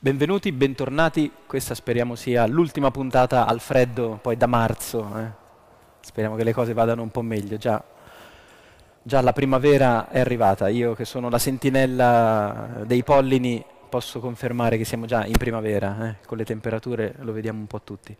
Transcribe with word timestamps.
Benvenuti, 0.00 0.52
bentornati, 0.52 1.28
questa 1.44 1.74
speriamo 1.74 2.14
sia 2.14 2.46
l'ultima 2.46 2.92
puntata 2.92 3.46
al 3.46 3.58
freddo, 3.58 4.20
poi 4.22 4.36
da 4.36 4.46
marzo, 4.46 5.12
eh. 5.18 5.26
speriamo 5.98 6.36
che 6.36 6.44
le 6.44 6.52
cose 6.52 6.72
vadano 6.72 7.02
un 7.02 7.10
po' 7.10 7.20
meglio, 7.22 7.56
già, 7.56 7.82
già 9.02 9.20
la 9.20 9.32
primavera 9.32 10.08
è 10.08 10.20
arrivata, 10.20 10.68
io 10.68 10.94
che 10.94 11.04
sono 11.04 11.28
la 11.28 11.38
sentinella 11.38 12.84
dei 12.86 13.02
pollini 13.02 13.64
posso 13.88 14.20
confermare 14.20 14.76
che 14.76 14.84
siamo 14.84 15.04
già 15.04 15.26
in 15.26 15.36
primavera, 15.36 16.10
eh. 16.10 16.24
con 16.24 16.38
le 16.38 16.44
temperature 16.44 17.16
lo 17.18 17.32
vediamo 17.32 17.58
un 17.58 17.66
po' 17.66 17.80
tutti. 17.82 18.16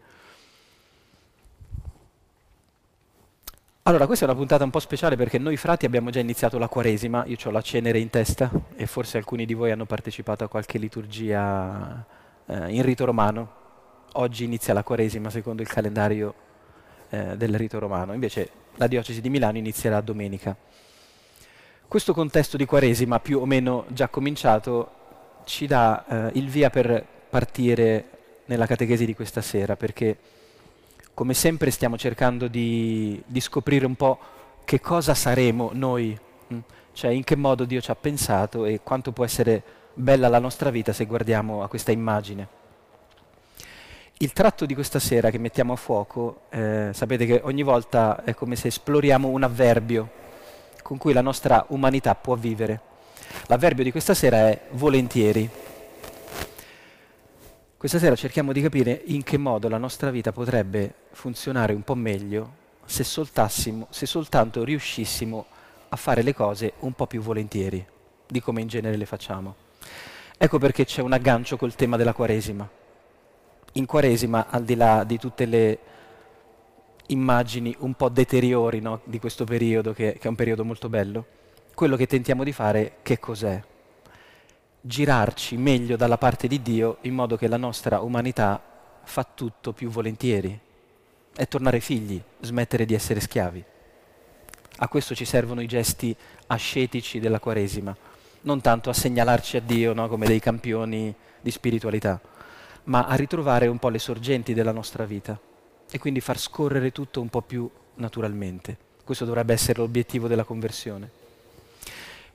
Allora, 3.88 4.04
questa 4.04 4.26
è 4.26 4.28
una 4.28 4.36
puntata 4.36 4.64
un 4.64 4.70
po' 4.70 4.80
speciale 4.80 5.16
perché 5.16 5.38
noi 5.38 5.56
frati 5.56 5.86
abbiamo 5.86 6.10
già 6.10 6.20
iniziato 6.20 6.58
la 6.58 6.68
Quaresima, 6.68 7.24
io 7.24 7.36
ho 7.42 7.50
la 7.50 7.62
cenere 7.62 7.98
in 7.98 8.10
testa 8.10 8.50
e 8.76 8.84
forse 8.84 9.16
alcuni 9.16 9.46
di 9.46 9.54
voi 9.54 9.70
hanno 9.70 9.86
partecipato 9.86 10.44
a 10.44 10.48
qualche 10.48 10.76
liturgia 10.76 12.04
eh, 12.44 12.68
in 12.68 12.82
rito 12.82 13.06
romano. 13.06 13.50
Oggi 14.12 14.44
inizia 14.44 14.74
la 14.74 14.82
Quaresima 14.82 15.30
secondo 15.30 15.62
il 15.62 15.68
calendario 15.68 16.34
eh, 17.08 17.34
del 17.38 17.56
rito 17.56 17.78
romano, 17.78 18.12
invece 18.12 18.50
la 18.74 18.88
diocesi 18.88 19.22
di 19.22 19.30
Milano 19.30 19.56
inizierà 19.56 20.02
domenica. 20.02 20.54
Questo 21.88 22.12
contesto 22.12 22.58
di 22.58 22.66
Quaresima, 22.66 23.20
più 23.20 23.40
o 23.40 23.46
meno 23.46 23.86
già 23.88 24.08
cominciato, 24.08 24.90
ci 25.44 25.66
dà 25.66 26.04
eh, 26.06 26.38
il 26.38 26.50
via 26.50 26.68
per 26.68 27.06
partire 27.30 28.04
nella 28.44 28.66
catechesi 28.66 29.06
di 29.06 29.14
questa 29.14 29.40
sera, 29.40 29.76
perché 29.76 30.18
come 31.18 31.34
sempre 31.34 31.72
stiamo 31.72 31.98
cercando 31.98 32.46
di, 32.46 33.20
di 33.26 33.40
scoprire 33.40 33.84
un 33.84 33.96
po' 33.96 34.20
che 34.64 34.80
cosa 34.80 35.14
saremo 35.14 35.70
noi, 35.72 36.16
mm? 36.54 36.58
cioè 36.92 37.10
in 37.10 37.24
che 37.24 37.34
modo 37.34 37.64
Dio 37.64 37.80
ci 37.80 37.90
ha 37.90 37.96
pensato 37.96 38.64
e 38.64 38.82
quanto 38.84 39.10
può 39.10 39.24
essere 39.24 39.60
bella 39.94 40.28
la 40.28 40.38
nostra 40.38 40.70
vita 40.70 40.92
se 40.92 41.06
guardiamo 41.06 41.64
a 41.64 41.68
questa 41.68 41.90
immagine. 41.90 42.46
Il 44.18 44.32
tratto 44.32 44.64
di 44.64 44.74
questa 44.74 45.00
sera 45.00 45.30
che 45.30 45.38
mettiamo 45.38 45.72
a 45.72 45.76
fuoco, 45.76 46.42
eh, 46.50 46.90
sapete 46.92 47.26
che 47.26 47.40
ogni 47.42 47.64
volta 47.64 48.22
è 48.22 48.32
come 48.32 48.54
se 48.54 48.68
esploriamo 48.68 49.26
un 49.26 49.42
avverbio 49.42 50.10
con 50.84 50.98
cui 50.98 51.12
la 51.12 51.20
nostra 51.20 51.64
umanità 51.70 52.14
può 52.14 52.36
vivere. 52.36 52.80
L'avverbio 53.46 53.82
di 53.82 53.90
questa 53.90 54.14
sera 54.14 54.50
è 54.50 54.60
volentieri. 54.70 55.50
Questa 57.78 58.00
sera 58.00 58.16
cerchiamo 58.16 58.50
di 58.50 58.60
capire 58.60 59.02
in 59.04 59.22
che 59.22 59.38
modo 59.38 59.68
la 59.68 59.78
nostra 59.78 60.10
vita 60.10 60.32
potrebbe 60.32 60.94
funzionare 61.12 61.74
un 61.74 61.82
po' 61.82 61.94
meglio 61.94 62.54
se, 62.84 63.04
se 63.04 64.06
soltanto 64.06 64.64
riuscissimo 64.64 65.46
a 65.88 65.94
fare 65.94 66.22
le 66.22 66.34
cose 66.34 66.72
un 66.80 66.92
po' 66.94 67.06
più 67.06 67.20
volentieri 67.20 67.86
di 68.26 68.40
come 68.40 68.62
in 68.62 68.66
genere 68.66 68.96
le 68.96 69.06
facciamo. 69.06 69.54
Ecco 70.36 70.58
perché 70.58 70.86
c'è 70.86 71.02
un 71.02 71.12
aggancio 71.12 71.56
col 71.56 71.76
tema 71.76 71.96
della 71.96 72.14
Quaresima. 72.14 72.68
In 73.74 73.86
Quaresima, 73.86 74.48
al 74.50 74.64
di 74.64 74.74
là 74.74 75.04
di 75.04 75.16
tutte 75.16 75.44
le 75.46 75.78
immagini 77.06 77.76
un 77.78 77.94
po' 77.94 78.08
deteriori 78.08 78.80
no, 78.80 79.02
di 79.04 79.20
questo 79.20 79.44
periodo, 79.44 79.92
che, 79.92 80.14
che 80.14 80.26
è 80.26 80.28
un 80.28 80.34
periodo 80.34 80.64
molto 80.64 80.88
bello, 80.88 81.26
quello 81.74 81.94
che 81.94 82.08
tentiamo 82.08 82.42
di 82.42 82.50
fare 82.50 82.96
che 83.02 83.20
cos'è? 83.20 83.62
Girarci 84.80 85.56
meglio 85.56 85.96
dalla 85.96 86.18
parte 86.18 86.46
di 86.48 86.62
Dio 86.62 86.98
in 87.02 87.14
modo 87.14 87.36
che 87.36 87.48
la 87.48 87.56
nostra 87.56 88.00
umanità 88.00 88.62
fa 89.02 89.24
tutto 89.24 89.72
più 89.72 89.88
volentieri. 89.88 90.58
È 91.34 91.46
tornare 91.48 91.80
figli, 91.80 92.20
smettere 92.40 92.84
di 92.84 92.94
essere 92.94 93.20
schiavi. 93.20 93.64
A 94.80 94.88
questo 94.88 95.14
ci 95.14 95.24
servono 95.24 95.60
i 95.60 95.66
gesti 95.66 96.14
ascetici 96.46 97.18
della 97.18 97.40
Quaresima, 97.40 97.96
non 98.42 98.60
tanto 98.60 98.90
a 98.90 98.94
segnalarci 98.94 99.56
a 99.56 99.60
Dio 99.60 99.92
no, 99.92 100.08
come 100.08 100.26
dei 100.26 100.40
campioni 100.40 101.14
di 101.40 101.50
spiritualità, 101.50 102.20
ma 102.84 103.06
a 103.06 103.14
ritrovare 103.14 103.66
un 103.66 103.78
po' 103.78 103.88
le 103.88 103.98
sorgenti 103.98 104.54
della 104.54 104.72
nostra 104.72 105.04
vita 105.04 105.38
e 105.90 105.98
quindi 105.98 106.20
far 106.20 106.38
scorrere 106.38 106.92
tutto 106.92 107.20
un 107.20 107.28
po' 107.28 107.42
più 107.42 107.68
naturalmente. 107.94 108.76
Questo 109.04 109.24
dovrebbe 109.24 109.52
essere 109.52 109.80
l'obiettivo 109.80 110.28
della 110.28 110.44
conversione. 110.44 111.17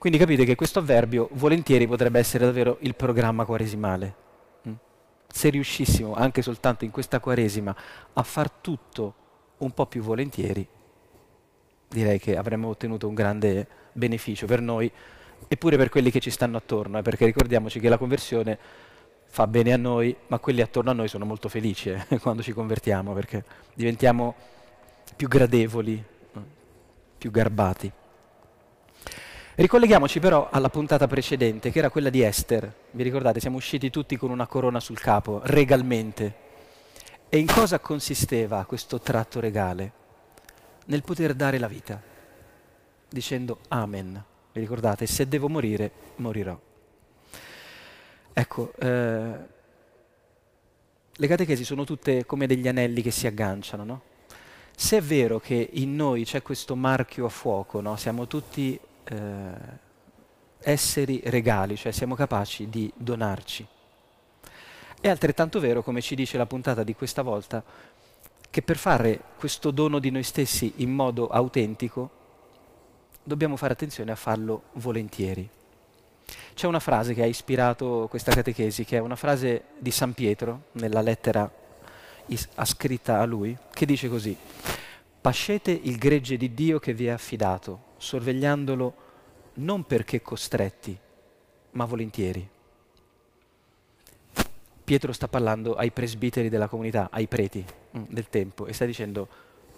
Quindi 0.04 0.20
capite 0.20 0.44
che 0.44 0.54
questo 0.54 0.80
avverbio 0.80 1.30
volentieri 1.32 1.86
potrebbe 1.86 2.18
essere 2.18 2.44
davvero 2.44 2.76
il 2.80 2.94
programma 2.94 3.46
quaresimale. 3.46 4.14
Mm? 4.68 4.74
Se 5.26 5.48
riuscissimo 5.48 6.12
anche 6.12 6.42
soltanto 6.42 6.84
in 6.84 6.90
questa 6.90 7.20
quaresima 7.20 7.74
a 8.12 8.22
far 8.22 8.50
tutto 8.50 9.14
un 9.56 9.70
po' 9.70 9.86
più 9.86 10.02
volentieri, 10.02 10.68
direi 11.88 12.18
che 12.18 12.36
avremmo 12.36 12.68
ottenuto 12.68 13.08
un 13.08 13.14
grande 13.14 13.66
beneficio 13.94 14.44
per 14.44 14.60
noi 14.60 14.92
e 15.48 15.56
pure 15.56 15.78
per 15.78 15.88
quelli 15.88 16.10
che 16.10 16.20
ci 16.20 16.28
stanno 16.28 16.58
attorno, 16.58 16.98
eh, 16.98 17.02
perché 17.02 17.24
ricordiamoci 17.24 17.80
che 17.80 17.88
la 17.88 17.96
conversione 17.96 18.58
fa 19.24 19.46
bene 19.46 19.72
a 19.72 19.78
noi, 19.78 20.14
ma 20.26 20.38
quelli 20.38 20.60
attorno 20.60 20.90
a 20.90 20.92
noi 20.92 21.08
sono 21.08 21.24
molto 21.24 21.48
felici 21.48 21.88
eh, 21.88 22.04
quando 22.20 22.42
ci 22.42 22.52
convertiamo, 22.52 23.14
perché 23.14 23.42
diventiamo 23.72 24.34
più 25.16 25.28
gradevoli, 25.28 26.04
mm, 26.38 26.42
più 27.16 27.30
garbati. 27.30 27.92
Ricolleghiamoci 29.56 30.18
però 30.18 30.48
alla 30.50 30.68
puntata 30.68 31.06
precedente, 31.06 31.70
che 31.70 31.78
era 31.78 31.88
quella 31.88 32.10
di 32.10 32.22
Esther. 32.22 32.74
Vi 32.90 33.02
ricordate, 33.04 33.38
siamo 33.38 33.56
usciti 33.56 33.88
tutti 33.88 34.16
con 34.16 34.30
una 34.30 34.48
corona 34.48 34.80
sul 34.80 34.98
capo, 34.98 35.42
regalmente. 35.44 36.42
E 37.28 37.38
in 37.38 37.46
cosa 37.46 37.78
consisteva 37.78 38.64
questo 38.64 38.98
tratto 38.98 39.38
regale? 39.38 39.92
Nel 40.86 41.04
poter 41.04 41.34
dare 41.34 41.58
la 41.58 41.68
vita, 41.68 42.02
dicendo 43.08 43.60
Amen. 43.68 44.24
Vi 44.52 44.58
ricordate? 44.58 45.06
Se 45.06 45.28
devo 45.28 45.48
morire, 45.48 45.90
morirò. 46.16 46.58
Ecco, 48.32 48.72
eh, 48.76 49.32
le 51.12 51.26
catechesi 51.28 51.64
sono 51.64 51.84
tutte 51.84 52.26
come 52.26 52.48
degli 52.48 52.66
anelli 52.66 53.02
che 53.02 53.12
si 53.12 53.28
agganciano, 53.28 53.84
no? 53.84 54.02
Se 54.76 54.96
è 54.96 55.00
vero 55.00 55.38
che 55.38 55.70
in 55.74 55.94
noi 55.94 56.24
c'è 56.24 56.42
questo 56.42 56.74
marchio 56.74 57.26
a 57.26 57.28
fuoco, 57.28 57.80
no? 57.80 57.94
siamo 57.94 58.26
tutti 58.26 58.78
eh, 59.04 59.52
esseri 60.60 61.20
regali, 61.26 61.76
cioè 61.76 61.92
siamo 61.92 62.14
capaci 62.14 62.68
di 62.68 62.90
donarci. 62.96 63.66
È 65.00 65.08
altrettanto 65.08 65.60
vero, 65.60 65.82
come 65.82 66.00
ci 66.00 66.14
dice 66.14 66.38
la 66.38 66.46
puntata 66.46 66.82
di 66.82 66.94
questa 66.94 67.22
volta, 67.22 67.62
che 68.50 68.62
per 68.62 68.76
fare 68.76 69.20
questo 69.36 69.70
dono 69.70 69.98
di 69.98 70.10
noi 70.10 70.22
stessi 70.22 70.74
in 70.76 70.90
modo 70.90 71.28
autentico 71.28 72.22
dobbiamo 73.22 73.56
fare 73.56 73.72
attenzione 73.72 74.12
a 74.12 74.16
farlo 74.16 74.64
volentieri. 74.74 75.48
C'è 76.54 76.66
una 76.66 76.80
frase 76.80 77.14
che 77.14 77.22
ha 77.22 77.26
ispirato 77.26 78.06
questa 78.08 78.32
catechesi, 78.32 78.84
che 78.84 78.96
è 78.96 79.00
una 79.00 79.16
frase 79.16 79.64
di 79.78 79.90
San 79.90 80.14
Pietro, 80.14 80.66
nella 80.72 81.00
lettera 81.00 81.50
is- 82.26 82.48
ascritta 82.54 83.20
a 83.20 83.24
lui, 83.24 83.56
che 83.72 83.86
dice 83.86 84.08
così, 84.08 84.36
Pascete 85.24 85.70
il 85.70 85.96
gregge 85.96 86.36
di 86.36 86.52
Dio 86.52 86.78
che 86.78 86.92
vi 86.92 87.06
è 87.06 87.10
affidato, 87.10 87.93
sorvegliandolo 88.04 88.94
non 89.54 89.84
perché 89.84 90.20
costretti, 90.20 90.96
ma 91.72 91.84
volentieri. 91.86 92.46
Pietro 94.84 95.12
sta 95.12 95.28
parlando 95.28 95.74
ai 95.74 95.90
presbiteri 95.90 96.50
della 96.50 96.68
comunità, 96.68 97.08
ai 97.10 97.26
preti 97.26 97.64
mm, 97.96 98.04
del 98.08 98.28
tempo, 98.28 98.66
e 98.66 98.74
sta 98.74 98.84
dicendo 98.84 99.26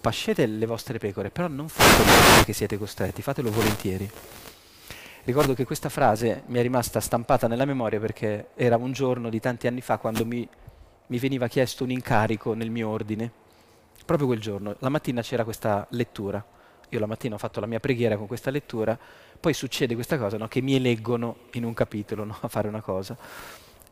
pascete 0.01 0.45
le 0.47 0.67
vostre 0.67 0.99
pecore, 0.99 1.31
però 1.31 1.47
non 1.47 1.69
fatelo 1.69 2.11
perché 2.37 2.53
siete 2.53 2.77
costretti, 2.77 3.23
fatelo 3.23 3.51
volentieri. 3.51 4.11
Ricordo 5.23 5.55
che 5.55 5.65
questa 5.65 5.89
frase 5.89 6.43
mi 6.47 6.59
è 6.59 6.63
rimasta 6.63 7.01
stampata 7.01 7.47
nella 7.49 7.65
memoria 7.65 7.99
perché 7.99 8.49
era 8.55 8.77
un 8.77 8.93
giorno 8.93 9.29
di 9.29 9.41
tanti 9.41 9.67
anni 9.67 9.81
fa 9.81 9.99
quando 9.99 10.25
mi, 10.25 10.49
mi 11.07 11.19
veniva 11.19 11.49
chiesto 11.49 11.85
un 11.85 11.91
incarico 11.91 12.55
nel 12.55 12.71
mio 12.71 12.89
ordine, 12.89 13.31
proprio 14.05 14.27
quel 14.27 14.41
giorno. 14.41 14.75
La 14.81 14.89
mattina 14.89 15.23
c'era 15.23 15.45
questa 15.45 15.87
lettura 15.91 16.45
io 16.89 16.99
la 16.99 17.07
mattina 17.07 17.35
ho 17.35 17.39
fatto 17.39 17.61
la 17.61 17.67
mia 17.67 17.81
preghiera 17.81 18.17
con 18.17 18.27
questa 18.27 18.51
lettura, 18.51 18.99
poi 19.39 19.53
succede 19.53 19.95
questa 19.95 20.19
cosa, 20.19 20.37
no? 20.37 20.49
che 20.49 20.61
mi 20.61 20.75
eleggono 20.75 21.37
in 21.53 21.65
un 21.65 21.75
capitolo 21.75 22.25
no? 22.25 22.37
a 22.41 22.49
fare 22.49 22.69
una 22.69 22.81
cosa. 22.81 23.17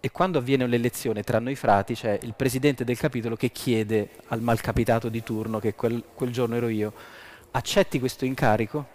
E 0.01 0.11
quando 0.11 0.39
avviene 0.39 0.65
un'elezione 0.65 1.23
tra 1.23 1.39
noi 1.39 1.55
frati, 1.55 1.95
c'è 1.95 2.19
il 2.23 2.35
presidente 2.35 2.85
del 2.85 2.99
capitolo 2.99 3.37
che 3.37 3.51
chiede 3.51 4.11
al 4.27 4.43
malcapitato 4.43 5.09
di 5.09 5.23
turno, 5.23 5.59
che 5.59 5.75
quel, 5.75 6.03
quel 6.15 6.31
giorno 6.31 6.57
ero 6.57 6.69
io, 6.69 6.93
accetti 7.53 7.99
questo 7.99 8.25
incarico? 8.27 8.87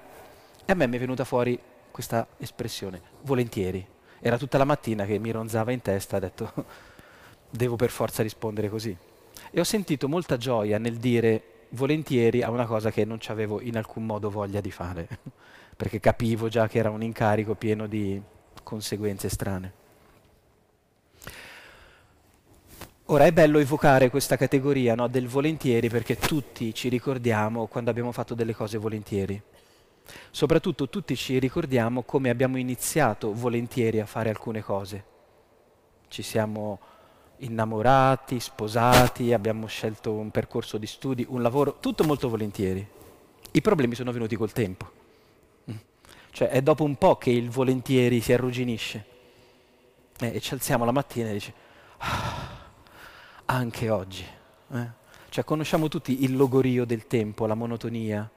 E 0.66 0.72
a 0.72 0.76
me 0.76 0.86
mi 0.86 0.98
è 0.98 1.00
venuta 1.00 1.24
fuori 1.24 1.60
questa 1.90 2.28
espressione, 2.38 3.02
volentieri. 3.24 3.84
Era 4.20 4.38
tutta 4.38 4.60
la 4.60 4.66
mattina 4.66 5.06
che 5.06 5.18
mi 5.18 5.32
ronzava 5.32 5.72
in 5.72 5.82
testa, 5.82 6.18
ho 6.18 6.20
detto, 6.20 6.54
devo 7.50 7.76
per 7.76 7.90
forza 7.90 8.22
rispondere 8.22 8.70
così. 8.70 8.96
E 9.50 9.60
ho 9.60 9.64
sentito 9.64 10.08
molta 10.08 10.38
gioia 10.38 10.78
nel 10.78 10.98
dire 10.98 11.59
volentieri 11.70 12.42
a 12.42 12.50
una 12.50 12.66
cosa 12.66 12.92
che 12.92 13.06
non 13.06 13.20
avevo 13.28 13.62
in 13.62 13.78
alcun 13.78 14.06
modo 14.06 14.30
voglia 14.30 14.62
di 14.62 14.72
fare, 14.72 15.08
perché 15.76 16.00
capivo 16.00 16.48
già 16.48 16.68
che 16.68 16.80
era 16.80 16.90
un 16.90 17.04
incarico 17.04 17.56
pieno 17.56 17.88
di 17.88 18.22
conseguenze 18.64 19.30
strane. 19.30 19.74
Ora 23.12 23.26
è 23.26 23.32
bello 23.32 23.58
evocare 23.58 24.12
questa 24.12 24.38
categoria 24.38 24.94
no, 24.94 25.08
del 25.08 25.28
volentieri 25.28 25.90
perché 25.90 26.16
tutti 26.16 26.76
ci 26.76 26.90
ricordiamo 26.90 27.66
quando 27.66 27.90
abbiamo 27.90 28.12
fatto 28.12 28.36
delle 28.36 28.54
cose 28.54 28.78
volentieri. 28.78 29.42
Soprattutto 30.30 30.90
tutti 30.90 31.16
ci 31.16 31.40
ricordiamo 31.40 32.04
come 32.04 32.30
abbiamo 32.30 32.58
iniziato 32.58 33.34
volentieri 33.34 34.00
a 34.00 34.06
fare 34.06 34.30
alcune 34.30 34.62
cose. 34.62 35.04
ci 36.08 36.22
siamo 36.22 36.80
innamorati, 37.40 38.40
sposati, 38.40 39.34
abbiamo 39.34 39.68
scelto 39.68 40.12
un 40.14 40.32
percorso 40.32 40.78
di 40.78 40.88
studi, 40.88 41.26
un 41.30 41.42
lavoro, 41.42 41.78
tutto 41.80 42.04
molto 42.04 42.30
volentieri. 42.30 42.86
I 43.52 43.62
problemi 43.62 43.96
sono 43.96 44.12
venuti 44.12 44.36
col 44.36 44.52
tempo. 44.52 44.92
Mm. 45.72 45.76
Cioè 46.32 46.50
è 46.50 46.62
dopo 46.62 46.84
un 46.84 46.96
po' 46.96 47.18
che 47.18 47.30
il 47.30 47.50
volentieri 47.50 48.20
si 48.22 48.34
arrugginisce 48.34 49.06
eh, 50.20 50.36
e 50.36 50.40
ci 50.40 50.54
alziamo 50.54 50.86
la 50.86 50.92
mattina 50.92 51.30
e 51.30 51.34
dici, 51.34 51.54
ah, 51.98 52.58
anche 53.46 53.90
oggi. 53.90 54.26
Eh? 54.74 54.88
Cioè 55.30 55.44
conosciamo 55.44 55.88
tutti 55.88 56.24
il 56.24 56.36
logorio 56.36 56.86
del 56.86 57.08
tempo, 57.08 57.46
la 57.46 57.56
monotonia, 57.56 58.30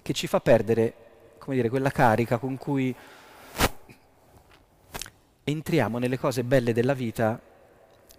che 0.00 0.12
ci 0.12 0.26
fa 0.26 0.40
perdere, 0.40 0.94
come 1.38 1.56
dire, 1.56 1.68
quella 1.68 1.90
carica 1.90 2.38
con 2.38 2.56
cui 2.56 2.94
entriamo 5.44 5.98
nelle 5.98 6.18
cose 6.18 6.44
belle 6.44 6.72
della 6.72 6.94
vita 6.94 7.40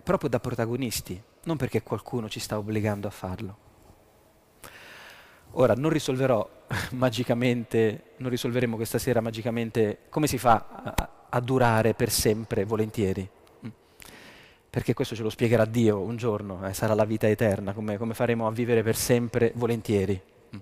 proprio 0.04 0.30
da 0.30 0.40
protagonisti, 0.40 1.22
non 1.44 1.57
perché 1.57 1.84
qualcuno 1.84 2.30
ci 2.30 2.40
sta 2.40 2.57
obbligando 2.57 3.07
a 3.07 3.12
farlo. 3.12 3.57
Ora, 5.54 5.74
non 5.74 5.90
risolverò 5.90 6.48
magicamente, 6.92 8.13
non 8.18 8.30
risolveremo 8.30 8.75
questa 8.75 8.98
sera 8.98 9.22
magicamente 9.22 10.00
come 10.10 10.28
si 10.28 10.38
fa 10.38 10.66
a, 10.96 11.10
a 11.30 11.40
durare 11.40 11.94
per 11.94 12.12
sempre 12.12 12.66
volentieri, 12.66 13.28
mm. 13.66 13.69
perché 14.69 14.94
questo 14.94 15.16
ce 15.16 15.24
lo 15.24 15.30
spiegherà 15.30 15.66
Dio 15.66 16.00
un 16.00 16.18
giorno, 16.18 16.68
eh, 16.68 16.74
sarà 16.74 16.94
la 16.94 17.06
vita 17.06 17.28
eterna, 17.28 17.74
come, 17.74 17.98
come, 17.98 18.13
faremo 18.13 18.46
a 18.48 18.51
vivere 18.51 18.84
per 18.84 18.96
sempre 18.96 19.51
volentieri. 19.56 20.22
Mm. 20.56 20.60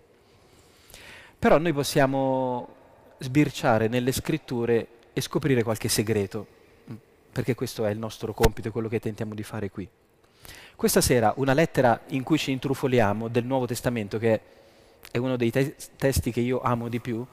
Però 1.38 1.58
noi 1.58 1.74
possiamo 1.74 2.76
sbirciare 3.20 3.88
nelle 3.88 4.12
scritture 4.12 4.88
e 5.12 5.22
scoprire 5.22 5.64
qualche 5.64 5.90
segreto 5.90 6.56
perché 7.38 7.54
questo 7.54 7.86
è 7.86 7.92
il 7.92 8.00
nostro 8.00 8.34
compito 8.34 8.72
quello 8.72 8.88
che 8.88 9.00
tentiamo 9.00 9.36
di 9.36 9.44
fare 9.44 9.70
qui. 9.70 9.88
Questa 10.76 11.02
sera 11.02 11.32
una 11.36 11.54
lettera 11.54 12.02
in 12.08 12.24
cui 12.24 12.40
ci 12.40 12.50
intrufoliamo 12.50 13.28
del 13.28 13.46
Nuovo 13.46 13.68
Testamento, 13.68 14.18
che 14.18 14.42
è 15.12 15.20
uno 15.20 15.36
dei 15.36 15.52
te- 15.52 15.76
testi 15.98 16.32
che 16.32 16.40
io 16.40 16.62
amo 16.62 16.90
di 16.90 17.00
più, 17.00 17.24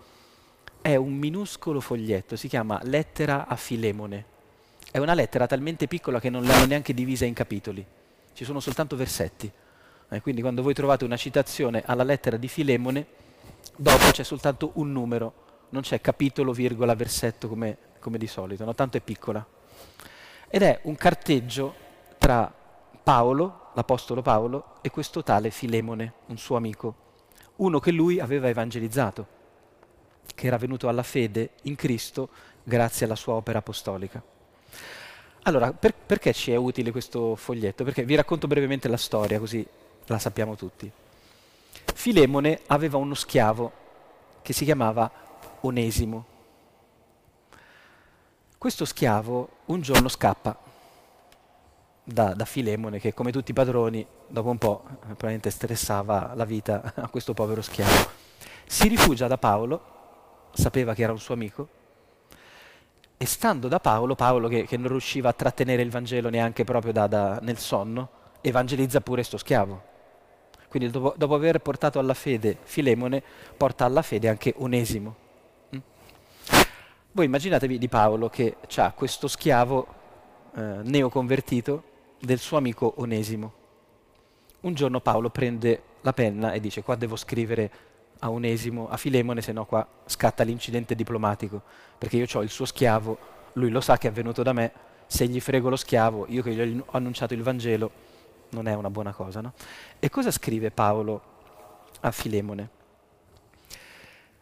è 0.83 0.95
un 0.97 1.15
minuscolo 1.15 1.81
foglietto, 1.81 2.37
si 2.37 2.49
chiama 2.49 2.79
Lettera 2.83 3.47
a 3.47 3.57
Filemone. 3.57 4.25
È 4.91 4.99
una 4.99 5.15
lettera 5.15 5.47
talmente 5.47 5.87
piccola 5.87 6.21
che 6.21 6.29
non 6.29 6.45
l'hanno 6.45 6.67
neanche 6.67 6.93
divisa 6.93 7.25
in 7.25 7.33
capitoli, 7.33 7.83
ci 8.35 8.45
sono 8.45 8.61
soltanto 8.61 8.97
versetti. 8.97 9.51
Eh, 10.11 10.21
quindi 10.21 10.43
quando 10.43 10.61
voi 10.61 10.75
trovate 10.75 11.07
una 11.07 11.17
citazione 11.17 11.83
alla 11.87 12.05
lettera 12.05 12.37
di 12.37 12.49
Filemone, 12.49 13.07
dopo 13.75 14.11
c'è 14.11 14.23
soltanto 14.23 14.73
un 14.75 14.93
numero, 14.93 15.33
non 15.71 15.81
c'è 15.81 16.03
capitolo, 16.03 16.53
virgola, 16.53 16.95
versetto 16.95 17.49
come, 17.49 17.79
come 18.01 18.19
di 18.19 18.27
solito, 18.27 18.67
no? 18.67 18.75
tanto 18.75 18.99
è 18.99 19.01
piccola 19.01 19.54
ed 20.49 20.63
è 20.63 20.81
un 20.83 20.95
carteggio 20.97 21.75
tra 22.19 22.53
Paolo, 23.03 23.71
l'Apostolo 23.75 24.23
Paolo, 24.23 24.77
e 24.81 24.91
questo 24.91 25.23
tale 25.23 25.51
Filemone, 25.51 26.13
un 26.27 26.39
suo 26.39 26.57
amico, 26.57 26.95
uno 27.57 27.79
che 27.81 27.91
lui 27.91 28.21
aveva 28.21 28.49
evangelizzato, 28.49 29.27
che 30.35 30.47
era 30.47 30.57
venuto 30.57 30.89
alla 30.89 31.03
fede 31.03 31.51
in 31.63 31.75
Cristo 31.75 32.29
grazie 32.63 33.07
alla 33.07 33.17
sua 33.17 33.35
opera 33.35 33.59
apostolica. 33.59 34.23
Allora, 35.43 35.73
per, 35.73 35.95
perché 35.95 36.33
ci 36.33 36.53
è 36.53 36.57
utile 36.57 36.91
questo 36.91 37.37
foglietto? 37.37 37.85
Perché 37.85 38.05
vi 38.05 38.15
racconto 38.15 38.47
brevemente 38.47 38.89
la 38.89 38.97
storia, 38.97 39.39
così 39.39 39.67
la 40.07 40.19
sappiamo 40.19 40.57
tutti. 40.57 40.91
Filemone 41.95 42.61
aveva 42.69 42.97
uno 42.97 43.15
schiavo 43.15 43.73
che 44.41 44.53
si 44.53 44.65
chiamava 44.65 45.11
Onesimo. 45.61 46.25
Questo 48.57 48.85
schiavo 48.85 49.49
un 49.67 49.81
giorno 49.81 50.09
scappa 50.09 50.57
da, 52.05 52.35
da, 52.35 52.45
Filemone 52.45 52.99
che 52.99 53.15
come 53.15 53.33
tutti 53.33 53.53
i 53.53 53.55
padroni 53.55 54.07
dopo 54.27 54.51
un 54.51 54.59
po' 54.59 54.83
eh, 54.87 54.97
probabilmente 55.07 55.51
stressava 55.51 56.33
la 56.35 56.45
vita 56.45 56.93
a 56.97 57.09
questo 57.09 57.33
povero 57.33 57.63
schiavo. 57.63 58.23
Si 58.67 58.89
rifugia 58.89 59.27
da 59.27 59.39
Paolo, 59.39 60.51
sapeva 60.53 60.95
che 60.95 61.03
era 61.03 61.13
un 61.13 61.19
suo 61.19 61.35
amico, 61.35 61.69
e 63.17 63.27
stando 63.27 63.69
da 63.69 63.81
Paolo, 63.81 64.15
Paolo 64.15 64.49
che, 64.49 64.67
che 64.67 64.77
non 64.77 64.89
riusciva 64.89 65.31
a 65.31 65.33
trattenere 65.33 65.83
il 65.83 65.91
Vangelo 65.91 66.29
neanche 66.29 66.65
proprio 66.65 66.93
da, 66.93 67.07
da, 67.07 67.39
nel 67.41 67.59
sonno, 67.59 68.09
evangelizza 68.43 69.01
pure 69.01 69.17
questo 69.17 69.39
schiavo. 69.39 69.93
Quindi 70.69 70.91
dopo, 70.91 71.15
dopo 71.17 71.35
aver 71.35 71.61
portato 71.61 71.99
alla 71.99 72.15
fede 72.15 72.59
Filemone, 72.65 73.23
porta 73.57 73.85
alla 73.85 74.03
fede 74.03 74.29
anche 74.29 74.53
Onesimo. 74.59 75.23
Voi 77.17 77.27
immaginatevi 77.27 77.79
di 77.79 77.89
Paolo 77.89 78.29
che 78.29 78.57
ha 78.75 78.91
questo 78.91 79.29
schiavo 79.29 79.87
eh, 80.57 80.81
neoconvertito 80.83 81.85
del 82.19 82.41
suo 82.41 82.57
amico 82.57 82.95
Onesimo. 82.97 83.53
Un 84.63 84.75
giorno 84.75 84.99
Paolo 84.99 85.31
prende 85.31 85.81
la 86.01 86.13
penna 86.13 86.51
e 86.51 86.59
dice 86.59 86.83
qua 86.83 86.97
devo 86.97 87.15
scrivere 87.15 87.71
a 88.19 88.33
Onesimo, 88.33 88.89
a 88.89 88.97
Filemone, 88.97 89.43
se 89.43 89.53
no 89.53 89.65
qua 89.65 89.87
scatta 90.07 90.43
l'incidente 90.43 90.97
diplomatico, 90.97 91.63
perché 91.97 92.17
io 92.17 92.27
ho 92.33 92.43
il 92.43 92.51
suo 92.51 92.65
schiavo, 92.65 93.17
lui 93.53 93.71
lo 93.71 93.81
sa 93.81 93.97
che 93.97 94.09
è 94.09 94.11
venuto 94.11 94.43
da 94.43 94.53
me, 94.53 94.73
se 95.07 95.29
gli 95.29 95.39
frego 95.39 95.69
lo 95.69 95.77
schiavo, 95.77 96.27
io 96.31 96.43
che 96.43 96.53
gli 96.53 96.83
ho 96.85 96.85
annunciato 96.97 97.33
il 97.33 97.45
Vangelo, 97.45 97.93
non 98.49 98.67
è 98.67 98.75
una 98.75 98.91
buona 98.91 99.13
cosa. 99.13 99.41
No? 99.41 99.53
E 100.01 100.11
cosa 100.11 100.33
scrive 100.33 100.73
Paolo 100.73 101.23
a 102.01 102.11
Filemone? 102.11 102.69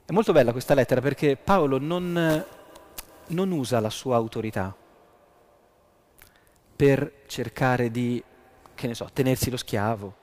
È 0.06 0.12
molto 0.12 0.32
bella 0.32 0.52
questa 0.52 0.72
lettera 0.72 1.02
perché 1.02 1.36
Paolo 1.36 1.78
non 1.78 2.60
non 3.28 3.50
usa 3.50 3.80
la 3.80 3.90
sua 3.90 4.16
autorità 4.16 4.74
per 6.74 7.22
cercare 7.26 7.90
di, 7.90 8.22
che 8.74 8.86
ne 8.86 8.94
so, 8.94 9.08
tenersi 9.12 9.50
lo 9.50 9.56
schiavo, 9.56 10.14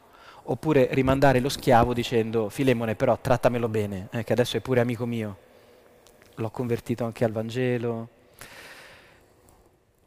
oppure 0.43 0.89
rimandare 0.91 1.39
lo 1.39 1.49
schiavo 1.49 1.93
dicendo 1.93 2.49
Filemone 2.49 2.95
però 2.95 3.17
trattamelo 3.17 3.69
bene, 3.69 4.09
eh, 4.11 4.23
che 4.23 4.33
adesso 4.33 4.57
è 4.57 4.59
pure 4.59 4.81
amico 4.81 5.05
mio, 5.05 5.37
l'ho 6.35 6.49
convertito 6.49 7.05
anche 7.05 7.23
al 7.23 7.31
Vangelo. 7.31 8.09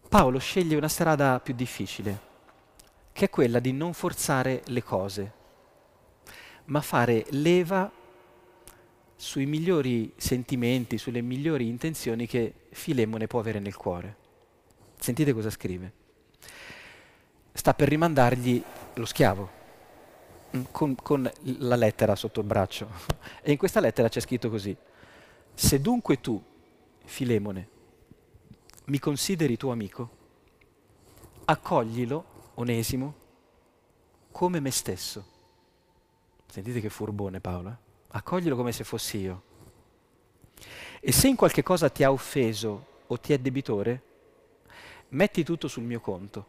Paolo 0.08 0.38
sceglie 0.38 0.76
una 0.76 0.88
strada 0.88 1.40
più 1.40 1.54
difficile, 1.54 2.20
che 3.12 3.26
è 3.26 3.30
quella 3.30 3.58
di 3.58 3.72
non 3.72 3.94
forzare 3.94 4.62
le 4.66 4.82
cose, 4.82 5.32
ma 6.66 6.82
fare 6.82 7.24
leva 7.30 7.90
sui 9.22 9.46
migliori 9.46 10.12
sentimenti, 10.16 10.98
sulle 10.98 11.20
migliori 11.20 11.68
intenzioni 11.68 12.26
che 12.26 12.52
Filemone 12.70 13.28
può 13.28 13.38
avere 13.38 13.60
nel 13.60 13.76
cuore. 13.76 14.16
Sentite 14.98 15.32
cosa 15.32 15.48
scrive. 15.48 15.92
Sta 17.52 17.72
per 17.72 17.86
rimandargli 17.86 18.60
lo 18.94 19.04
schiavo 19.04 19.50
mm, 20.56 20.62
con, 20.72 20.96
con 20.96 21.30
la 21.40 21.76
lettera 21.76 22.16
sotto 22.16 22.40
il 22.40 22.46
braccio. 22.46 22.88
E 23.42 23.52
in 23.52 23.58
questa 23.58 23.78
lettera 23.78 24.08
c'è 24.08 24.18
scritto 24.18 24.50
così. 24.50 24.76
Se 25.54 25.80
dunque 25.80 26.20
tu, 26.20 26.42
Filemone, 27.04 27.68
mi 28.86 28.98
consideri 28.98 29.56
tuo 29.56 29.70
amico, 29.70 30.10
accoglilo, 31.44 32.50
Onesimo, 32.54 33.14
come 34.32 34.58
me 34.58 34.72
stesso. 34.72 35.24
Sentite 36.46 36.80
che 36.80 36.90
furbone 36.90 37.40
Paolo. 37.40 37.68
Eh? 37.68 37.90
Accoglilo 38.12 38.56
come 38.56 38.72
se 38.72 38.84
fossi 38.84 39.18
io. 39.18 39.42
E 41.00 41.12
se 41.12 41.28
in 41.28 41.36
qualche 41.36 41.62
cosa 41.62 41.88
ti 41.88 42.04
ha 42.04 42.12
offeso 42.12 42.86
o 43.06 43.18
ti 43.18 43.32
è 43.32 43.38
debitore, 43.38 44.02
metti 45.10 45.42
tutto 45.42 45.68
sul 45.68 45.82
mio 45.82 46.00
conto. 46.00 46.46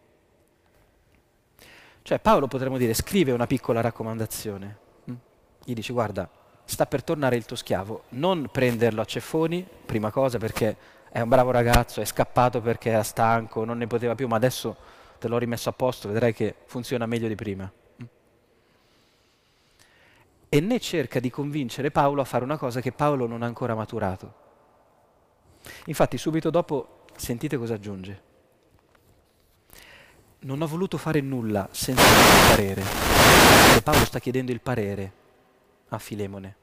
Cioè 2.02 2.20
Paolo 2.20 2.48
potremmo 2.48 2.78
dire 2.78 2.94
scrive 2.94 3.32
una 3.32 3.48
piccola 3.48 3.82
raccomandazione. 3.82 4.78
Mm? 5.10 5.16
Gli 5.64 5.74
dice 5.74 5.94
guarda, 5.94 6.30
sta 6.66 6.86
per 6.86 7.04
tornare 7.04 7.36
il 7.36 7.46
tuo 7.46 7.56
schiavo, 7.56 8.04
non 8.10 8.50
prenderlo 8.52 9.02
a 9.02 9.06
ceffoni, 9.06 9.66
prima 9.86 10.12
cosa 10.12 10.38
perché 10.38 10.76
è 11.10 11.22
un 11.22 11.30
bravo 11.30 11.52
ragazzo, 11.52 12.02
è 12.02 12.06
scappato 12.06 12.62
perché 12.62 12.90
era 12.90 13.04
stanco, 13.04 13.64
non 13.64 13.78
ne 13.78 13.88
poteva 13.88 14.16
più, 14.16 14.28
ma 14.28 14.36
adesso 14.36 14.76
te 15.20 15.28
l'ho 15.28 15.38
rimesso 15.38 15.70
a 15.70 15.74
posto, 15.74 16.10
vedrai 16.10 16.34
che 16.34 16.56
funziona 16.66 17.06
meglio 17.06 17.28
di 17.28 17.36
prima 17.36 17.72
e 20.54 20.60
né 20.60 20.80
cerca 20.80 21.20
di 21.20 21.32
convincere 21.32 21.90
Paolo 21.90 22.22
a 22.22 22.26
fare 22.26 22.44
una 22.44 22.58
cosa 22.58 22.80
che 22.80 22.92
Paolo 22.92 23.26
non 23.26 23.42
ha 23.42 23.48
ancora 23.48 23.74
maturato. 23.74 24.34
Infatti 25.86 26.16
subito 26.20 26.52
dopo 26.52 27.06
sentite 27.16 27.58
cosa 27.58 27.74
aggiunge. 27.74 28.22
Non 30.42 30.62
ho 30.62 30.68
voluto 30.68 31.00
fare 31.00 31.22
nulla 31.22 31.68
senza 31.72 32.04
il 32.04 32.56
parere. 32.56 32.84
E 33.76 33.82
Paolo 33.82 34.06
sta 34.06 34.20
chiedendo 34.20 34.52
il 34.52 34.62
parere 34.62 35.14
a 35.88 35.98
Filemone. 35.98 36.56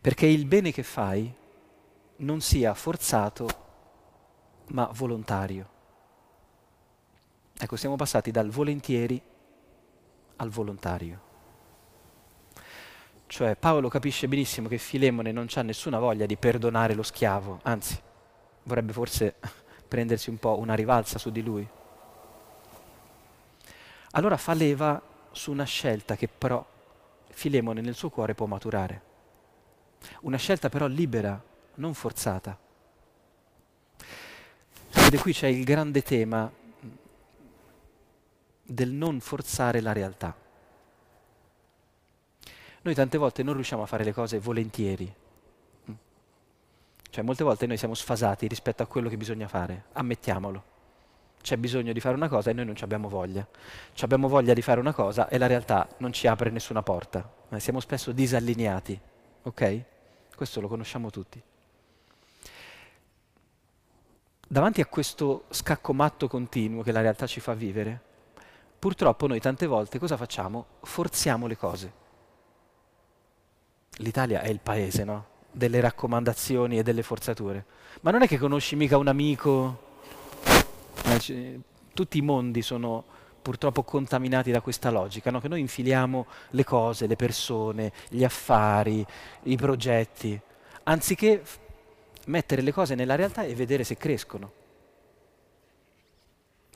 Perché 0.00 0.24
il 0.24 0.46
bene 0.46 0.72
che 0.72 0.84
fai 0.84 1.30
non 2.16 2.40
sia 2.40 2.72
forzato 2.72 3.48
ma 4.68 4.90
volontario. 4.94 5.68
Ecco, 7.58 7.76
siamo 7.76 7.96
passati 7.96 8.30
dal 8.30 8.48
volentieri 8.48 9.20
al 10.36 10.48
volontario. 10.48 11.26
Cioè 13.28 13.56
Paolo 13.56 13.88
capisce 13.88 14.26
benissimo 14.26 14.68
che 14.68 14.78
Filemone 14.78 15.32
non 15.32 15.48
ha 15.52 15.60
nessuna 15.60 15.98
voglia 15.98 16.24
di 16.24 16.38
perdonare 16.38 16.94
lo 16.94 17.02
schiavo, 17.02 17.60
anzi 17.62 18.00
vorrebbe 18.62 18.94
forse 18.94 19.34
prendersi 19.86 20.30
un 20.30 20.38
po' 20.38 20.58
una 20.58 20.72
rivalsa 20.72 21.18
su 21.18 21.30
di 21.30 21.42
lui. 21.42 21.68
Allora 24.12 24.38
fa 24.38 24.54
leva 24.54 25.00
su 25.30 25.50
una 25.50 25.64
scelta 25.64 26.16
che 26.16 26.26
però 26.26 26.64
Filemone 27.28 27.82
nel 27.82 27.94
suo 27.94 28.08
cuore 28.08 28.34
può 28.34 28.46
maturare. 28.46 29.02
Una 30.22 30.38
scelta 30.38 30.70
però 30.70 30.86
libera, 30.86 31.40
non 31.74 31.92
forzata. 31.92 32.58
Ed 34.90 35.20
qui 35.20 35.34
c'è 35.34 35.48
il 35.48 35.64
grande 35.64 36.00
tema 36.00 36.50
del 38.62 38.90
non 38.90 39.20
forzare 39.20 39.82
la 39.82 39.92
realtà. 39.92 40.34
Noi 42.82 42.94
tante 42.94 43.18
volte 43.18 43.42
non 43.42 43.54
riusciamo 43.54 43.82
a 43.82 43.86
fare 43.86 44.04
le 44.04 44.12
cose 44.12 44.38
volentieri. 44.38 45.14
Cioè 47.10 47.24
molte 47.24 47.42
volte 47.42 47.66
noi 47.66 47.76
siamo 47.76 47.94
sfasati 47.94 48.46
rispetto 48.46 48.82
a 48.82 48.86
quello 48.86 49.08
che 49.08 49.16
bisogna 49.16 49.48
fare, 49.48 49.84
ammettiamolo. 49.92 50.76
C'è 51.40 51.56
bisogno 51.56 51.92
di 51.92 52.00
fare 52.00 52.14
una 52.14 52.28
cosa 52.28 52.50
e 52.50 52.52
noi 52.52 52.66
non 52.66 52.76
ci 52.76 52.84
abbiamo 52.84 53.08
voglia. 53.08 53.46
Ci 53.92 54.04
abbiamo 54.04 54.28
voglia 54.28 54.52
di 54.52 54.62
fare 54.62 54.80
una 54.80 54.92
cosa 54.92 55.28
e 55.28 55.38
la 55.38 55.46
realtà 55.46 55.88
non 55.98 56.12
ci 56.12 56.26
apre 56.26 56.50
nessuna 56.50 56.82
porta. 56.82 57.28
Eh, 57.48 57.60
siamo 57.60 57.80
spesso 57.80 58.12
disallineati, 58.12 59.00
ok? 59.42 59.82
Questo 60.36 60.60
lo 60.60 60.68
conosciamo 60.68 61.10
tutti. 61.10 61.42
Davanti 64.46 64.80
a 64.80 64.86
questo 64.86 65.44
scacco 65.50 65.92
matto 65.92 66.28
continuo 66.28 66.82
che 66.82 66.92
la 66.92 67.00
realtà 67.00 67.26
ci 67.26 67.40
fa 67.40 67.54
vivere, 67.54 68.00
purtroppo 68.78 69.26
noi 69.26 69.40
tante 69.40 69.66
volte 69.66 69.98
cosa 69.98 70.16
facciamo? 70.16 70.66
Forziamo 70.82 71.46
le 71.46 71.56
cose. 71.56 71.92
L'Italia 73.98 74.40
è 74.40 74.48
il 74.48 74.60
paese, 74.60 75.04
no? 75.04 75.26
Delle 75.50 75.80
raccomandazioni 75.80 76.78
e 76.78 76.82
delle 76.82 77.02
forzature. 77.02 77.64
Ma 78.02 78.10
non 78.10 78.22
è 78.22 78.28
che 78.28 78.38
conosci 78.38 78.76
mica 78.76 78.96
un 78.96 79.08
amico. 79.08 79.86
Tutti 81.94 82.18
i 82.18 82.22
mondi 82.22 82.62
sono 82.62 83.04
purtroppo 83.40 83.82
contaminati 83.82 84.50
da 84.50 84.60
questa 84.60 84.90
logica, 84.90 85.30
no? 85.30 85.40
che 85.40 85.48
noi 85.48 85.60
infiliamo 85.60 86.26
le 86.50 86.64
cose, 86.64 87.06
le 87.06 87.16
persone, 87.16 87.92
gli 88.08 88.22
affari, 88.22 89.04
i 89.44 89.56
progetti, 89.56 90.38
anziché 90.84 91.42
mettere 92.26 92.62
le 92.62 92.72
cose 92.72 92.94
nella 92.94 93.14
realtà 93.14 93.44
e 93.44 93.54
vedere 93.54 93.84
se 93.84 93.96
crescono. 93.96 94.52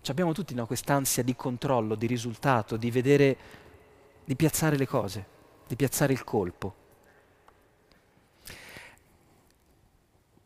Ci 0.01 0.11
abbiamo 0.11 0.33
tutti 0.33 0.55
no, 0.55 0.67
quest'ansia 0.67 1.23
di 1.23 1.37
controllo, 1.37 1.95
di 1.95 2.07
risultato, 2.07 2.77
di 2.77 2.91
vedere, 2.91 3.37
di 4.25 4.35
piazzare 4.35 4.77
le 4.77 4.87
cose, 4.87 5.27
di 5.69 5.77
piazzare 5.77 6.13
il 6.13 6.25
colpo. 6.25 6.82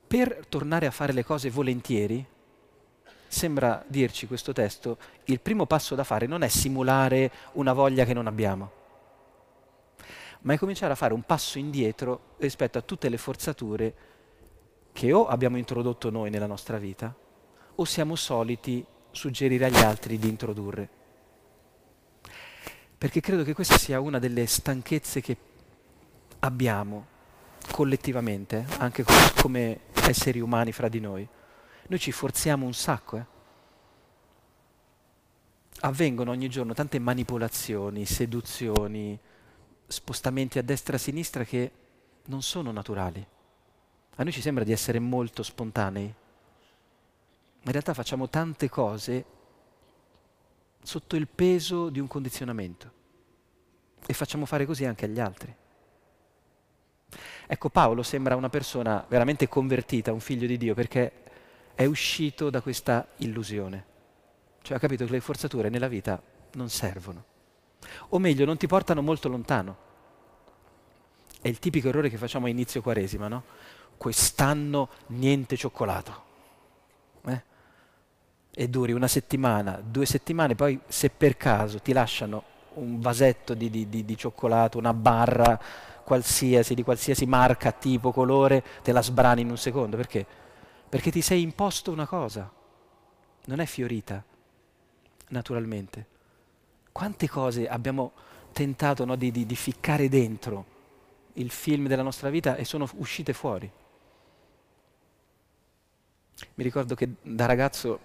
Per 0.07 0.47
tornare 0.49 0.87
a 0.87 0.91
fare 0.91 1.13
le 1.13 1.25
cose 1.25 1.51
volentieri, 1.51 2.25
sembra 3.27 3.85
dirci 3.89 4.27
questo 4.27 4.53
testo, 4.53 4.99
il 5.25 5.41
primo 5.41 5.67
passo 5.67 5.95
da 5.95 6.05
fare 6.05 6.27
non 6.27 6.43
è 6.43 6.49
simulare 6.49 7.31
una 7.53 7.73
voglia 7.73 8.05
che 8.05 8.15
non 8.15 8.27
abbiamo, 8.27 8.71
ma 10.43 10.53
è 10.53 10.59
cominciare 10.59 10.93
a 10.93 10.97
fare 10.97 11.13
un 11.13 11.23
passo 11.23 11.59
indietro 11.59 12.35
rispetto 12.39 12.79
a 12.79 12.83
tutte 12.83 13.09
le 13.09 13.19
forzature 13.19 13.95
che 14.93 15.13
o 15.13 15.27
abbiamo 15.27 15.59
introdotto 15.59 16.09
noi 16.09 16.31
nella 16.31 16.47
nostra 16.47 16.79
vita 16.79 17.15
o 17.75 17.85
siamo 17.85 18.15
soliti 18.15 18.85
suggerire 19.11 19.67
agli 19.67 19.83
altri 19.83 20.19
di 20.19 20.29
introdurre. 20.29 20.89
Perché 22.97 23.21
credo 23.21 23.43
che 23.43 23.53
questa 23.53 23.77
sia 23.77 24.01
una 24.01 24.19
delle 24.19 24.47
stanchezze 24.47 25.21
che 25.21 25.37
abbiamo 26.41 27.15
collettivamente, 27.71 28.65
anche 28.79 29.05
come 29.41 29.81
esseri 30.11 30.41
umani 30.41 30.73
fra 30.73 30.89
di 30.89 31.01
noi. 31.01 31.29
Noi 31.89 31.99
ci 31.99 32.13
forziamo 32.13 32.65
un 32.65 32.75
sacco. 32.75 33.17
Eh? 33.17 33.25
Avvengono 35.81 36.31
ogni 36.31 36.49
giorno 36.49 36.75
tante 36.75 36.99
manipolazioni, 36.99 38.07
seduzioni, 38.07 39.19
spostamenti 39.87 40.59
a 40.59 40.63
destra 40.63 40.95
e 40.95 40.97
a 40.97 41.01
sinistra 41.01 41.45
che 41.45 41.71
non 42.27 42.43
sono 42.43 42.73
naturali. 42.73 43.25
A 44.17 44.23
noi 44.23 44.33
ci 44.33 44.41
sembra 44.41 44.65
di 44.65 44.73
essere 44.73 44.99
molto 44.99 45.43
spontanei, 45.43 46.15
in 47.67 47.73
realtà 47.73 47.95
facciamo 47.95 48.29
tante 48.29 48.69
cose 48.69 49.25
sotto 50.83 51.17
il 51.17 51.27
peso 51.27 51.89
di 51.89 51.99
un 51.99 52.07
condizionamento 52.07 52.93
e 54.07 54.15
facciamo 54.15 54.47
fare 54.47 54.65
così 54.65 54.85
anche 54.85 55.05
agli 55.05 55.19
altri. 55.19 55.55
Ecco, 57.47 57.69
Paolo 57.69 58.03
sembra 58.03 58.37
una 58.37 58.49
persona 58.49 59.05
veramente 59.09 59.49
convertita, 59.49 60.13
un 60.13 60.21
figlio 60.21 60.47
di 60.47 60.57
Dio, 60.57 60.75
perché 60.75 61.13
è 61.75 61.85
uscito 61.85 62.51
da 62.51 62.61
questa 62.61 63.07
illusione. 63.19 63.85
Cioè 64.63 64.77
ha 64.77 64.81
capito 64.81 65.05
che 65.05 65.13
le 65.13 65.21
forzature 65.21 65.69
nella 65.69 65.89
vita 65.89 66.21
non 66.55 66.69
servono. 66.69 67.25
O 68.09 68.19
meglio, 68.19 68.45
non 68.45 68.57
ti 68.57 68.67
portano 68.67 69.03
molto 69.03 69.29
lontano. 69.29 69.85
È 71.41 71.49
il 71.49 71.59
tipico 71.59 71.89
errore 71.89 72.09
che 72.09 72.17
facciamo 72.17 72.47
a 72.47 72.49
inizio 72.49 72.83
quaresima, 72.83 73.29
no? 73.29 73.45
Quest'anno 73.97 74.89
niente 75.09 75.57
cioccolato. 75.57 76.25
Eh? 77.27 77.43
E 78.53 78.69
duri 78.69 78.93
una 78.93 79.07
settimana, 79.07 79.81
due 79.85 80.07
settimane, 80.07 80.55
poi 80.55 80.81
se 80.89 81.11
per 81.11 81.37
caso 81.37 81.79
ti 81.81 81.93
lasciano 81.93 82.55
un 82.75 83.01
vasetto 83.01 83.55
di, 83.55 83.71
di, 83.71 83.89
di, 83.89 84.05
di 84.05 84.17
cioccolato, 84.17 84.79
una 84.79 84.93
barra 84.93 85.59
qualsiasi, 86.07 86.75
di 86.75 86.85
qualsiasi 86.85 87.27
marca, 87.27 87.73
tipo, 87.73 88.13
colore, 88.13 88.63
te 88.83 88.93
la 88.93 89.03
sbrani 89.03 89.41
in 89.41 89.51
un 89.51 89.59
secondo. 89.59 89.97
Perché? 89.97 90.25
Perché 90.89 91.11
ti 91.11 91.21
sei 91.21 91.43
imposto 91.43 91.91
una 91.91 92.07
cosa. 92.07 92.49
Non 93.47 93.59
è 93.59 93.67
fiorita, 93.67 94.25
naturalmente. 95.31 96.07
Quante 96.93 97.29
cose 97.29 97.69
abbiamo 97.69 98.13
tentato 98.53 99.05
no, 99.05 99.17
di, 99.17 99.33
di, 99.33 99.45
di 99.47 99.57
ficcare 99.57 100.09
dentro 100.09 100.75
il 101.35 101.51
film 101.51 101.89
della 101.89 102.03
nostra 102.03 102.31
vita 102.31 102.55
e 102.55 102.65
sono 102.65 102.89
uscite 102.95 103.33
fuori. 103.33 103.71
Mi 106.55 106.65
ricordo 106.65 106.95
che 106.95 107.15
da 107.21 107.47
ragazzo 107.47 107.99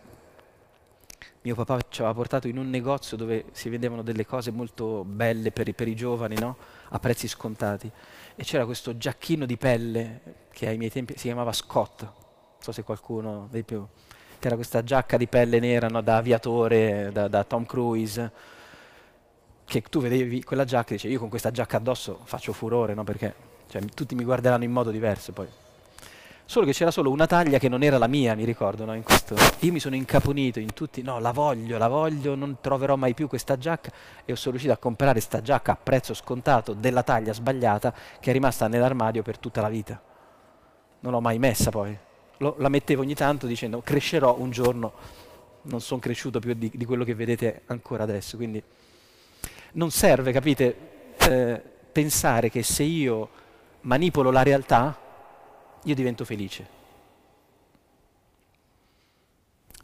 mio 1.42 1.56
papà 1.56 1.80
ci 1.90 2.02
aveva 2.02 2.16
portato 2.16 2.48
in 2.48 2.58
un 2.58 2.70
negozio 2.70 3.18
dove 3.18 3.46
si 3.52 3.70
vendevano 3.70 4.02
delle 4.02 4.26
cose 4.26 4.52
molto 4.52 5.04
belle 5.04 5.52
per 5.52 5.68
i, 5.68 5.74
per 5.74 5.88
i 5.88 5.96
giovani, 5.96 6.36
no? 6.36 6.58
A 6.94 7.00
prezzi 7.00 7.28
scontati. 7.28 7.92
E 8.36 8.44
c'era 8.44 8.66
questo 8.66 8.98
giacchino 8.98 9.46
di 9.46 9.58
pelle 9.58 10.22
che 10.52 10.68
ai 10.68 10.78
miei 10.78 10.92
tempi 10.92 11.14
si 11.18 11.24
chiamava 11.24 11.52
Scott, 11.52 12.02
non 12.02 12.14
so 12.60 12.72
se 12.72 12.84
qualcuno 12.84 13.48
dei 13.50 13.64
più... 13.64 13.86
C'era 14.40 14.56
questa 14.56 14.84
giacca 14.84 15.18
di 15.18 15.28
pelle 15.28 15.60
nera 15.60 15.88
no? 15.88 16.02
da 16.02 16.18
aviatore, 16.18 17.12
da, 17.14 17.28
da, 17.28 17.44
Tom 17.44 17.64
Cruise, 17.64 18.32
che 19.66 19.82
tu 19.84 20.02
vedevi 20.02 20.44
quella 20.44 20.66
giacca 20.66 20.90
e 20.90 20.94
dicevi 20.94 21.14
io 21.14 21.20
con 21.20 21.30
questa 21.30 21.52
giacca 21.52 21.78
addosso 21.78 22.22
faccio 22.24 22.52
furore, 22.52 22.96
no? 22.96 23.04
perché 23.04 23.36
cioè, 23.68 23.84
tutti 23.86 24.16
mi 24.16 24.24
guarderanno 24.24 24.64
in 24.64 24.72
modo 24.72 24.90
diverso 24.90 25.32
poi. 25.32 25.48
Solo 26.52 26.66
che 26.66 26.74
c'era 26.74 26.92
solo 26.92 27.12
una 27.12 27.28
taglia 27.28 27.60
che 27.60 27.70
non 27.70 27.82
era 27.82 27.98
la 27.98 28.08
mia, 28.08 28.36
mi 28.36 28.44
ricordo, 28.44 28.84
no? 28.84 28.94
Io 28.94 29.72
mi 29.72 29.80
sono 29.80 29.96
incaponito 29.96 30.60
in 30.60 30.74
tutti, 30.74 31.02
no, 31.02 31.18
la 31.20 31.32
voglio, 31.32 31.78
la 31.78 31.88
voglio, 31.88 32.36
non 32.36 32.58
troverò 32.60 32.98
mai 32.98 33.14
più 33.14 33.30
questa 33.30 33.58
giacca 33.58 33.90
e 34.26 34.36
sono 34.36 34.50
riuscito 34.50 34.74
a 34.74 34.78
comprare 34.78 35.14
questa 35.14 35.42
giacca 35.42 35.72
a 35.72 35.78
prezzo 35.82 36.14
scontato 36.14 36.74
della 36.74 37.04
taglia 37.04 37.32
sbagliata 37.32 37.94
che 38.20 38.32
è 38.32 38.34
rimasta 38.34 38.68
nell'armadio 38.68 39.22
per 39.22 39.38
tutta 39.38 39.62
la 39.62 39.70
vita. 39.70 40.02
Non 41.00 41.14
l'ho 41.14 41.22
mai 41.22 41.40
messa 41.40 41.70
poi. 41.72 41.98
Lo, 42.40 42.56
la 42.58 42.68
mettevo 42.68 43.02
ogni 43.02 43.16
tanto 43.16 43.48
dicendo 43.48 43.80
crescerò 43.80 44.36
un 44.38 44.52
giorno, 44.52 44.92
non 45.62 45.80
sono 45.80 46.02
cresciuto 46.02 46.40
più 46.40 46.54
di, 46.54 46.70
di, 46.74 46.84
quello 46.84 47.06
che 47.06 47.16
vedete 47.16 47.62
ancora 47.68 48.04
adesso. 48.04 48.36
Quindi 48.36 48.62
non 49.72 49.90
serve, 49.90 50.34
capite, 50.34 50.76
eh, 51.18 51.62
pensare 51.94 52.50
che 52.50 52.62
se 52.62 52.84
io 52.84 53.30
manipolo 53.84 54.32
la 54.32 54.44
realtà 54.44 55.10
io 55.84 55.96
divento 55.96 56.26
felice. 56.26 56.80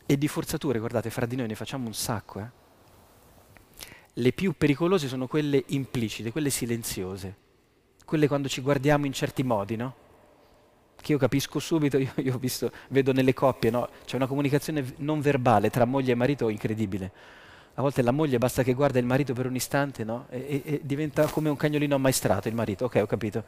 E 0.05 0.17
di 0.17 0.27
forzature, 0.27 0.79
guardate, 0.79 1.09
fra 1.09 1.25
di 1.25 1.35
noi 1.35 1.47
ne 1.47 1.55
facciamo 1.55 1.87
un 1.87 1.93
sacco. 1.93 2.39
Eh? 2.39 2.49
Le 4.13 4.31
più 4.31 4.53
pericolose 4.57 5.07
sono 5.07 5.27
quelle 5.27 5.63
implicite, 5.67 6.31
quelle 6.31 6.49
silenziose, 6.49 7.35
quelle 8.05 8.27
quando 8.27 8.47
ci 8.47 8.61
guardiamo 8.61 9.05
in 9.05 9.13
certi 9.13 9.43
modi, 9.43 9.75
no? 9.75 10.05
Che 10.95 11.11
io 11.11 11.17
capisco 11.17 11.59
subito, 11.59 11.97
io, 11.99 12.13
io 12.15 12.37
visto, 12.37 12.71
vedo 12.89 13.11
nelle 13.11 13.33
coppie, 13.33 13.69
no? 13.69 13.89
C'è 14.05 14.15
una 14.15 14.27
comunicazione 14.27 14.93
non 14.97 15.19
verbale 15.19 15.69
tra 15.69 15.85
moglie 15.85 16.13
e 16.13 16.15
marito 16.15 16.47
incredibile. 16.49 17.11
A 17.73 17.81
volte 17.81 18.01
la 18.01 18.11
moglie 18.11 18.37
basta 18.37 18.63
che 18.63 18.73
guarda 18.73 18.97
il 18.97 19.05
marito 19.05 19.33
per 19.33 19.45
un 19.45 19.55
istante, 19.55 20.03
no? 20.03 20.27
E, 20.29 20.61
e, 20.65 20.73
e 20.73 20.81
diventa 20.83 21.27
come 21.27 21.49
un 21.49 21.57
cagnolino 21.57 21.95
ammaestrato 21.95 22.47
il 22.47 22.55
marito. 22.55 22.85
Ok, 22.85 22.99
ho 23.01 23.05
capito 23.05 23.43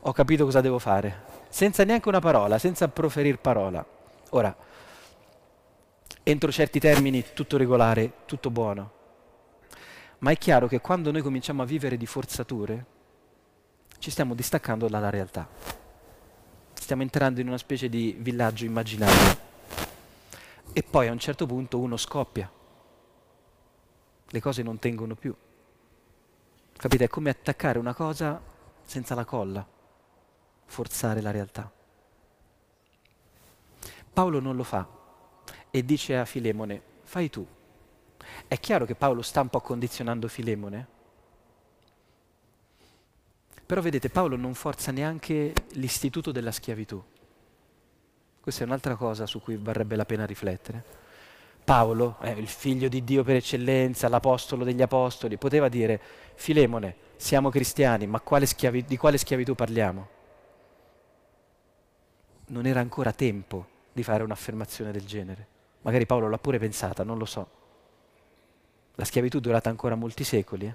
ho 0.00 0.12
capito 0.12 0.44
cosa 0.44 0.60
devo 0.60 0.78
fare, 0.78 1.24
senza 1.48 1.84
neanche 1.84 2.08
una 2.08 2.20
parola, 2.20 2.58
senza 2.58 2.88
proferire 2.88 3.36
parola. 3.36 3.84
Ora, 4.30 4.56
entro 6.22 6.50
certi 6.52 6.78
termini 6.80 7.24
tutto 7.32 7.56
regolare, 7.56 8.12
tutto 8.24 8.50
buono, 8.50 8.92
ma 10.18 10.30
è 10.30 10.38
chiaro 10.38 10.68
che 10.68 10.80
quando 10.80 11.10
noi 11.10 11.22
cominciamo 11.22 11.62
a 11.62 11.66
vivere 11.66 11.96
di 11.96 12.06
forzature, 12.06 12.86
ci 13.98 14.10
stiamo 14.10 14.34
distaccando 14.34 14.88
dalla 14.88 15.10
realtà. 15.10 15.46
Stiamo 16.72 17.02
entrando 17.02 17.40
in 17.40 17.48
una 17.48 17.58
specie 17.58 17.88
di 17.88 18.16
villaggio 18.18 18.64
immaginario. 18.64 19.48
e 20.72 20.82
poi 20.82 21.08
a 21.08 21.12
un 21.12 21.18
certo 21.18 21.46
punto 21.46 21.78
uno 21.78 21.96
scoppia. 21.96 22.50
Le 24.28 24.40
cose 24.40 24.62
non 24.62 24.78
tengono 24.78 25.14
più. 25.14 25.34
Capite? 26.76 27.04
È 27.04 27.08
come 27.08 27.30
attaccare 27.30 27.78
una 27.78 27.92
cosa 27.92 28.40
senza 28.84 29.14
la 29.14 29.24
colla, 29.24 29.66
forzare 30.70 31.20
la 31.20 31.30
realtà. 31.30 31.70
Paolo 34.12 34.40
non 34.40 34.56
lo 34.56 34.62
fa 34.62 34.86
e 35.70 35.84
dice 35.84 36.16
a 36.16 36.24
Filemone, 36.24 36.80
fai 37.02 37.28
tu. 37.28 37.46
È 38.46 38.58
chiaro 38.58 38.84
che 38.84 38.94
Paolo 38.94 39.22
sta 39.22 39.40
un 39.40 39.48
po' 39.48 39.60
condizionando 39.60 40.28
Filemone, 40.28 40.98
però 43.66 43.80
vedete, 43.80 44.10
Paolo 44.10 44.36
non 44.36 44.54
forza 44.54 44.90
neanche 44.90 45.52
l'istituto 45.72 46.32
della 46.32 46.50
schiavitù. 46.50 47.02
Questa 48.40 48.62
è 48.62 48.66
un'altra 48.66 48.96
cosa 48.96 49.26
su 49.26 49.40
cui 49.40 49.56
varrebbe 49.56 49.94
la 49.96 50.04
pena 50.04 50.26
riflettere. 50.26 50.98
Paolo, 51.62 52.16
eh, 52.22 52.32
il 52.32 52.48
figlio 52.48 52.88
di 52.88 53.04
Dio 53.04 53.22
per 53.22 53.36
eccellenza, 53.36 54.08
l'apostolo 54.08 54.64
degli 54.64 54.82
apostoli, 54.82 55.36
poteva 55.36 55.68
dire, 55.68 56.00
Filemone, 56.34 56.96
siamo 57.16 57.48
cristiani, 57.50 58.06
ma 58.08 58.18
quale 58.20 58.46
schiavi- 58.46 58.84
di 58.84 58.96
quale 58.96 59.18
schiavitù 59.18 59.54
parliamo? 59.54 60.18
Non 62.50 62.66
era 62.66 62.80
ancora 62.80 63.12
tempo 63.12 63.66
di 63.92 64.02
fare 64.02 64.22
un'affermazione 64.22 64.92
del 64.92 65.04
genere. 65.04 65.46
Magari 65.82 66.06
Paolo 66.06 66.28
l'ha 66.28 66.38
pure 66.38 66.58
pensata, 66.58 67.04
non 67.04 67.16
lo 67.16 67.24
so. 67.24 67.48
La 68.96 69.04
schiavitù 69.04 69.38
è 69.38 69.40
durata 69.40 69.70
ancora 69.70 69.94
molti 69.94 70.24
secoli. 70.24 70.66
Eh? 70.66 70.74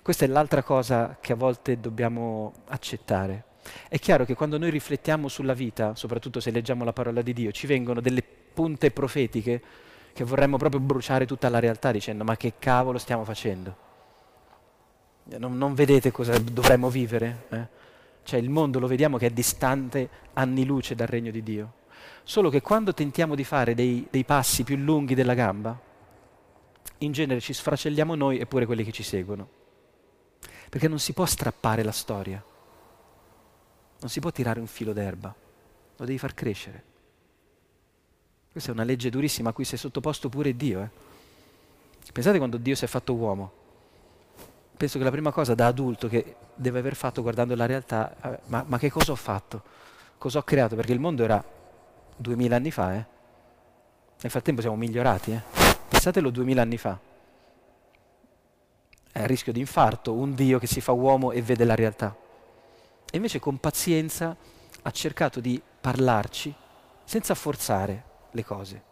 Questa 0.00 0.24
è 0.24 0.28
l'altra 0.28 0.62
cosa 0.62 1.18
che 1.20 1.32
a 1.32 1.36
volte 1.36 1.78
dobbiamo 1.80 2.52
accettare. 2.68 3.44
È 3.88 3.98
chiaro 3.98 4.24
che 4.24 4.34
quando 4.34 4.58
noi 4.58 4.70
riflettiamo 4.70 5.28
sulla 5.28 5.54
vita, 5.54 5.94
soprattutto 5.94 6.40
se 6.40 6.50
leggiamo 6.50 6.84
la 6.84 6.92
parola 6.92 7.22
di 7.22 7.32
Dio, 7.32 7.52
ci 7.52 7.66
vengono 7.66 8.00
delle 8.00 8.22
punte 8.22 8.90
profetiche 8.90 9.62
che 10.12 10.24
vorremmo 10.24 10.56
proprio 10.56 10.80
bruciare 10.80 11.26
tutta 11.26 11.48
la 11.48 11.58
realtà 11.58 11.90
dicendo 11.90 12.24
ma 12.24 12.36
che 12.36 12.54
cavolo 12.58 12.98
stiamo 12.98 13.24
facendo? 13.24 13.76
Non, 15.24 15.56
non 15.56 15.74
vedete 15.74 16.10
cosa 16.10 16.36
dovremmo 16.38 16.90
vivere? 16.90 17.44
Eh? 17.48 17.66
Cioè 18.22 18.38
il 18.38 18.50
mondo 18.50 18.78
lo 18.78 18.86
vediamo 18.86 19.18
che 19.18 19.26
è 19.26 19.30
distante 19.30 20.08
anni 20.34 20.64
luce 20.64 20.94
dal 20.94 21.08
regno 21.08 21.30
di 21.30 21.42
Dio. 21.42 21.72
Solo 22.22 22.50
che 22.50 22.60
quando 22.60 22.94
tentiamo 22.94 23.34
di 23.34 23.44
fare 23.44 23.74
dei, 23.74 24.06
dei 24.10 24.24
passi 24.24 24.62
più 24.64 24.76
lunghi 24.76 25.14
della 25.14 25.34
gamba, 25.34 25.78
in 26.98 27.12
genere 27.12 27.40
ci 27.40 27.52
sfracelliamo 27.52 28.14
noi 28.14 28.38
e 28.38 28.46
pure 28.46 28.66
quelli 28.66 28.84
che 28.84 28.92
ci 28.92 29.02
seguono 29.02 29.60
perché 30.72 30.88
non 30.88 30.98
si 30.98 31.12
può 31.12 31.26
strappare 31.26 31.82
la 31.82 31.92
storia, 31.92 32.42
non 34.00 34.08
si 34.08 34.20
può 34.20 34.30
tirare 34.30 34.58
un 34.58 34.66
filo 34.66 34.94
d'erba, 34.94 35.34
lo 35.98 36.04
devi 36.06 36.16
far 36.16 36.32
crescere. 36.32 36.84
Questa 38.50 38.70
è 38.70 38.72
una 38.72 38.82
legge 38.82 39.10
durissima 39.10 39.50
a 39.50 39.52
cui 39.52 39.66
si 39.66 39.74
è 39.74 39.76
sottoposto 39.76 40.30
pure 40.30 40.56
Dio. 40.56 40.80
Eh. 40.80 42.10
Pensate 42.10 42.38
quando 42.38 42.56
Dio 42.56 42.74
si 42.74 42.86
è 42.86 42.88
fatto 42.88 43.12
uomo. 43.12 43.52
Penso 44.74 44.96
che 44.96 45.04
la 45.04 45.10
prima 45.10 45.30
cosa 45.30 45.54
da 45.54 45.66
adulto 45.66 46.08
che 46.08 46.36
deve 46.54 46.78
aver 46.78 46.94
fatto 46.94 47.22
guardando 47.22 47.54
la 47.54 47.66
realtà, 47.66 48.14
eh, 48.22 48.38
ma, 48.46 48.64
ma, 48.66 48.78
che 48.78 48.90
cosa 48.90 49.12
ho 49.12 49.16
fatto? 49.16 49.62
Cosa 50.18 50.38
ho 50.38 50.42
creato? 50.42 50.76
Perché 50.76 50.92
il 50.92 51.00
mondo 51.00 51.24
era 51.24 51.42
duemila 52.16 52.56
anni 52.56 52.70
fa, 52.70 52.94
eh? 52.94 53.06
Nel 54.20 54.30
frattempo 54.30 54.60
siamo 54.60 54.76
migliorati, 54.76 55.32
eh? 55.32 55.42
Pensatelo 55.88 56.30
duemila 56.30 56.62
anni 56.62 56.78
fa 56.78 56.98
è 59.12 59.20
a 59.20 59.26
rischio 59.26 59.52
di 59.52 59.60
infarto, 59.60 60.14
un 60.14 60.34
Dio 60.34 60.58
che 60.58 60.66
si 60.66 60.80
fa 60.80 60.92
uomo 60.92 61.32
e 61.32 61.42
vede 61.42 61.64
la 61.64 61.74
realtà. 61.74 62.16
E 63.10 63.16
invece 63.16 63.38
con 63.38 63.58
pazienza 63.58 64.34
ha 64.82 64.90
cercato 64.90 65.38
di 65.38 65.60
parlarci 65.80 66.52
senza 67.04 67.34
forzare 67.34 68.04
le 68.30 68.44
cose. 68.44 68.82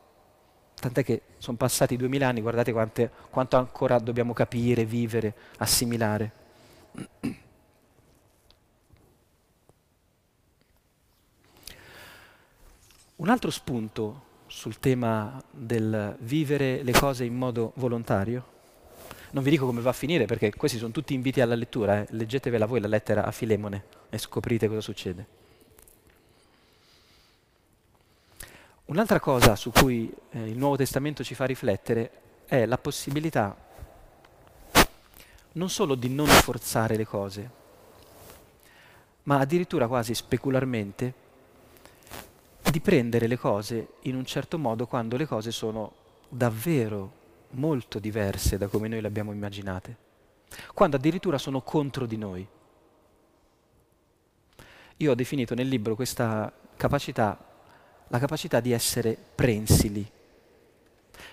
Tant'è 0.74 1.02
che 1.02 1.22
sono 1.38 1.56
passati 1.56 1.96
duemila 1.96 2.28
anni, 2.28 2.42
guardate 2.42 2.70
quante, 2.70 3.11
quanto 3.30 3.56
ancora 3.56 3.98
dobbiamo 3.98 4.34
capire, 4.34 4.84
vivere, 4.84 5.34
assimilare. 5.56 6.32
Un 13.20 13.28
altro 13.28 13.50
spunto 13.50 14.28
sul 14.46 14.78
tema 14.78 15.42
del 15.50 16.16
vivere 16.20 16.83
le 16.83 16.92
cose 16.92 17.24
in 17.24 17.37
modo 17.37 17.72
volontario 17.74 18.59
non 19.33 19.44
vi 19.44 19.50
dico 19.50 19.66
come 19.66 19.83
va 19.83 19.90
a 19.90 19.92
finire 19.92 20.24
perché 20.24 20.54
questi 20.56 20.78
sono 20.78 20.90
tutti 20.90 21.12
inviti 21.12 21.42
alla 21.42 21.54
lettura, 21.54 22.00
eh. 22.00 22.06
leggetevela 22.12 22.64
voi 22.64 22.80
la 22.80 22.88
lettera 22.88 23.26
a 23.26 23.30
Filemone 23.30 23.85
e 24.09 24.16
scoprite 24.16 24.68
cosa 24.68 24.80
succede. 24.80 25.26
Un'altra 28.87 29.20
cosa 29.20 29.54
su 29.54 29.70
cui 29.70 30.11
eh, 30.30 30.48
il 30.48 30.56
Nuovo 30.56 30.76
Testamento 30.76 31.22
ci 31.22 31.35
fa 31.35 31.44
riflettere 31.44 32.11
è 32.46 32.64
la 32.64 32.78
possibilità 32.78 33.54
non 35.52 35.68
solo 35.68 35.94
di 35.94 36.09
non 36.09 36.26
forzare 36.26 36.96
le 36.96 37.04
cose, 37.04 37.50
ma 39.24 39.38
addirittura 39.40 39.87
quasi 39.88 40.14
specularmente 40.14 41.28
di 42.70 42.80
prendere 42.80 43.26
le 43.26 43.37
cose 43.37 43.94
in 44.02 44.14
un 44.14 44.24
certo 44.24 44.59
modo 44.59 44.87
quando 44.87 45.16
le 45.16 45.26
cose 45.26 45.50
sono 45.50 45.92
davvero 46.28 47.18
molto 47.50 47.98
diverse 47.98 48.59
da 48.59 48.68
come 48.68 48.88
noi 48.88 49.00
le 49.00 49.09
abbiamo 49.09 49.33
immaginate, 49.33 49.96
quando 50.72 50.96
addirittura 50.96 51.37
sono 51.37 51.62
contro 51.62 52.06
di 52.06 52.16
noi. 52.16 52.46
Io 54.98 55.11
ho 55.11 55.14
definito 55.14 55.54
nel 55.54 55.68
libro 55.68 55.94
questa 55.94 56.52
capacità, 56.76 57.38
la 58.06 58.18
capacità 58.18 58.61
di 58.61 58.70
essere 58.70 59.16
prensili, 59.35 60.09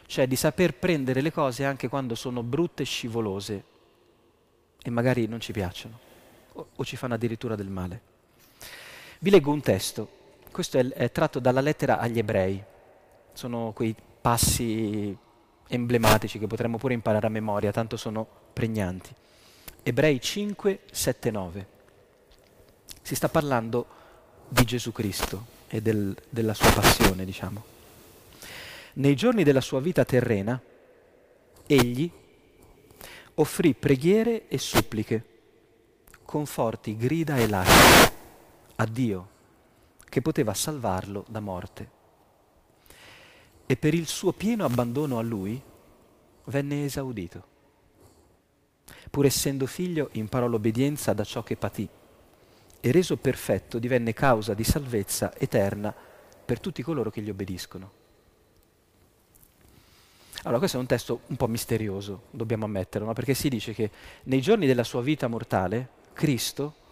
cioè 0.08 0.28
di 0.28 0.36
saper 0.36 0.73
prendere 0.73 1.21
le 1.21 1.32
cose 1.32 1.65
anche 1.65 1.88
quando 1.88 2.15
sono 2.15 2.41
brutte 2.41 2.84
e 2.84 2.86
scivolose 2.86 3.63
e 4.82 4.89
magari 4.89 5.28
non 5.28 5.39
ci 5.39 5.52
piacciono 5.52 6.00
o, 6.54 6.67
o 6.76 6.86
ci 6.86 6.95
fanno 6.95 7.13
addirittura 7.13 7.56
del 7.56 7.69
male. 7.69 8.02
Vi 9.19 9.30
leggo 9.30 9.52
un 9.52 9.62
testo, 9.62 10.16
questo 10.58 10.80
è, 10.80 10.88
è 10.88 11.12
tratto 11.12 11.38
dalla 11.38 11.62
lettera 11.62 12.00
agli 12.00 12.17
ebrei, 12.17 12.60
sono 13.34 13.74
quei 13.76 13.96
passi 14.20 15.15
emblematici 15.67 16.39
che 16.39 16.48
potremmo 16.48 16.80
pure 16.80 16.96
imparare 16.96 17.28
a 17.28 17.30
memoria, 17.30 17.72
tanto 17.72 17.96
sono 17.96 18.28
pregnanti. 18.54 19.13
Ebrei 19.84 20.20
5, 20.20 20.80
7, 20.89 21.30
9. 21.30 21.67
Si 23.04 23.13
sta 23.13 23.30
parlando 23.30 23.86
di 24.48 24.63
Gesù 24.63 24.91
Cristo 24.91 25.46
e 25.67 25.80
del, 25.80 26.17
della 26.28 26.56
sua 26.56 26.72
passione, 26.74 27.24
diciamo. 27.24 27.63
Nei 28.93 29.15
giorni 29.15 29.43
della 29.43 29.62
sua 29.62 29.80
vita 29.80 30.06
terrena, 30.06 30.60
egli 31.67 32.12
offrì 33.36 33.76
preghiere 33.76 34.48
e 34.48 34.58
suppliche, 34.58 35.24
con 36.24 36.48
forti 36.48 36.98
grida 36.98 37.38
e 37.38 37.48
lacrime 37.48 38.12
a 38.78 38.86
Dio, 38.86 39.36
che 40.10 40.22
poteva 40.22 40.54
salvarlo 40.54 41.26
da 41.28 41.39
morte 41.39 41.96
e 43.70 43.76
per 43.76 43.93
il 43.93 44.08
suo 44.08 44.32
pieno 44.32 44.63
abbandono 44.63 45.20
a 45.20 45.22
lui 45.22 45.62
venne 46.46 46.86
esaudito. 46.86 47.56
Pur 49.12 49.26
essendo 49.26 49.65
figlio 49.65 50.10
imparò 50.13 50.48
l'obbedienza 50.48 51.12
da 51.12 51.26
ciò 51.26 51.43
che 51.43 51.58
patì 51.58 51.88
e 52.80 52.91
reso 52.91 53.17
perfetto 53.17 53.78
divenne 53.78 54.13
causa 54.13 54.54
di 54.54 54.63
salvezza 54.63 55.36
eterna 55.38 55.93
per 56.46 56.62
tutti 56.62 56.82
coloro 56.82 57.10
che 57.10 57.22
gli 57.22 57.30
obbediscono. 57.30 57.91
Allora 60.43 60.60
questo 60.60 60.78
è 60.78 60.80
un 60.80 60.86
testo 60.86 61.22
un 61.28 61.36
po' 61.36 61.48
misterioso, 61.48 62.28
dobbiamo 62.32 62.63
ammetterlo, 62.63 63.08
no? 63.08 63.13
perché 63.13 63.34
si 63.34 63.50
dice 63.50 63.74
che 63.74 63.91
nei 64.24 64.39
giorni 64.39 64.65
della 64.65 64.86
sua 64.86 65.02
vita 65.02 65.28
mortale 65.28 65.89
Cristo 66.13 66.86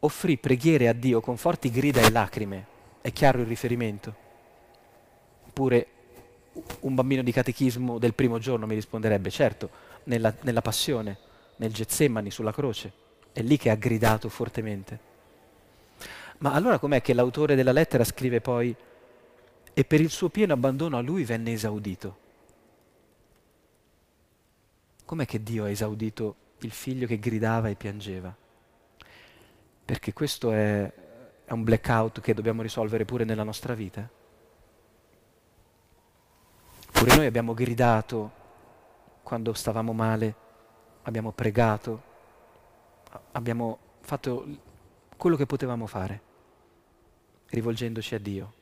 offrì 0.00 0.36
preghiere 0.36 0.88
a 0.88 0.92
Dio 0.92 1.20
con 1.20 1.36
forti 1.36 1.70
grida 1.70 2.00
e 2.00 2.10
lacrime. 2.10 2.66
È 3.00 3.12
chiaro 3.12 3.40
il 3.40 3.46
riferimento? 3.46 4.14
Oppure 5.46 5.86
un 6.80 6.94
bambino 6.94 7.22
di 7.22 7.32
catechismo 7.32 7.98
del 7.98 8.14
primo 8.14 8.38
giorno 8.38 8.66
mi 8.66 8.74
risponderebbe, 8.74 9.30
certo, 9.30 9.70
nella, 10.04 10.34
nella 10.42 10.62
passione, 10.62 11.18
nel 11.56 11.72
Getsemani, 11.72 12.30
sulla 12.30 12.52
croce. 12.52 12.92
È 13.32 13.42
lì 13.42 13.56
che 13.56 13.70
ha 13.70 13.74
gridato 13.74 14.28
fortemente. 14.28 15.14
Ma 16.38 16.52
allora 16.52 16.78
com'è 16.78 17.00
che 17.00 17.14
l'autore 17.14 17.54
della 17.54 17.72
lettera 17.72 18.04
scrive 18.04 18.40
poi 18.40 18.74
e 19.72 19.84
per 19.84 20.00
il 20.00 20.10
suo 20.10 20.28
pieno 20.28 20.52
abbandono 20.52 20.96
a 20.96 21.00
lui 21.00 21.24
venne 21.24 21.52
esaudito? 21.52 22.18
Com'è 25.04 25.24
che 25.24 25.42
Dio 25.42 25.64
ha 25.64 25.70
esaudito 25.70 26.36
il 26.60 26.70
figlio 26.70 27.06
che 27.06 27.18
gridava 27.18 27.68
e 27.68 27.74
piangeva? 27.74 28.34
Perché 29.86 30.12
questo 30.12 30.52
è, 30.52 30.92
è 31.44 31.52
un 31.52 31.64
blackout 31.64 32.20
che 32.20 32.34
dobbiamo 32.34 32.60
risolvere 32.60 33.06
pure 33.06 33.24
nella 33.24 33.44
nostra 33.44 33.72
vita. 33.72 34.06
Pure 36.92 37.16
noi 37.16 37.26
abbiamo 37.26 37.54
gridato 37.54 38.32
quando 39.22 39.54
stavamo 39.54 39.92
male, 39.92 40.34
abbiamo 41.02 41.30
pregato, 41.30 42.02
abbiamo 43.32 43.78
fatto 44.00 44.46
quello 45.16 45.36
che 45.36 45.46
potevamo 45.46 45.86
fare, 45.86 46.20
rivolgendoci 47.46 48.14
a 48.14 48.18
Dio. 48.18 48.52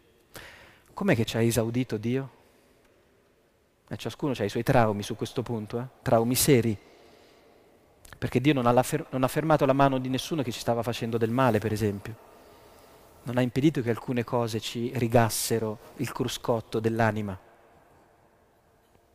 Com'è 0.92 1.14
che 1.14 1.24
ci 1.24 1.36
ha 1.36 1.42
esaudito 1.42 1.96
Dio? 1.96 2.30
E 3.88 3.96
ciascuno 3.96 4.34
ha 4.36 4.44
i 4.44 4.48
suoi 4.48 4.62
traumi 4.62 5.02
su 5.02 5.16
questo 5.16 5.42
punto, 5.42 5.78
eh? 5.78 5.86
traumi 6.02 6.34
seri. 6.34 6.78
Perché 8.24 8.40
Dio 8.40 8.54
non 8.54 8.66
ha, 8.66 9.28
fermato 9.28 9.66
la 9.66 9.74
mano 9.74 9.98
di 9.98 10.08
nessuno 10.08 10.42
che 10.42 10.50
ci 10.50 10.58
stava 10.58 10.82
facendo 10.82 11.18
del 11.18 11.28
male, 11.28 11.58
per 11.58 11.72
esempio. 11.72 12.16
Non 13.24 13.36
ha 13.36 13.42
impedito 13.42 13.82
che 13.82 13.90
alcune 13.90 14.24
cose 14.24 14.60
ci 14.60 14.90
rigassero 14.94 15.78
il 15.96 16.10
cruscotto 16.10 16.80
dell'anima, 16.80 17.38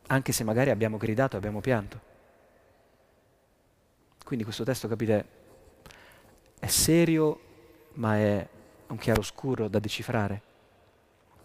anche 0.06 0.30
se 0.30 0.44
magari 0.44 0.70
abbiamo 0.70 0.96
gridato, 0.96 1.36
abbiamo 1.36 1.58
pianto. 1.58 2.00
Quindi 4.24 4.44
questo 4.44 4.62
testo, 4.62 4.86
capite, 4.86 5.26
è 6.60 6.68
serio, 6.68 7.40
ma 7.94 8.16
è 8.16 8.48
un 8.86 8.96
chiaroscuro 8.96 9.66
da 9.66 9.80
decifrare. 9.80 10.42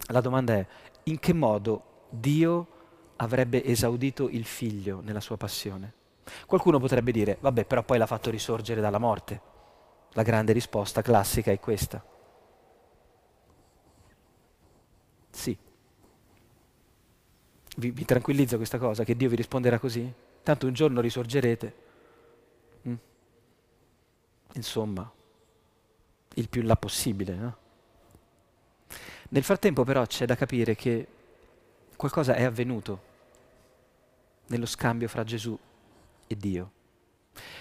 La 0.09 0.21
domanda 0.21 0.53
è 0.53 0.67
in 1.05 1.17
che 1.17 1.33
modo 1.33 2.03
Dio 2.11 2.67
avrebbe 3.15 3.63
esaudito 3.63 4.29
il 4.29 4.45
figlio 4.45 5.01
nella 5.03 5.19
sua 5.19 5.35
passione? 5.35 6.03
Qualcuno 6.45 6.79
potrebbe 6.79 7.11
dire, 7.11 7.37
vabbè, 7.39 7.65
però 7.65 7.83
poi 7.83 7.97
l'ha 7.97 8.07
fatto 8.07 8.29
risorgere 8.29 8.81
dalla 8.81 8.97
morte. 8.97 9.41
La 10.13 10.23
grande 10.23 10.53
risposta 10.53 11.01
classica 11.01 11.51
è 11.51 11.59
questa. 11.59 12.03
Sì. 15.29 15.57
Vi, 17.77 17.91
vi 17.91 18.05
tranquillizza 18.05 18.55
questa 18.55 18.77
cosa, 18.77 19.03
che 19.03 19.15
Dio 19.15 19.29
vi 19.29 19.35
risponderà 19.35 19.77
così? 19.79 20.11
Tanto 20.41 20.65
un 20.65 20.73
giorno 20.73 21.01
risorgerete. 21.01 21.75
Mm? 22.87 22.95
Insomma, 24.53 25.11
il 26.35 26.49
più 26.49 26.61
là 26.61 26.75
possibile, 26.75 27.35
no? 27.35 27.57
Nel 29.29 29.43
frattempo 29.43 29.83
però 29.83 30.05
c'è 30.05 30.25
da 30.25 30.35
capire 30.35 30.75
che 30.75 31.07
qualcosa 31.95 32.35
è 32.35 32.43
avvenuto 32.43 33.13
nello 34.47 34.65
scambio 34.65 35.07
fra 35.07 35.23
Gesù 35.23 35.57
e 36.27 36.37
Dio. 36.37 36.71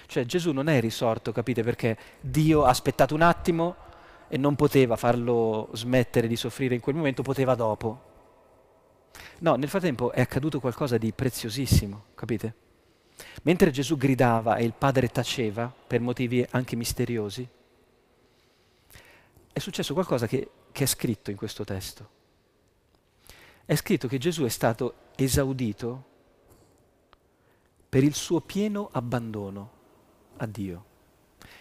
Cioè 0.07 0.25
Gesù 0.25 0.53
non 0.53 0.69
è 0.69 0.81
risorto, 0.81 1.33
capite, 1.33 1.63
perché 1.63 1.97
Dio 2.21 2.65
ha 2.65 2.69
aspettato 2.69 3.15
un 3.15 3.23
attimo 3.23 3.77
e 4.29 4.37
non 4.37 4.55
poteva 4.55 4.97
farlo 4.97 5.69
smettere 5.73 6.27
di 6.27 6.37
soffrire 6.37 6.75
in 6.75 6.81
quel 6.81 6.95
momento, 6.95 7.23
poteva 7.23 7.55
dopo. 7.55 8.13
No, 9.41 9.55
nel 9.57 9.69
frattempo 9.69 10.13
è 10.13 10.21
accaduto 10.21 10.61
qualcosa 10.61 10.99
di 10.99 11.13
preziosissimo, 11.13 12.05
capite? 12.15 12.55
Mentre 13.43 13.71
Gesù 13.71 13.97
gridava 13.97 14.57
e 14.57 14.65
il 14.65 14.75
Padre 14.77 15.09
taceva, 15.09 15.73
per 15.87 16.01
motivi 16.01 16.45
anche 16.51 16.77
misteriosi, 16.77 17.47
è 19.53 19.59
successo 19.59 19.93
qualcosa 19.93 20.27
che, 20.27 20.51
che 20.73 20.85
è 20.85 20.87
scritto 20.87 21.31
in 21.31 21.37
questo 21.37 21.65
testo. 21.65 22.09
È 23.65 23.75
scritto 23.77 24.09
che 24.09 24.19
Gesù 24.19 24.45
è 24.45 24.49
stato 24.49 24.95
esaudito 25.15 26.13
per 27.95 28.03
il 28.03 28.17
suo 28.17 28.41
pieno 28.41 28.89
abbandono 28.91 29.71
a 30.39 30.47
Dio. 30.47 30.85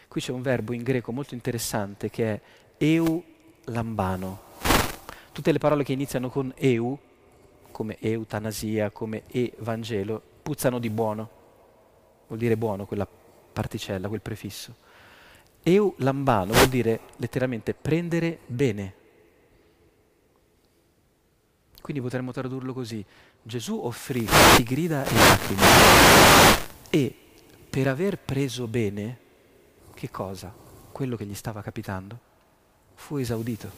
Qui 0.08 0.19
c'è 0.19 0.32
un 0.32 0.41
verbo 0.41 0.74
in 0.74 0.82
greco 0.82 1.12
molto 1.12 1.36
interessante 1.36 2.10
che 2.10 2.34
è 2.34 2.41
eu 2.78 3.24
lambano. 3.65 4.41
Tutte 5.32 5.52
le 5.52 5.60
parole 5.60 5.84
che 5.84 5.93
iniziano 5.93 6.32
con 6.32 6.52
eu, 6.56 6.98
come 7.69 7.98
eutanasia, 8.00 8.89
come 8.89 9.26
evangelo, 9.28 10.19
puzzano 10.41 10.80
di 10.80 10.89
buono. 10.89 11.30
Vuol 12.26 12.39
dire 12.39 12.58
buono 12.58 12.88
quella 12.88 13.08
particella, 13.08 14.08
quel 14.08 14.22
prefisso. 14.22 14.74
Eu 15.62 15.93
lambano 15.98 16.54
vuol 16.54 16.67
dire 16.67 17.00
letteralmente 17.17 17.76
prendere 17.76 18.39
bene. 18.48 18.96
Quindi 21.80 22.02
potremmo 22.02 22.32
tradurlo 22.32 22.74
così. 22.74 23.06
Gesù 23.45 23.77
offrì 23.84 24.25
di 24.56 24.63
grida 24.63 25.03
e 25.03 25.13
lacrime 25.15 25.65
e 26.89 27.15
per 27.69 27.89
aver 27.89 28.17
preso 28.17 28.67
bene, 28.67 29.19
che 29.93 30.10
cosa? 30.10 30.53
Quello 30.93 31.17
che 31.17 31.25
gli 31.25 31.36
stava 31.36 31.62
capitando, 31.62 32.17
fu 32.95 33.17
esaudito. 33.17 33.69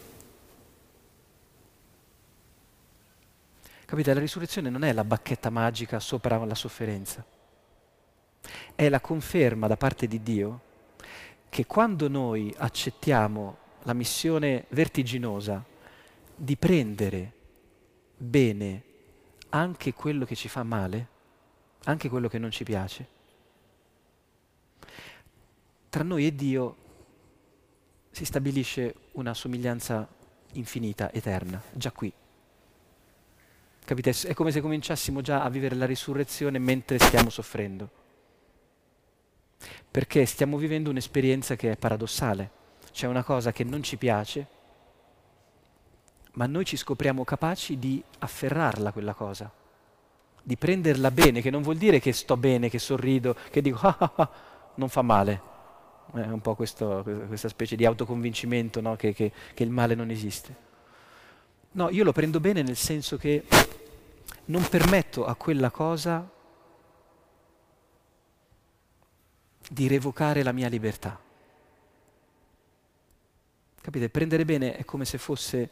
Capite, 3.86 4.14
la 4.14 4.20
risurrezione 4.20 4.70
non 4.70 4.84
è 4.84 4.94
la 4.94 5.04
bacchetta 5.04 5.50
magica 5.50 6.00
sopra 6.00 6.44
la 6.46 6.56
sofferenza, 6.56 7.26
è 8.76 8.88
la 8.88 9.00
conferma 9.00 9.66
da 9.66 9.78
parte 9.78 10.06
di 10.06 10.22
Dio 10.22 10.62
che 11.50 11.66
quando 11.66 12.08
noi 12.08 12.54
accettiamo 12.56 13.58
la 13.84 13.94
missione 13.94 14.66
vertiginosa 14.70 15.64
di 16.36 16.56
prendere 16.56 17.32
bene 18.16 18.85
anche 19.58 19.94
quello 19.94 20.26
che 20.26 20.36
ci 20.36 20.48
fa 20.48 20.64
male, 20.64 21.08
anche 21.86 22.10
quello 22.10 22.28
che 22.28 22.38
non 22.38 22.52
ci 22.52 22.64
piace, 22.64 23.08
tra 25.90 26.04
noi 26.04 26.26
e 26.26 26.36
Dio 26.36 26.76
si 28.12 28.26
stabilisce 28.26 28.96
una 29.14 29.34
somiglianza 29.34 30.08
infinita, 30.54 31.12
eterna, 31.12 31.62
già 31.74 31.92
qui. 31.92 32.12
Capite? 33.84 34.12
È 34.12 34.34
come 34.34 34.52
se 34.52 34.62
cominciassimo 34.62 35.22
già 35.22 35.44
a 35.44 35.50
vivere 35.50 35.76
la 35.76 35.86
risurrezione 35.86 36.58
mentre 36.58 36.98
stiamo 36.98 37.30
soffrendo 37.30 38.04
perché 39.96 40.26
stiamo 40.26 40.58
vivendo 40.58 40.90
un'esperienza 40.90 41.56
che 41.56 41.72
è 41.72 41.78
paradossale. 41.78 42.52
C'è 42.92 43.08
una 43.08 43.24
cosa 43.24 43.54
che 43.54 43.64
non 43.64 43.82
ci 43.82 43.96
piace, 43.96 44.46
ma 46.36 46.46
noi 46.46 46.66
ci 46.66 46.78
scopriamo 46.78 47.24
capaci 47.24 47.78
di 47.80 48.02
afferrarla 48.20 48.92
quella 48.92 49.14
cosa, 49.14 49.52
di 50.42 50.58
prenderla 50.58 51.12
bene, 51.12 51.42
che 51.42 51.50
non 51.50 51.62
vuol 51.62 51.78
dire 51.78 52.00
che 52.00 52.14
sto 52.14 52.38
bene, 52.38 52.70
che 52.70 52.80
sorrido, 52.80 53.36
che 53.50 53.62
dico 53.62 53.80
ah 53.82 53.98
ah 53.98 54.12
ah, 54.16 54.30
non 54.76 54.90
fa 54.90 55.02
male. 55.02 55.54
È 56.14 56.28
un 56.28 56.42
po' 56.42 56.56
questo, 56.56 57.04
questa 57.28 57.50
specie 57.50 57.76
di 57.76 57.86
autoconvincimento 57.86 58.80
no? 58.80 58.96
che, 58.96 59.14
che, 59.14 59.32
che 59.54 59.64
il 59.64 59.70
male 59.70 59.96
non 59.96 60.12
esiste. 60.12 60.64
No, 61.72 61.90
io 61.90 62.04
lo 62.04 62.14
prendo 62.14 62.40
bene 62.40 62.62
nel 62.62 62.78
senso 62.78 63.18
che 63.18 63.44
non 64.46 64.68
permetto 64.70 65.26
a 65.26 65.36
quella 65.36 65.72
cosa 65.72 66.30
di 69.70 69.88
revocare 69.88 70.44
la 70.44 70.52
mia 70.52 70.70
libertà. 70.70 71.20
Capite? 73.82 74.10
Prendere 74.10 74.46
bene 74.46 74.78
è 74.78 74.86
come 74.86 75.06
se 75.06 75.18
fosse 75.18 75.70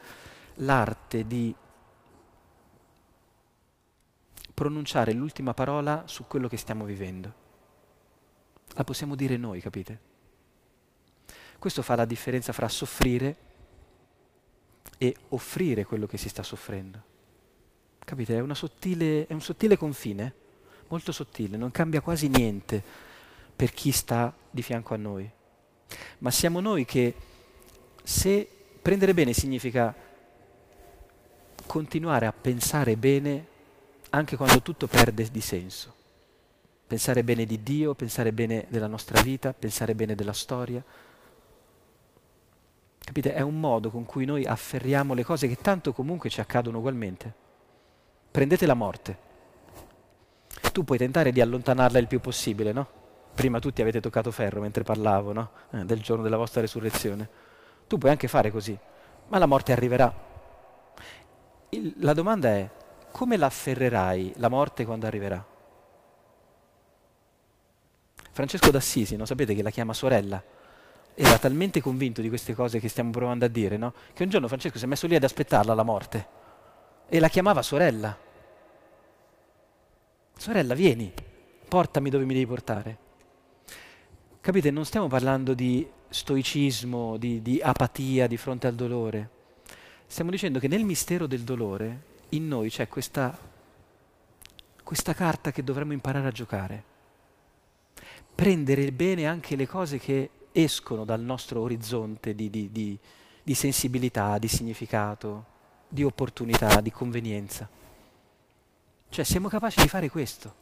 l'arte 0.56 1.26
di 1.26 1.56
pronunciare 4.54 5.13
l'ultima 5.13 5.54
parola 5.54 6.04
su 6.06 6.26
quello 6.28 6.48
che 6.48 6.58
stiamo 6.58 6.86
vivendo. 6.86 7.42
La 8.76 8.84
possiamo 8.84 9.16
dire 9.16 9.38
noi, 9.38 9.62
capite? 9.62 10.12
Questo 11.60 11.82
fa 11.82 11.96
la 11.96 12.06
differenza 12.06 12.54
fra 12.54 12.68
soffrire 12.68 13.38
e 14.98 15.16
offrire 15.30 15.86
quello 15.86 16.06
che 16.06 16.18
si 16.18 16.30
sta 16.30 16.44
soffrendo. 16.44 17.12
Capite? 18.00 18.38
È, 18.38 18.54
sottile, 18.54 19.28
è 19.28 19.34
un 19.34 19.42
sottile 19.42 19.78
confine, 19.78 20.34
molto 20.89 21.12
sottile, 21.12 21.58
non 21.58 21.72
cambia 21.72 22.02
quasi 22.02 22.28
niente 22.28 22.84
per 23.56 23.72
chi 23.72 23.92
sta 23.92 24.34
di 24.50 24.62
fianco 24.62 24.94
a 24.94 24.98
noi. 24.98 25.30
Ma 26.20 26.32
siamo 26.32 26.60
noi 26.60 26.86
che 26.86 27.16
se 28.04 28.48
prendere 28.82 29.13
bene 29.13 29.34
significa 29.34 29.96
continuare 31.74 32.28
a 32.28 32.32
pensare 32.32 32.96
bene 32.98 33.48
anche 34.12 34.36
quando 34.36 34.62
tutto 34.62 34.86
perde 34.86 35.28
di 35.32 35.42
senso. 35.42 35.92
Pensare 36.86 37.24
bene 37.24 37.46
di 37.46 37.64
Dio, 37.64 37.96
pensare 37.96 38.32
bene 38.32 38.68
della 38.70 38.86
nostra 38.86 39.20
vita, 39.24 39.54
pensare 39.54 39.96
bene 39.96 40.14
della 40.14 40.34
storia. 40.34 40.84
Capite? 43.00 43.34
È 43.34 43.42
un 43.42 43.60
modo 43.60 43.90
con 43.90 44.06
cui 44.06 44.24
noi 44.26 44.46
afferriamo 44.46 45.16
le 45.16 45.24
cose 45.24 45.48
che 45.48 45.56
tanto 45.56 45.94
comunque 45.94 46.30
ci 46.30 46.42
accadono 46.42 46.78
ugualmente. 46.78 47.34
Prendete 48.30 48.68
la 48.68 48.76
morte. 48.76 49.18
Tu 50.72 50.84
puoi 50.84 51.00
tentare 51.00 51.32
di 51.32 51.42
allontanarla 51.42 51.98
il 51.98 52.06
più 52.06 52.20
possibile, 52.20 52.72
no? 52.72 52.88
prima 53.34 53.58
tutti 53.58 53.82
avete 53.82 54.00
toccato 54.00 54.30
ferro 54.30 54.62
mentre 54.62 54.84
parlavo 54.84 55.34
no? 55.34 55.50
eh, 55.72 55.86
del 55.86 56.02
giorno 56.02 56.22
della 56.22 56.38
vostra 56.38 56.62
risurrezione. 56.62 57.28
Tu 57.88 57.98
puoi 57.98 58.12
anche 58.12 58.28
fare 58.28 58.52
così, 58.52 58.78
ma 59.30 59.40
la 59.40 59.48
morte 59.48 59.72
arriverà. 59.72 60.33
Il, 61.74 61.94
la 61.98 62.14
domanda 62.14 62.50
è, 62.50 62.70
come 63.12 63.36
la 63.36 63.48
afferrerai 63.48 64.34
la 64.38 64.48
morte 64.48 64.86
quando 64.86 65.08
arriverà? 65.08 65.44
Francesco 68.32 68.70
d'Assisi, 68.72 69.16
no? 69.16 69.26
sapete 69.26 69.56
che 69.56 69.64
la 69.64 69.72
chiama 69.72 69.94
sorella, 69.94 70.42
era 71.16 71.38
talmente 71.38 71.82
convinto 71.82 72.22
di 72.22 72.30
queste 72.30 72.54
cose 72.54 72.80
che 72.80 72.90
stiamo 72.90 73.10
provando 73.10 73.46
a 73.46 73.48
dire, 73.48 73.78
no? 73.78 73.94
che 74.14 74.24
un 74.24 74.30
giorno 74.30 74.48
Francesco 74.48 74.78
si 74.78 74.86
è 74.86 74.88
messo 74.88 75.08
lì 75.08 75.16
ad 75.16 75.24
aspettarla 75.24 75.74
la 75.74 75.84
morte 75.84 76.28
e 77.08 77.20
la 77.20 77.28
chiamava 77.28 77.62
sorella. 77.62 78.16
Sorella, 80.36 80.74
vieni, 80.74 81.12
portami 81.68 82.10
dove 82.10 82.26
mi 82.26 82.34
devi 82.34 82.46
portare. 82.46 82.98
Capite, 84.42 84.70
non 84.72 84.86
stiamo 84.86 85.08
parlando 85.08 85.54
di 85.54 85.88
stoicismo, 86.10 87.18
di, 87.18 87.42
di 87.42 87.60
apatia 87.62 88.28
di 88.28 88.38
fronte 88.38 88.68
al 88.68 88.76
dolore. 88.76 89.30
Stiamo 90.13 90.30
dicendo 90.30 90.60
che 90.60 90.67
nel 90.67 90.84
mistero 90.86 91.26
del 91.26 91.41
dolore 91.41 92.02
in 92.30 92.47
noi 92.47 92.69
c'è 92.69 92.88
questa, 92.88 93.36
questa 94.84 95.15
carta 95.15 95.52
che 95.52 95.63
dovremmo 95.63 95.91
imparare 95.93 96.28
a 96.28 96.32
giocare. 96.32 96.84
Prendere 98.36 98.91
bene 98.91 99.26
anche 99.26 99.56
le 99.56 99.65
cose 99.65 99.97
che 99.97 100.30
escono 100.52 101.04
dal 101.04 101.21
nostro 101.21 101.62
orizzonte 101.62 102.36
di, 102.36 102.52
di, 102.52 102.71
di, 102.71 102.95
di 103.41 103.54
sensibilità, 103.56 104.38
di 104.38 104.47
significato, 104.47 105.45
di 105.88 106.04
opportunità, 106.04 106.80
di 106.80 106.91
convenienza. 106.91 107.67
Cioè 109.10 109.26
siamo 109.26 109.47
capaci 109.47 109.82
di 109.82 109.88
fare 109.88 110.12
questo. 110.12 110.54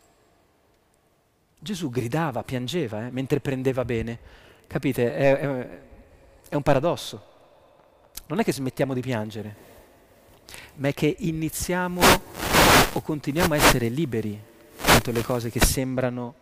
Gesù 1.59 1.89
gridava, 1.89 2.41
piangeva 2.43 3.05
eh, 3.05 3.11
mentre 3.11 3.41
prendeva 3.41 3.83
bene. 3.83 4.17
Capite? 4.65 5.13
È, 5.13 5.37
è, 5.37 5.81
è 6.47 6.55
un 6.55 6.63
paradosso. 6.63 7.30
Non 8.31 8.39
è 8.39 8.45
che 8.45 8.53
smettiamo 8.53 8.93
di 8.93 9.01
piangere, 9.01 9.55
ma 10.75 10.87
è 10.87 10.93
che 10.93 11.17
iniziamo 11.19 11.99
o 12.93 13.01
continuiamo 13.01 13.53
a 13.53 13.57
essere 13.57 13.89
liberi 13.89 14.41
contro 14.81 15.11
le 15.11 15.21
cose 15.21 15.49
che 15.49 15.59
sembrano 15.59 16.35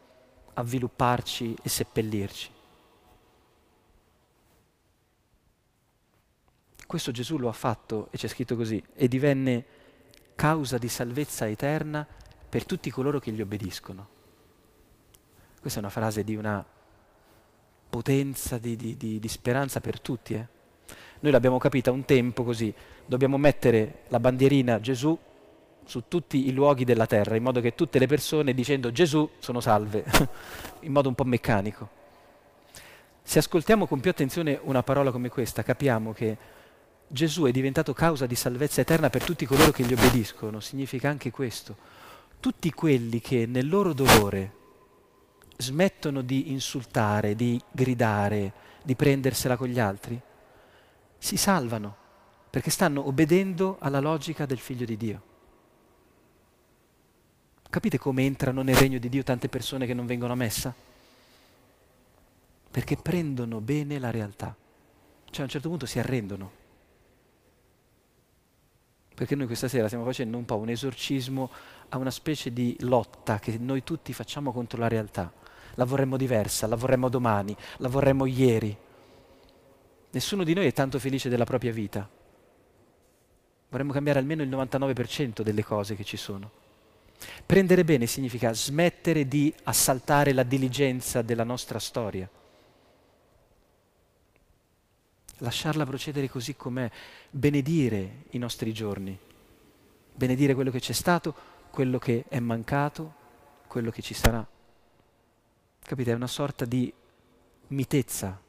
avvilupparci 0.54 1.56
e 1.64 1.68
seppellirci. 1.68 2.52
Questo 6.86 7.10
Gesù 7.10 7.40
lo 7.40 7.50
ha 7.50 7.54
fatto, 7.54 8.10
e 8.12 8.18
c'è 8.18 8.28
scritto 8.28 8.56
così, 8.56 8.84
e 8.94 9.08
divenne 9.08 9.66
causa 10.36 10.78
di 10.78 10.90
salvezza 10.90 11.48
eterna 11.48 12.06
per 12.48 12.66
tutti 12.66 12.92
coloro 12.92 13.18
che 13.18 13.32
gli 13.32 13.42
obbediscono. 13.42 14.08
Questa 15.60 15.80
è 15.80 15.82
una 15.82 15.92
frase 15.92 16.24
di 16.24 16.36
una 16.36 16.64
potenza, 17.90 18.60
di, 18.60 18.76
di, 18.76 18.96
di, 18.96 19.20
di 19.20 19.28
speranza 19.28 19.82
per 19.82 20.00
tutti. 20.00 20.36
Eh? 20.36 20.58
Noi 21.22 21.32
l'abbiamo 21.32 21.58
capita 21.58 21.92
un 21.92 22.06
tempo 22.06 22.44
così, 22.44 22.74
dobbiamo 23.06 23.38
mettere 23.38 24.04
la 24.08 24.20
bandierina 24.20 24.80
Gesù 24.80 25.18
su 25.84 26.04
tutti 26.08 26.48
i 26.48 26.54
luoghi 26.54 26.86
della 26.86 27.08
terra, 27.08 27.36
in 27.36 27.44
modo 27.44 27.60
che 27.60 27.76
tutte 27.76 28.00
le 28.00 28.08
persone 28.08 28.54
dicendo 28.54 28.92
Gesù 28.92 29.28
sono 29.40 29.60
salve, 29.60 30.06
in 30.82 30.92
modo 30.92 31.10
un 31.10 31.16
po' 31.16 31.26
meccanico. 31.26 31.90
Se 33.22 33.40
ascoltiamo 33.40 33.86
con 33.86 34.00
più 34.00 34.12
attenzione 34.12 34.60
una 34.64 34.82
parola 34.84 35.12
come 35.12 35.30
questa, 35.30 35.62
capiamo 35.62 36.14
che 36.14 36.38
Gesù 37.08 37.44
è 37.46 37.52
diventato 37.52 37.92
causa 37.94 38.26
di 38.26 38.36
salvezza 38.36 38.82
eterna 38.82 39.10
per 39.10 39.24
tutti 39.24 39.46
coloro 39.46 39.72
che 39.72 39.84
gli 39.84 39.94
obbediscono, 39.94 40.60
significa 40.60 41.10
anche 41.10 41.32
questo. 41.32 41.76
Tutti 42.40 42.72
quelli 42.72 43.20
che 43.20 43.46
nel 43.46 43.68
loro 43.68 43.94
dolore 43.94 44.54
smettono 45.58 46.22
di 46.22 46.52
insultare, 46.52 47.36
di 47.36 47.60
gridare, 47.72 48.54
di 48.84 48.96
prendersela 48.96 49.58
con 49.58 49.68
gli 49.68 49.80
altri, 49.80 50.22
si 51.20 51.38
salvano 51.38 51.96
perché 52.50 52.72
stanno 52.72 53.08
obbedendo 53.08 53.78
alla 53.80 54.00
logica 54.00 54.48
del 54.48 54.58
figlio 54.58 54.86
di 54.86 54.98
Dio. 54.98 55.22
Capite 57.70 58.00
come 58.00 58.26
entrano 58.26 58.64
nel 58.64 58.76
regno 58.76 58.98
di 58.98 59.10
Dio 59.10 59.22
tante 59.22 59.48
persone 59.48 59.86
che 59.86 59.94
non 59.94 60.08
vengono 60.08 60.34
a 60.34 60.36
messa? 60.36 60.74
Perché 62.72 62.96
prendono 62.98 63.62
bene 63.62 64.00
la 64.00 64.10
realtà. 64.10 64.56
Cioè 65.30 65.42
a 65.42 65.44
un 65.44 65.50
certo 65.50 65.70
punto 65.70 65.86
si 65.86 66.00
arrendono 66.00 66.58
perché 69.20 69.36
noi 69.36 69.48
questa 69.48 69.68
sera 69.68 69.88
stiamo 69.88 70.06
facendo 70.06 70.38
un 70.38 70.46
po' 70.46 70.56
un 70.56 70.70
esorcismo 70.70 71.50
a 71.90 71.98
una 71.98 72.10
specie 72.10 72.54
di 72.54 72.78
lotta 72.80 73.38
che 73.38 73.58
noi 73.58 73.84
tutti 73.84 74.14
facciamo 74.14 74.54
contro 74.54 74.80
la 74.80 74.88
realtà. 74.88 75.30
La 75.74 75.84
vorremmo 75.84 76.16
diversa, 76.16 76.68
la 76.68 76.78
vorremmo 76.78 77.10
domani, 77.10 77.54
la 77.80 77.90
vorremmo 77.90 78.26
ieri. 78.26 78.78
Nessuno 80.12 80.44
di 80.44 80.54
noi 80.54 80.68
è 80.68 80.74
tanto 80.74 81.00
felice 81.00 81.30
della 81.30 81.44
propria 81.44 81.72
vita. 81.72 82.10
Vorremmo 83.70 83.94
cambiare 83.94 84.20
almeno 84.20 84.42
il 84.42 84.50
99% 84.50 85.42
delle 85.42 85.64
cose 85.64 85.96
che 85.96 86.04
ci 86.04 86.18
sono. 86.18 86.52
Prendere 87.46 87.84
bene 87.84 88.08
significa 88.08 88.54
smettere 88.54 89.28
di 89.28 89.54
assaltare 89.64 90.34
la 90.34 90.44
diligenza 90.44 91.22
della 91.22 91.44
nostra 91.44 91.80
storia 91.80 92.30
lasciarla 95.40 95.86
procedere 95.86 96.30
così 96.30 96.56
com'è, 96.56 96.90
benedire 97.30 98.24
i 98.32 98.38
nostri 98.38 98.74
giorni, 98.74 99.18
benedire 100.14 100.54
quello 100.54 100.72
che 100.72 100.80
c'è 100.80 100.94
stato, 100.94 101.36
quello 101.70 102.00
che 102.00 102.26
è 102.28 102.40
mancato, 102.40 103.14
quello 103.68 103.92
che 103.92 104.02
ci 104.02 104.14
sarà. 104.14 104.46
Capite? 105.82 106.12
È 106.12 106.16
una 106.16 106.28
sorta 106.28 106.66
di 106.66 106.92
mitezza 107.68 108.40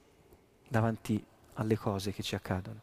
davanti 0.69 1.23
alle 1.55 1.77
cose 1.77 2.13
che 2.13 2.23
ci 2.23 2.35
accadono. 2.35 2.81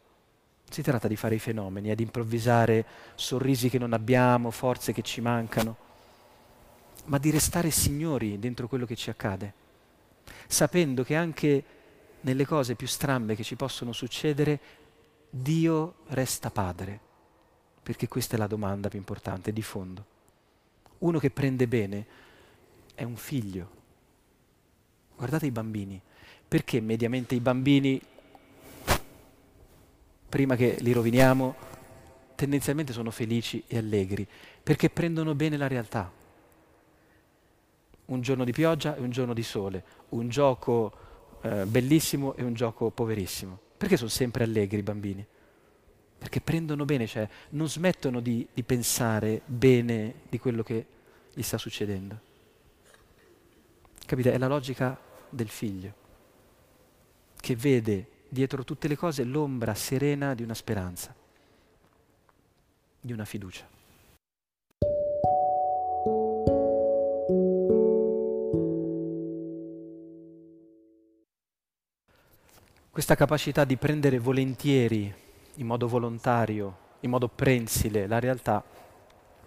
Si 0.69 0.81
tratta 0.81 1.07
di 1.07 1.15
fare 1.15 1.35
i 1.35 1.39
fenomeni, 1.39 1.93
di 1.95 2.03
improvvisare 2.03 2.85
sorrisi 3.15 3.69
che 3.69 3.77
non 3.77 3.93
abbiamo, 3.93 4.51
forze 4.51 4.91
che 4.91 5.01
ci 5.01 5.21
mancano, 5.21 5.77
ma 7.05 7.17
di 7.17 7.29
restare 7.29 7.71
signori 7.71 8.37
dentro 8.37 8.67
quello 8.67 8.85
che 8.85 8.95
ci 8.95 9.09
accade, 9.09 9.53
sapendo 10.47 11.03
che 11.03 11.15
anche 11.15 11.63
nelle 12.21 12.45
cose 12.45 12.75
più 12.75 12.87
strambe 12.87 13.35
che 13.35 13.43
ci 13.43 13.55
possono 13.55 13.93
succedere, 13.93 14.59
Dio 15.29 15.95
resta 16.07 16.49
padre, 16.49 16.99
perché 17.81 18.07
questa 18.07 18.35
è 18.35 18.39
la 18.39 18.47
domanda 18.47 18.89
più 18.89 18.99
importante, 18.99 19.53
di 19.53 19.61
fondo. 19.61 20.05
Uno 20.99 21.19
che 21.19 21.29
prende 21.29 21.67
bene 21.67 22.05
è 22.93 23.03
un 23.03 23.15
figlio. 23.15 23.69
Guardate 25.15 25.45
i 25.45 25.51
bambini, 25.51 26.01
perché 26.47 26.81
mediamente 26.81 27.35
i 27.35 27.39
bambini, 27.39 28.01
prima 30.29 30.55
che 30.55 30.77
li 30.79 30.91
roviniamo, 30.91 31.55
tendenzialmente 32.35 32.93
sono 32.93 33.11
felici 33.11 33.63
e 33.67 33.77
allegri, 33.77 34.27
perché 34.61 34.89
prendono 34.89 35.33
bene 35.35 35.57
la 35.57 35.67
realtà. 35.67 36.11
Un 38.05 38.21
giorno 38.21 38.43
di 38.43 38.51
pioggia 38.51 38.95
e 38.95 39.01
un 39.01 39.09
giorno 39.09 39.33
di 39.33 39.43
sole, 39.43 39.83
un 40.09 40.29
gioco 40.29 40.93
eh, 41.41 41.65
bellissimo 41.65 42.35
e 42.35 42.43
un 42.43 42.53
gioco 42.53 42.89
poverissimo. 42.89 43.59
Perché 43.77 43.97
sono 43.97 44.09
sempre 44.09 44.43
allegri 44.43 44.79
i 44.79 44.83
bambini? 44.83 45.25
Perché 46.17 46.41
prendono 46.41 46.85
bene, 46.85 47.05
cioè 47.05 47.27
non 47.49 47.69
smettono 47.69 48.19
di, 48.19 48.47
di 48.53 48.63
pensare 48.63 49.41
bene 49.45 50.21
di 50.29 50.39
quello 50.39 50.63
che 50.63 50.85
gli 51.33 51.41
sta 51.41 51.57
succedendo. 51.57 52.19
Capite? 54.05 54.31
È 54.31 54.37
la 54.37 54.47
logica 54.47 54.97
del 55.29 55.49
figlio, 55.49 55.93
che 57.39 57.55
vede 57.55 58.07
dietro 58.29 58.63
tutte 58.63 58.87
le 58.87 58.95
cose 58.95 59.23
l'ombra 59.23 59.73
serena 59.73 60.33
di 60.33 60.43
una 60.43 60.53
speranza, 60.53 61.13
di 62.99 63.13
una 63.13 63.25
fiducia. 63.25 63.75
questa 72.97 73.13
capacità 73.13 73.63
di 73.63 73.77
prendere 73.77 74.17
volentieri, 74.17 75.13
in 75.57 75.67
modo 75.67 75.87
volontario, 75.87 76.77
in 77.01 77.11
modo 77.11 77.27
prensile, 77.27 78.07
la 78.07 78.17
realtà, 78.17 78.63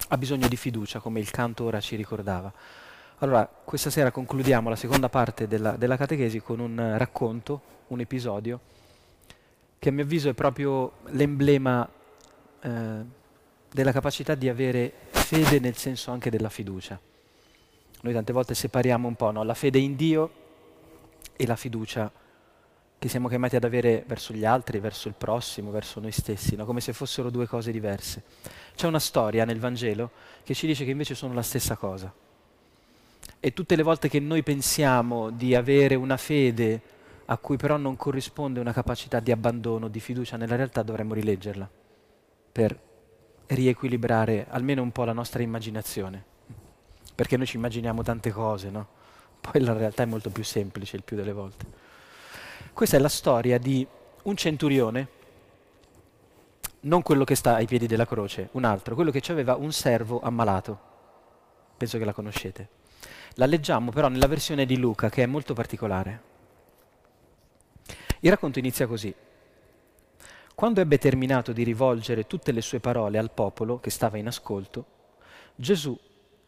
ha 0.07 0.17
bisogno 0.17 0.47
di 0.47 0.55
fiducia, 0.55 1.01
come 1.01 1.19
il 1.19 1.33
canto 1.33 1.65
ora 1.65 1.81
ci 1.81 1.97
ricordava. 1.97 2.53
Allora, 3.23 3.47
questa 3.47 3.91
sera 3.91 4.11
concludiamo 4.11 4.71
la 4.71 4.77
seconda 4.77 5.11
parte 5.11 5.47
della, 5.47 5.73
della 5.73 5.99
catechesi 5.99 6.41
con 6.41 6.59
un 6.59 6.95
racconto, 6.97 7.61
un 7.89 8.01
episodio, 8.01 8.61
che 9.79 9.91
a 9.91 9.93
mio 9.93 10.05
avviso 10.05 10.31
è 10.31 10.33
proprio 10.33 10.93
l'emblema 11.09 11.87
eh, 12.63 13.05
della 13.71 13.93
capacità 13.93 14.35
di 14.35 14.49
avere 14.49 14.91
fede 15.11 15.59
nel 15.59 15.77
senso 15.77 16.11
anche 16.11 16.31
della 16.31 16.49
fiducia. 16.49 16.99
Noi 18.01 18.13
tante 18.15 18.33
volte 18.33 18.55
separiamo 18.55 19.07
un 19.07 19.17
po' 19.17 19.31
no? 19.31 19.43
la 19.43 19.53
fede 19.53 19.79
in 19.79 19.97
Dio 19.97 20.31
e 21.37 21.47
la 21.47 21.57
fiducia 21.57 22.11
che 22.99 23.09
siamo 23.11 23.29
chiamati 23.29 23.55
ad 23.55 23.65
avere 23.65 24.03
verso 24.07 24.33
gli 24.33 24.47
altri, 24.47 24.79
verso 24.79 25.09
il 25.09 25.15
prossimo, 25.15 25.71
verso 25.71 26.01
noi 26.01 26.13
stessi, 26.13 26.57
no? 26.57 26.65
come 26.65 26.81
se 26.81 26.95
fossero 26.95 27.29
due 27.29 27.47
cose 27.47 27.71
diverse. 27.71 28.23
C'è 28.75 28.87
una 28.87 28.99
storia 28.99 29.45
nel 29.45 29.61
Vangelo 29.61 30.11
che 30.43 30.55
ci 30.55 30.67
dice 30.67 30.87
che 30.87 30.91
invece 30.91 31.15
sono 31.15 31.35
la 31.35 31.43
stessa 31.43 31.77
cosa. 31.77 32.11
E 33.41 33.55
tutte 33.55 33.75
le 33.75 33.83
volte 33.83 34.11
che 34.11 34.21
noi 34.21 34.43
pensiamo 34.43 35.31
di 35.31 35.55
avere 35.55 35.95
una 35.95 36.19
fede 36.19 36.83
a 37.25 37.39
cui 37.39 37.57
però 37.57 37.79
non 37.79 37.97
corrisponde 37.97 38.61
una 38.61 38.73
capacità 38.73 39.19
di 39.19 39.33
abbandono, 39.33 39.89
di 39.89 39.99
fiducia 39.99 40.37
nella 40.37 40.57
realtà, 40.57 40.83
dovremmo 40.83 41.15
rileggerla 41.15 41.69
per 42.53 42.79
riequilibrare 43.47 44.47
almeno 44.49 44.83
un 44.83 44.93
po' 44.93 45.05
la 45.05 45.13
nostra 45.13 45.43
immaginazione. 45.43 46.25
Perché 47.15 47.37
noi 47.37 47.47
ci 47.47 47.57
immaginiamo 47.57 48.03
tante 48.03 48.31
cose, 48.31 48.69
no? 48.69 48.89
Poi 49.41 49.61
la 49.63 49.73
realtà 49.73 50.03
è 50.03 50.07
molto 50.07 50.31
più 50.31 50.45
semplice 50.45 50.97
il 50.97 51.03
più 51.03 51.17
delle 51.17 51.33
volte. 51.33 51.67
Questa 52.75 52.97
è 52.97 53.01
la 53.01 53.09
storia 53.09 53.59
di 53.59 53.87
un 54.25 54.37
centurione, 54.37 55.09
non 56.81 57.03
quello 57.03 57.25
che 57.25 57.35
sta 57.35 57.55
ai 57.55 57.67
piedi 57.67 57.87
della 57.87 58.07
croce, 58.07 58.49
un 58.53 58.65
altro, 58.65 58.95
quello 58.95 59.11
che 59.11 59.23
aveva 59.31 59.55
un 59.55 59.73
servo 59.73 60.21
ammalato. 60.21 60.79
Penso 61.77 61.97
che 61.97 62.05
la 62.05 62.13
conoscete. 62.13 62.80
La 63.35 63.47
leggiamo 63.47 63.91
però 63.91 64.09
nella 64.09 64.27
versione 64.27 64.67
di 64.67 64.77
Luca, 64.77 65.09
che 65.09 65.23
è 65.23 65.27
molto 65.27 65.55
particolare. 65.55 66.23
Il 68.21 68.31
racconto 68.31 68.59
inizia 68.59 68.87
così. 68.87 69.15
Quando 70.55 70.81
ebbe 70.81 70.99
terminato 70.99 71.53
di 71.53 71.63
rivolgere 71.63 72.27
tutte 72.27 72.53
le 72.53 72.61
sue 72.61 72.81
parole 72.81 73.17
al 73.17 73.31
popolo 73.31 73.81
che 73.81 73.89
stava 73.89 74.19
in 74.19 74.27
ascolto, 74.27 74.85
Gesù 75.55 75.99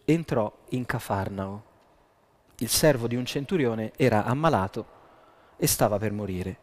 entrò 0.04 0.52
in 0.70 0.84
Cafarnao. 0.84 1.64
Il 2.58 2.68
servo 2.68 3.06
di 3.06 3.16
un 3.16 3.24
centurione 3.24 3.92
era 3.96 4.24
ammalato 4.24 4.86
e 5.56 5.66
stava 5.66 5.98
per 5.98 6.12
morire. 6.12 6.58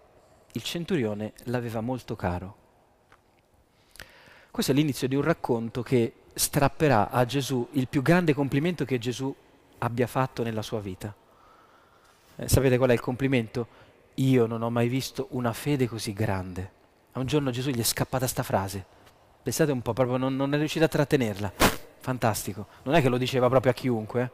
Il 0.52 0.64
centurione 0.64 1.34
l'aveva 1.46 1.82
molto 1.82 2.16
caro. 2.16 2.56
Questo 4.52 4.72
è 4.72 4.76
l'inizio 4.76 5.08
di 5.08 5.16
un 5.16 5.22
racconto 5.24 5.82
che 5.82 6.14
strapperà 6.34 7.10
a 7.10 7.26
Gesù 7.26 7.68
il 7.72 7.88
più 7.88 8.02
grande 8.02 8.34
complimento 8.34 8.86
che 8.86 8.98
Gesù 9.00 9.34
abbia 9.80 10.08
fatto 10.08 10.44
nella 10.44 10.62
sua 10.62 10.80
vita. 10.80 11.14
Eh, 12.36 12.48
sapete 12.48 12.78
qual 12.78 12.92
è 12.92 12.94
il 12.94 13.00
complimento? 13.00 13.68
Io 14.16 14.46
non 14.46 14.62
ho 14.62 14.70
mai 14.70 14.88
visto 14.88 15.28
una 15.32 15.54
fede 15.54 15.88
così 15.88 16.14
grande. 16.14 16.72
A 17.14 17.20
un 17.20 17.26
giorno 17.26 17.52
Gesù 17.52 17.70
gli 17.70 17.80
è 17.80 17.84
scappata 17.84 18.28
sta 18.28 18.44
frase. 18.44 18.86
Pensate 19.42 19.72
un 19.72 19.82
po', 19.82 19.94
proprio 19.94 20.18
non, 20.18 20.36
non 20.36 20.54
è 20.54 20.58
riuscito 20.58 20.86
a 20.86 20.90
trattenerla. 20.90 21.54
Fantastico. 22.00 22.68
Non 22.84 22.96
è 22.96 23.02
che 23.02 23.10
lo 23.10 23.18
diceva 23.18 23.50
proprio 23.50 23.72
a 23.72 23.76
chiunque, 23.76 24.22
eh? 24.22 24.32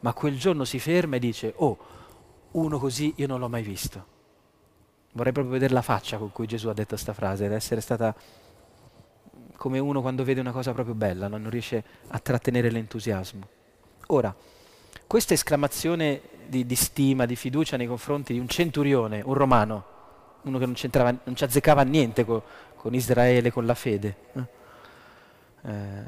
ma 0.00 0.12
quel 0.12 0.38
giorno 0.38 0.64
si 0.64 0.78
ferma 0.78 1.16
e 1.16 1.18
dice, 1.18 1.54
oh, 1.56 1.78
uno 2.52 2.78
così 2.78 3.14
io 3.16 3.26
non 3.26 3.40
l'ho 3.40 3.48
mai 3.48 3.62
visto. 3.62 4.18
Vorrei 5.12 5.32
proprio 5.32 5.54
vedere 5.54 5.72
la 5.72 5.82
faccia 5.82 6.18
con 6.18 6.30
cui 6.30 6.46
Gesù 6.46 6.68
ha 6.68 6.72
detto 6.72 6.90
questa 6.90 7.12
frase, 7.12 7.46
ed 7.46 7.52
essere 7.52 7.80
stata 7.80 8.14
come 9.56 9.78
uno 9.78 10.00
quando 10.00 10.24
vede 10.24 10.40
una 10.40 10.52
cosa 10.52 10.72
proprio 10.72 10.94
bella, 10.94 11.28
no? 11.28 11.36
non 11.36 11.50
riesce 11.50 11.84
a 12.08 12.18
trattenere 12.18 12.70
l'entusiasmo. 12.70 13.48
Ora, 14.06 14.34
questa 15.10 15.34
esclamazione 15.34 16.20
di, 16.46 16.64
di, 16.64 16.76
stima, 16.76 17.26
di 17.26 17.34
fiducia 17.34 17.76
nei 17.76 17.88
confronti 17.88 18.32
di 18.32 18.38
un 18.38 18.46
centurione, 18.46 19.20
un 19.24 19.34
romano, 19.34 19.84
uno 20.42 20.56
che 20.56 20.66
non, 20.66 20.76
non 21.24 21.34
ci 21.34 21.42
azzeccava 21.42 21.82
niente 21.82 22.24
con, 22.24 22.40
con 22.76 22.94
Israele, 22.94 23.50
con 23.50 23.66
la 23.66 23.74
fede, 23.74 24.16
eh? 24.34 24.44
Eh, 25.68 26.04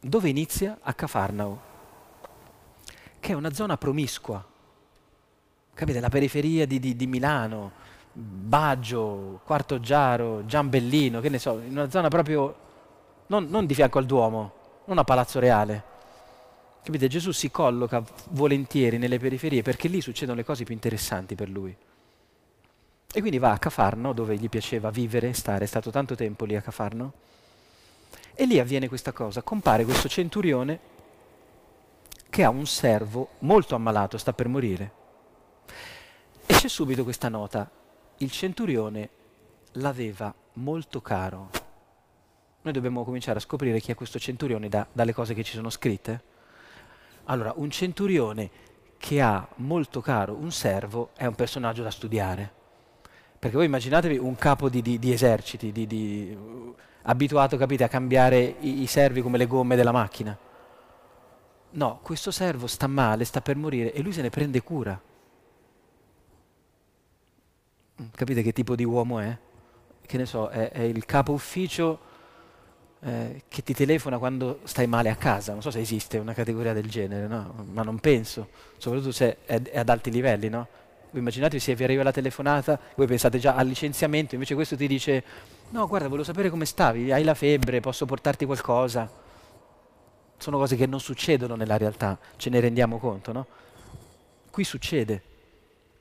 dove 0.00 0.28
inizia? 0.28 0.78
A 0.82 0.92
Cafarnao, 0.94 1.60
che 3.20 3.30
è 3.30 3.36
una 3.36 3.52
zona 3.52 3.76
promiscua, 3.76 4.44
capite? 5.72 6.00
La 6.00 6.08
periferia 6.08 6.66
di, 6.66 6.80
di, 6.80 6.96
di 6.96 7.06
Milano, 7.06 7.70
Baggio, 8.12 9.42
Quarto 9.44 9.78
Giaro, 9.78 10.44
Giambellino, 10.44 11.20
che 11.20 11.28
ne 11.28 11.38
so, 11.38 11.60
in 11.60 11.70
una 11.70 11.88
zona 11.88 12.08
proprio 12.08 12.52
non, 13.28 13.44
non 13.44 13.64
di 13.64 13.74
fianco 13.74 13.98
al 13.98 14.06
Duomo, 14.06 14.54
non 14.86 14.98
a 14.98 15.04
Palazzo 15.04 15.38
Reale, 15.38 15.89
Capite? 16.82 17.08
Gesù 17.08 17.30
si 17.30 17.50
colloca 17.50 18.02
volentieri 18.30 18.98
nelle 18.98 19.18
periferie 19.18 19.62
perché 19.62 19.88
lì 19.88 20.00
succedono 20.00 20.38
le 20.38 20.44
cose 20.44 20.64
più 20.64 20.74
interessanti 20.74 21.34
per 21.34 21.48
lui. 21.48 21.76
E 23.12 23.20
quindi 23.20 23.38
va 23.38 23.50
a 23.52 23.58
Cafarno, 23.58 24.12
dove 24.12 24.36
gli 24.36 24.48
piaceva 24.48 24.90
vivere, 24.90 25.32
stare, 25.32 25.64
è 25.64 25.68
stato 25.68 25.90
tanto 25.90 26.14
tempo 26.14 26.44
lì 26.44 26.54
a 26.54 26.62
Cafarno, 26.62 27.12
e 28.34 28.46
lì 28.46 28.58
avviene 28.58 28.88
questa 28.88 29.12
cosa, 29.12 29.42
compare 29.42 29.84
questo 29.84 30.08
centurione 30.08 30.78
che 32.30 32.44
ha 32.44 32.48
un 32.48 32.66
servo 32.66 33.30
molto 33.40 33.74
ammalato, 33.74 34.16
sta 34.16 34.32
per 34.32 34.46
morire. 34.46 34.92
E 36.46 36.54
c'è 36.54 36.68
subito 36.68 37.02
questa 37.02 37.28
nota, 37.28 37.68
il 38.18 38.30
centurione 38.30 39.08
l'aveva 39.72 40.32
molto 40.54 41.02
caro. 41.02 41.50
Noi 42.62 42.72
dobbiamo 42.72 43.04
cominciare 43.04 43.38
a 43.38 43.42
scoprire 43.42 43.80
chi 43.80 43.90
è 43.90 43.94
questo 43.94 44.18
centurione 44.18 44.68
da, 44.68 44.86
dalle 44.92 45.12
cose 45.12 45.34
che 45.34 45.42
ci 45.42 45.54
sono 45.54 45.68
scritte. 45.68 46.29
Allora, 47.30 47.52
un 47.56 47.70
centurione 47.70 48.50
che 48.98 49.20
ha 49.20 49.46
molto 49.56 50.00
caro 50.00 50.34
un 50.34 50.50
servo 50.50 51.10
è 51.16 51.26
un 51.26 51.34
personaggio 51.36 51.84
da 51.84 51.90
studiare. 51.90 52.58
Perché 53.38 53.56
voi 53.56 53.66
immaginatevi 53.66 54.18
un 54.18 54.34
capo 54.34 54.68
di, 54.68 54.82
di, 54.82 54.98
di 54.98 55.12
eserciti, 55.12 55.70
di, 55.70 56.36
uh, 56.36 56.74
abituato, 57.02 57.56
capite, 57.56 57.84
a 57.84 57.88
cambiare 57.88 58.56
i, 58.60 58.82
i 58.82 58.86
servi 58.86 59.22
come 59.22 59.38
le 59.38 59.46
gomme 59.46 59.76
della 59.76 59.92
macchina. 59.92 60.36
No, 61.70 62.00
questo 62.02 62.32
servo 62.32 62.66
sta 62.66 62.88
male, 62.88 63.24
sta 63.24 63.40
per 63.40 63.54
morire 63.54 63.92
e 63.92 64.02
lui 64.02 64.12
se 64.12 64.22
ne 64.22 64.30
prende 64.30 64.60
cura. 64.62 65.00
Mm, 68.02 68.06
capite 68.10 68.42
che 68.42 68.52
tipo 68.52 68.74
di 68.74 68.84
uomo 68.84 69.20
è? 69.20 69.38
Che 70.04 70.16
ne 70.16 70.26
so, 70.26 70.48
è, 70.48 70.70
è 70.70 70.82
il 70.82 71.06
capo 71.06 71.30
ufficio 71.30 72.08
eh, 73.02 73.42
che 73.48 73.62
ti 73.62 73.72
telefona 73.72 74.18
quando 74.18 74.60
stai 74.64 74.86
male 74.86 75.08
a 75.08 75.16
casa. 75.16 75.52
Non 75.52 75.62
so 75.62 75.70
se 75.70 75.80
esiste 75.80 76.18
una 76.18 76.34
categoria 76.34 76.72
del 76.72 76.88
genere, 76.88 77.26
no? 77.26 77.64
ma 77.72 77.82
non 77.82 77.98
penso, 77.98 78.48
soprattutto 78.76 79.12
se 79.12 79.38
è, 79.46 79.60
è 79.62 79.78
ad 79.78 79.88
alti 79.88 80.10
livelli. 80.10 80.48
No? 80.48 80.66
Voi 81.10 81.20
immaginate 81.20 81.58
se 81.58 81.74
vi 81.74 81.84
arriva 81.84 82.02
la 82.02 82.12
telefonata, 82.12 82.78
voi 82.94 83.06
pensate 83.06 83.38
già 83.38 83.54
al 83.54 83.66
licenziamento, 83.66 84.34
invece 84.34 84.54
questo 84.54 84.76
ti 84.76 84.86
dice 84.86 85.24
no 85.70 85.86
guarda 85.86 86.08
volevo 86.08 86.24
sapere 86.24 86.50
come 86.50 86.64
stavi, 86.64 87.12
hai 87.12 87.24
la 87.24 87.34
febbre, 87.34 87.80
posso 87.80 88.06
portarti 88.06 88.44
qualcosa. 88.44 89.10
Sono 90.36 90.56
cose 90.56 90.76
che 90.76 90.86
non 90.86 91.00
succedono 91.00 91.54
nella 91.54 91.76
realtà, 91.76 92.18
ce 92.36 92.48
ne 92.48 92.60
rendiamo 92.60 92.98
conto, 92.98 93.32
no? 93.32 93.46
Qui 94.50 94.64
succede. 94.64 95.22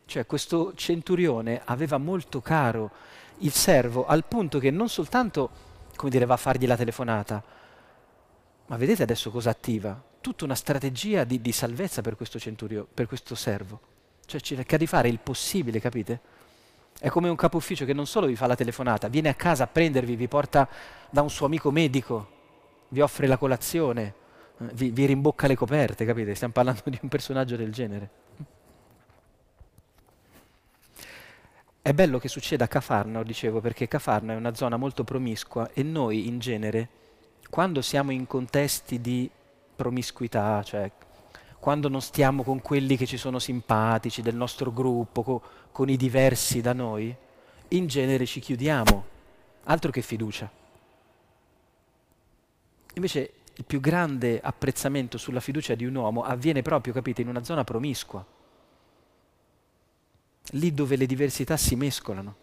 Cioè 0.05 0.25
questo 0.25 0.73
centurione 0.75 1.61
aveva 1.65 1.97
molto 1.97 2.41
caro 2.41 2.91
il 3.39 3.51
servo 3.51 4.05
al 4.05 4.25
punto 4.25 4.59
che 4.59 4.71
non 4.71 4.89
soltanto 4.89 5.67
come 5.99 6.11
dire, 6.11 6.23
va 6.23 6.35
a 6.35 6.37
fargli 6.37 6.65
la 6.65 6.77
telefonata. 6.77 7.43
Ma 8.67 8.77
vedete 8.77 9.03
adesso 9.03 9.29
cosa 9.31 9.49
attiva? 9.49 10.01
Tutta 10.21 10.45
una 10.45 10.55
strategia 10.55 11.25
di, 11.25 11.41
di 11.41 11.51
salvezza 11.51 11.99
per 11.99 12.15
questo 12.15 12.39
centurio, 12.39 12.87
per 12.91 13.05
questo 13.05 13.35
servo. 13.35 13.81
Cioè 14.25 14.39
cerca 14.39 14.77
di 14.77 14.87
fare 14.87 15.09
il 15.09 15.19
possibile, 15.19 15.81
capite? 15.81 16.21
È 16.97 17.09
come 17.09 17.27
un 17.27 17.35
capo 17.35 17.57
ufficio 17.57 17.83
che 17.83 17.91
non 17.91 18.07
solo 18.07 18.27
vi 18.27 18.37
fa 18.37 18.47
la 18.47 18.55
telefonata, 18.55 19.09
viene 19.09 19.27
a 19.27 19.33
casa 19.33 19.65
a 19.65 19.67
prendervi, 19.67 20.15
vi 20.15 20.29
porta 20.29 20.69
da 21.09 21.21
un 21.21 21.29
suo 21.29 21.47
amico 21.47 21.69
medico, 21.69 22.29
vi 22.87 23.01
offre 23.01 23.27
la 23.27 23.35
colazione, 23.35 24.13
eh, 24.57 24.69
vi, 24.75 24.91
vi 24.91 25.05
rimbocca 25.05 25.47
le 25.47 25.57
coperte, 25.57 26.05
capite? 26.05 26.33
Stiamo 26.33 26.53
parlando 26.53 26.83
di 26.85 26.99
un 27.01 27.09
personaggio 27.09 27.57
del 27.57 27.73
genere. 27.73 28.09
È 31.81 31.93
bello 31.93 32.19
che 32.19 32.27
succeda 32.27 32.65
a 32.65 32.67
Cafarno, 32.67 33.23
dicevo, 33.23 33.61
perché 33.61 33.87
Cafarno 33.87 34.33
è 34.33 34.35
una 34.35 34.53
zona 34.53 34.75
molto 34.75 35.05
promiscua 35.05 35.71
e 35.71 35.81
noi 35.81 36.27
in 36.27 36.37
genere, 36.37 36.89
quando 37.49 37.81
siamo 37.81 38.11
in 38.11 38.27
contesti 38.27 38.99
di 38.99 39.29
promiscuità, 39.75 40.61
cioè 40.61 40.91
quando 41.57 41.87
non 41.87 42.01
stiamo 42.01 42.43
con 42.43 42.61
quelli 42.61 42.97
che 42.97 43.05
ci 43.05 43.15
sono 43.15 43.39
simpatici 43.39 44.21
del 44.21 44.35
nostro 44.35 44.73
gruppo, 44.73 45.23
co- 45.23 45.41
con 45.71 45.89
i 45.89 45.95
diversi 45.95 46.59
da 46.59 46.73
noi, 46.73 47.15
in 47.69 47.87
genere 47.87 48.25
ci 48.25 48.41
chiudiamo, 48.41 49.05
altro 49.63 49.89
che 49.89 50.01
fiducia. 50.01 50.51
Invece 52.95 53.33
il 53.55 53.63
più 53.63 53.79
grande 53.79 54.41
apprezzamento 54.41 55.17
sulla 55.17 55.39
fiducia 55.39 55.75
di 55.75 55.85
un 55.85 55.95
uomo 55.95 56.23
avviene 56.23 56.61
proprio, 56.61 56.91
capite, 56.91 57.21
in 57.21 57.29
una 57.29 57.43
zona 57.43 57.63
promiscua 57.63 58.37
lì 60.51 60.73
dove 60.73 60.95
le 60.95 61.05
diversità 61.05 61.57
si 61.57 61.75
mescolano. 61.75 62.35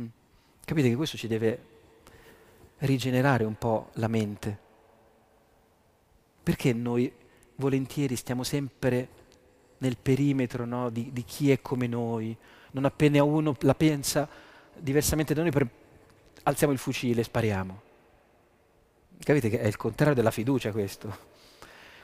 Mm. 0.00 0.06
Capite 0.64 0.88
che 0.88 0.96
questo 0.96 1.16
ci 1.16 1.26
deve 1.26 1.72
rigenerare 2.78 3.44
un 3.44 3.56
po' 3.56 3.90
la 3.94 4.08
mente. 4.08 4.58
Perché 6.42 6.72
noi 6.72 7.12
volentieri 7.56 8.16
stiamo 8.16 8.42
sempre 8.42 9.08
nel 9.78 9.96
perimetro 9.96 10.64
no, 10.64 10.90
di, 10.90 11.10
di, 11.12 11.24
chi 11.24 11.50
è 11.50 11.60
come 11.60 11.86
noi, 11.86 12.36
non 12.72 12.84
appena 12.84 13.22
uno 13.22 13.56
la 13.60 13.74
pensa 13.74 14.28
diversamente 14.76 15.34
da 15.34 15.42
noi, 15.42 15.50
per, 15.50 15.68
alziamo 16.44 16.72
il 16.72 16.78
fucile 16.78 17.20
e 17.20 17.24
spariamo. 17.24 17.82
Capite 19.18 19.48
che 19.48 19.60
è 19.60 19.66
il 19.66 19.76
contrario 19.76 20.14
della 20.14 20.30
fiducia 20.30 20.72
questo. 20.72 21.32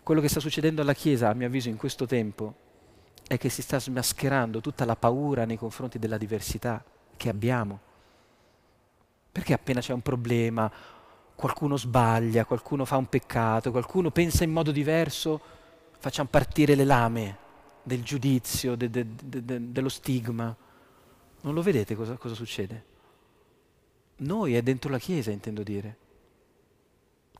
Quello 0.02 0.20
che 0.20 0.28
sta 0.28 0.40
succedendo 0.40 0.80
alla 0.80 0.94
Chiesa, 0.94 1.28
a 1.28 1.34
mio 1.34 1.46
avviso, 1.46 1.68
in 1.68 1.76
questo 1.76 2.06
tempo, 2.06 2.68
è 3.30 3.38
che 3.38 3.48
si 3.48 3.62
sta 3.62 3.78
smascherando 3.78 4.60
tutta 4.60 4.84
la 4.84 4.96
paura 4.96 5.44
nei 5.44 5.56
confronti 5.56 6.00
della 6.00 6.18
diversità 6.18 6.82
che 7.16 7.28
abbiamo. 7.28 7.78
Perché 9.30 9.52
appena 9.52 9.78
c'è 9.80 9.92
un 9.92 10.00
problema, 10.00 10.68
qualcuno 11.36 11.76
sbaglia, 11.76 12.44
qualcuno 12.44 12.84
fa 12.84 12.96
un 12.96 13.06
peccato, 13.06 13.70
qualcuno 13.70 14.10
pensa 14.10 14.42
in 14.42 14.50
modo 14.50 14.72
diverso, 14.72 15.40
facciamo 15.96 16.28
partire 16.28 16.74
le 16.74 16.82
lame 16.84 17.36
del 17.84 18.02
giudizio, 18.02 18.74
de, 18.74 18.90
de, 18.90 19.06
de, 19.06 19.70
dello 19.70 19.88
stigma. 19.88 20.52
Non 21.42 21.54
lo 21.54 21.62
vedete 21.62 21.94
cosa, 21.94 22.16
cosa 22.16 22.34
succede? 22.34 22.84
Noi 24.16 24.56
è 24.56 24.62
dentro 24.62 24.90
la 24.90 24.98
Chiesa, 24.98 25.30
intendo 25.30 25.62
dire 25.62 25.96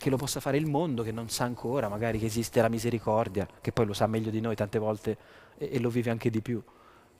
che 0.01 0.09
lo 0.09 0.17
possa 0.17 0.41
fare 0.41 0.57
il 0.57 0.65
mondo 0.65 1.03
che 1.03 1.13
non 1.13 1.29
sa 1.29 1.45
ancora 1.45 1.91
magari 1.91 2.19
che 2.19 2.25
esiste 2.25 2.63
la 2.63 2.71
misericordia, 2.71 3.47
che 3.61 3.71
poi 3.71 3.85
lo 3.85 3.93
sa 3.93 4.07
meglio 4.07 4.31
di 4.31 4.41
noi 4.41 4.57
tante 4.57 4.79
volte 4.79 5.19
e, 5.59 5.69
e 5.73 5.79
lo 5.79 5.91
vive 5.91 6.09
anche 6.09 6.31
di 6.31 6.41
più, 6.41 6.63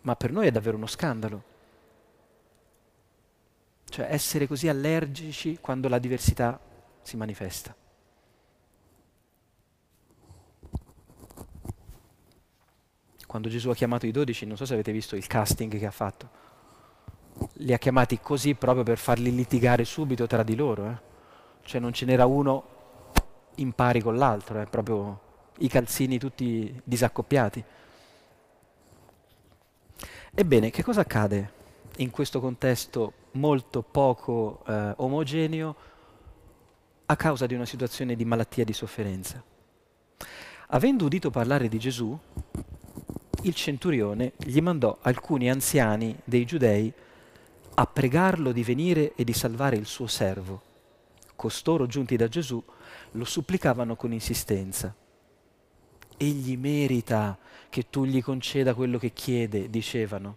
ma 0.01 0.17
per 0.17 0.33
noi 0.33 0.47
è 0.47 0.51
davvero 0.51 0.79
uno 0.79 0.87
scandalo. 0.87 1.43
Cioè 3.85 4.07
essere 4.11 4.47
così 4.47 4.67
allergici 4.69 5.59
quando 5.61 5.89
la 5.89 5.99
diversità 5.99 6.59
si 7.03 7.19
manifesta. 7.19 7.77
Quando 13.27 13.49
Gesù 13.51 13.69
ha 13.69 13.75
chiamato 13.75 14.07
i 14.07 14.11
dodici, 14.11 14.47
non 14.47 14.57
so 14.57 14.65
se 14.65 14.73
avete 14.73 14.91
visto 14.91 15.17
il 15.17 15.27
casting 15.27 15.79
che 15.79 15.85
ha 15.85 15.91
fatto, 15.91 16.31
li 17.59 17.75
ha 17.75 17.79
chiamati 17.79 18.21
così 18.21 18.55
proprio 18.55 18.85
per 18.85 18.97
farli 18.97 19.35
litigare 19.35 19.85
subito 19.85 20.27
tra 20.27 20.43
di 20.43 20.57
loro. 20.57 20.87
Eh? 20.87 21.10
Cioè 21.71 21.81
non 21.81 21.93
ce 21.93 22.05
n'era 22.05 22.27
uno 22.27 22.65
in 23.57 23.71
pari 23.71 24.01
con 24.01 24.17
l'altro, 24.17 24.61
eh? 24.61 24.67
proprio 24.67 25.21
i 25.59 25.69
calzini 25.69 26.19
tutti 26.19 26.81
disaccoppiati. 26.83 27.65
Ebbene, 30.35 30.71
che 30.71 30.83
cosa 30.83 31.03
accade 31.03 31.53
in 31.99 32.11
questo 32.11 32.41
contesto 32.41 33.13
molto 33.35 33.83
poco 33.83 34.65
eh, 34.67 34.95
omogeneo 34.97 35.77
a 37.07 37.15
causa 37.15 37.47
di 37.47 37.55
una 37.55 37.67
situazione 37.67 38.17
di 38.17 38.25
malattia 38.25 38.65
e 38.65 38.67
di 38.67 38.73
sofferenza? 38.73 39.41
Avendo 40.71 41.05
udito 41.05 41.31
parlare 41.31 41.69
di 41.69 41.79
Gesù, 41.79 42.19
il 43.43 43.55
centurione 43.55 44.33
gli 44.39 44.61
mandò 44.61 44.99
alcuni 45.03 45.49
anziani 45.49 46.19
dei 46.25 46.45
giudei 46.45 46.93
a 47.75 47.87
pregarlo 47.87 48.51
di 48.51 48.65
venire 48.65 49.15
e 49.15 49.23
di 49.23 49.33
salvare 49.33 49.77
il 49.77 49.87
suo 49.87 50.09
servo. 50.09 50.63
Costoro, 51.41 51.87
giunti 51.87 52.17
da 52.17 52.29
Gesù, 52.29 52.63
lo 53.13 53.25
supplicavano 53.25 53.97
con 53.97 54.13
insistenza. 54.13 54.95
Egli 56.19 56.55
merita 56.59 57.39
che 57.71 57.89
tu 57.89 58.05
gli 58.05 58.23
conceda 58.23 58.75
quello 58.75 58.99
che 58.99 59.15
chiede, 59.15 59.71
dicevano, 59.71 60.37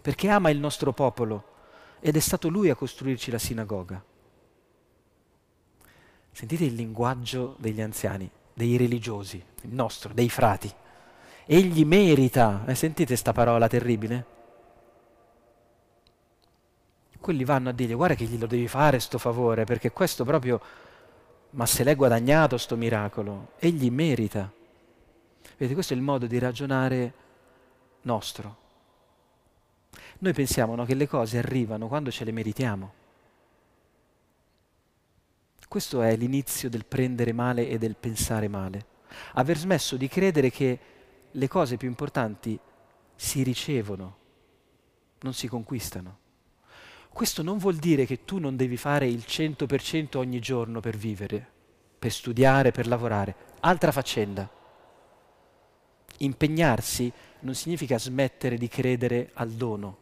perché 0.00 0.28
ama 0.28 0.50
il 0.50 0.60
nostro 0.60 0.92
popolo 0.92 1.54
ed 1.98 2.14
è 2.14 2.20
stato 2.20 2.48
lui 2.48 2.70
a 2.70 2.76
costruirci 2.76 3.32
la 3.32 3.38
sinagoga. 3.38 4.00
Sentite 6.30 6.62
il 6.62 6.74
linguaggio 6.74 7.56
degli 7.58 7.80
anziani, 7.80 8.30
dei 8.54 8.76
religiosi, 8.76 9.42
il 9.62 9.74
nostro, 9.74 10.12
dei 10.14 10.30
frati. 10.30 10.72
Egli 11.44 11.84
merita, 11.84 12.62
eh, 12.68 12.76
sentite 12.76 13.06
questa 13.06 13.32
parola 13.32 13.66
terribile? 13.66 14.35
Quelli 17.20 17.44
vanno 17.44 17.68
a 17.68 17.72
dirgli 17.72 17.94
guarda 17.94 18.14
che 18.14 18.24
glielo 18.24 18.46
devi 18.46 18.68
fare 18.68 18.98
sto 18.98 19.18
favore, 19.18 19.64
perché 19.64 19.90
questo 19.90 20.24
proprio, 20.24 20.60
ma 21.50 21.66
se 21.66 21.84
l'è 21.84 21.94
guadagnato 21.94 22.56
sto 22.58 22.76
miracolo, 22.76 23.52
egli 23.58 23.90
merita. 23.90 24.50
Vedete, 25.56 25.74
questo 25.74 25.94
è 25.94 25.96
il 25.96 26.02
modo 26.02 26.26
di 26.26 26.38
ragionare 26.38 27.12
nostro. 28.02 28.64
Noi 30.18 30.32
pensiamo 30.32 30.74
no, 30.74 30.84
che 30.84 30.94
le 30.94 31.08
cose 31.08 31.38
arrivano 31.38 31.88
quando 31.88 32.10
ce 32.10 32.24
le 32.24 32.32
meritiamo. 32.32 32.92
Questo 35.68 36.00
è 36.02 36.16
l'inizio 36.16 36.70
del 36.70 36.86
prendere 36.86 37.32
male 37.32 37.68
e 37.68 37.78
del 37.78 37.96
pensare 37.96 38.48
male. 38.48 38.86
Aver 39.34 39.56
smesso 39.58 39.96
di 39.96 40.08
credere 40.08 40.50
che 40.50 40.78
le 41.30 41.48
cose 41.48 41.76
più 41.76 41.88
importanti 41.88 42.58
si 43.14 43.42
ricevono, 43.42 44.16
non 45.20 45.34
si 45.34 45.48
conquistano. 45.48 46.24
Questo 47.16 47.42
non 47.42 47.56
vuol 47.56 47.76
dire 47.76 48.04
che 48.04 48.26
tu 48.26 48.36
non 48.36 48.56
devi 48.56 48.76
fare 48.76 49.06
il 49.08 49.24
100% 49.26 50.18
ogni 50.18 50.38
giorno 50.38 50.80
per 50.80 50.98
vivere, 50.98 51.48
per 51.98 52.12
studiare, 52.12 52.72
per 52.72 52.86
lavorare. 52.86 53.34
Altra 53.60 53.90
faccenda. 53.90 54.46
Impegnarsi 56.18 57.10
non 57.40 57.54
significa 57.54 57.98
smettere 57.98 58.58
di 58.58 58.68
credere 58.68 59.30
al 59.32 59.48
dono. 59.52 59.96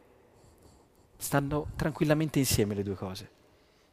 Stanno 1.15 1.67
tranquillamente 1.77 2.39
insieme 2.39 2.75
le 2.75 2.83
due 2.83 2.95
cose. 2.95 3.29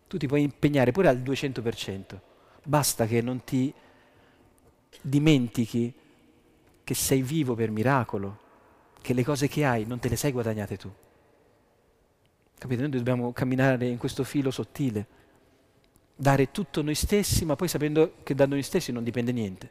Tu 0.08 0.16
ti 0.16 0.26
puoi 0.26 0.42
impegnare 0.42 0.90
pure 0.90 1.06
al 1.06 1.18
200%. 1.18 2.20
Basta 2.64 3.06
che 3.06 3.20
non 3.20 3.44
ti 3.44 3.72
dimentichi 5.00 5.94
che 6.82 6.94
sei 6.94 7.22
vivo 7.22 7.54
per 7.54 7.70
miracolo, 7.70 8.40
che 9.00 9.14
le 9.14 9.22
cose 9.22 9.46
che 9.46 9.64
hai 9.64 9.86
non 9.86 10.00
te 10.00 10.08
le 10.08 10.16
sei 10.16 10.32
guadagnate 10.32 10.76
tu. 10.76 10.92
Capite? 12.62 12.82
Noi 12.82 12.90
dobbiamo 12.90 13.32
camminare 13.32 13.88
in 13.88 13.98
questo 13.98 14.22
filo 14.22 14.52
sottile, 14.52 15.04
dare 16.14 16.52
tutto 16.52 16.80
noi 16.80 16.94
stessi, 16.94 17.44
ma 17.44 17.56
poi 17.56 17.66
sapendo 17.66 18.18
che 18.22 18.36
da 18.36 18.46
noi 18.46 18.62
stessi 18.62 18.92
non 18.92 19.02
dipende 19.02 19.32
niente. 19.32 19.70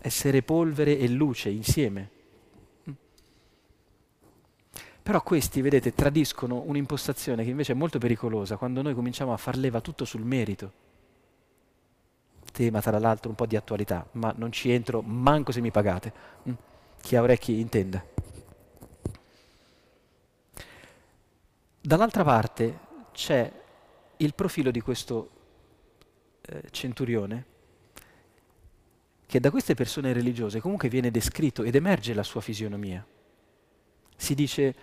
Essere 0.00 0.42
polvere 0.42 0.96
e 0.96 1.08
luce 1.08 1.48
insieme. 1.48 2.10
Mm. 2.88 2.92
Però 5.02 5.20
questi, 5.24 5.62
vedete, 5.62 5.92
tradiscono 5.92 6.62
un'impostazione 6.64 7.42
che 7.42 7.50
invece 7.50 7.72
è 7.72 7.74
molto 7.74 7.98
pericolosa 7.98 8.56
quando 8.56 8.80
noi 8.80 8.94
cominciamo 8.94 9.32
a 9.32 9.36
far 9.36 9.56
leva 9.56 9.80
tutto 9.80 10.04
sul 10.04 10.22
merito. 10.22 10.72
Tema 12.52 12.80
tra 12.80 13.00
l'altro 13.00 13.30
un 13.30 13.34
po' 13.34 13.46
di 13.46 13.56
attualità, 13.56 14.06
ma 14.12 14.32
non 14.36 14.52
ci 14.52 14.70
entro 14.70 15.02
manco 15.02 15.50
se 15.50 15.60
mi 15.60 15.72
pagate. 15.72 16.12
Mm. 16.48 16.52
Chi 17.00 17.16
ha 17.16 17.22
orecchi 17.22 17.58
intenda. 17.58 18.00
Dall'altra 21.80 22.24
parte 22.24 22.78
c'è 23.12 23.50
il 24.16 24.34
profilo 24.34 24.70
di 24.70 24.80
questo 24.80 25.30
eh, 26.42 26.62
centurione 26.70 27.56
che 29.26 29.40
da 29.40 29.50
queste 29.50 29.74
persone 29.74 30.12
religiose 30.12 30.60
comunque 30.60 30.88
viene 30.88 31.10
descritto 31.10 31.62
ed 31.62 31.74
emerge 31.74 32.14
la 32.14 32.22
sua 32.22 32.40
fisionomia. 32.40 33.06
Si 34.16 34.34
dice 34.34 34.74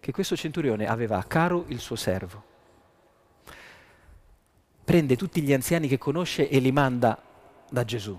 che 0.00 0.10
questo 0.10 0.34
centurione 0.36 0.86
aveva 0.86 1.18
a 1.18 1.24
caro 1.24 1.66
il 1.68 1.78
suo 1.78 1.94
servo. 1.94 2.42
Prende 4.82 5.16
tutti 5.16 5.42
gli 5.42 5.52
anziani 5.52 5.86
che 5.86 5.98
conosce 5.98 6.48
e 6.48 6.58
li 6.58 6.72
manda 6.72 7.22
da 7.70 7.84
Gesù. 7.84 8.18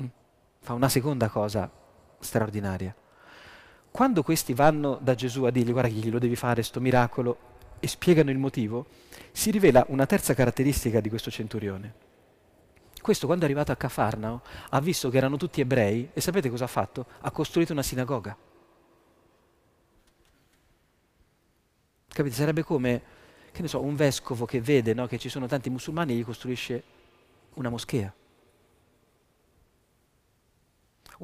Mm. 0.00 0.06
Fa 0.60 0.72
una 0.72 0.88
seconda 0.88 1.28
cosa 1.28 1.70
straordinaria. 2.20 2.94
Quando 3.94 4.24
questi 4.24 4.54
vanno 4.54 4.98
da 5.00 5.14
Gesù 5.14 5.44
a 5.44 5.52
dirgli 5.52 5.70
guarda 5.70 5.88
che 5.88 5.94
glielo 5.94 6.18
devi 6.18 6.34
fare 6.34 6.64
sto 6.64 6.80
miracolo 6.80 7.38
e 7.78 7.86
spiegano 7.86 8.32
il 8.32 8.38
motivo, 8.38 8.86
si 9.30 9.52
rivela 9.52 9.86
una 9.90 10.04
terza 10.04 10.34
caratteristica 10.34 10.98
di 10.98 11.08
questo 11.08 11.30
centurione. 11.30 11.94
Questo 13.00 13.26
quando 13.26 13.44
è 13.44 13.46
arrivato 13.46 13.70
a 13.70 13.76
Cafarnao 13.76 14.42
ha 14.70 14.80
visto 14.80 15.10
che 15.10 15.16
erano 15.16 15.36
tutti 15.36 15.60
ebrei 15.60 16.10
e 16.12 16.20
sapete 16.20 16.50
cosa 16.50 16.64
ha 16.64 16.66
fatto? 16.66 17.06
Ha 17.20 17.30
costruito 17.30 17.70
una 17.70 17.84
sinagoga. 17.84 18.36
Capite? 22.08 22.34
Sarebbe 22.34 22.64
come, 22.64 23.02
che 23.52 23.62
ne 23.62 23.68
so, 23.68 23.80
un 23.80 23.94
vescovo 23.94 24.44
che 24.44 24.60
vede 24.60 24.92
no, 24.92 25.06
che 25.06 25.18
ci 25.18 25.28
sono 25.28 25.46
tanti 25.46 25.70
musulmani 25.70 26.14
e 26.14 26.16
gli 26.16 26.24
costruisce 26.24 26.82
una 27.54 27.68
moschea. 27.68 28.12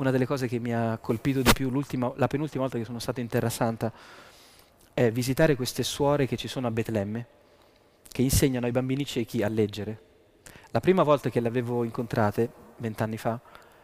Una 0.01 0.11
delle 0.11 0.25
cose 0.25 0.49
che 0.49 0.59
mi 0.59 0.73
ha 0.73 0.97
colpito 0.97 1.43
di 1.43 1.53
più 1.53 1.71
la 2.17 2.27
penultima 2.27 2.63
volta 2.63 2.79
che 2.79 2.87
sono 2.87 2.99
stato 2.99 3.21
in 3.21 3.27
Terra 3.27 3.51
Santa 3.51 3.93
è 4.95 5.13
visitare 5.13 5.57
queste 5.57 5.83
suore 5.83 6.27
che 6.27 6.39
ci 6.39 6.49
sono 6.49 6.67
a 6.67 6.71
Betlemme, 6.71 7.27
che 8.09 8.23
insegnano 8.23 8.65
ai 8.65 8.73
bambini 8.73 9.05
ciechi 9.05 9.43
a 9.43 9.49
leggere. 9.49 10.01
La 10.71 10.81
prima 10.81 11.03
volta 11.03 11.29
che 11.29 11.41
le 11.41 11.49
avevo 11.49 11.85
incontrate, 11.85 12.51
vent'anni 12.79 13.19
fa, 13.19 13.39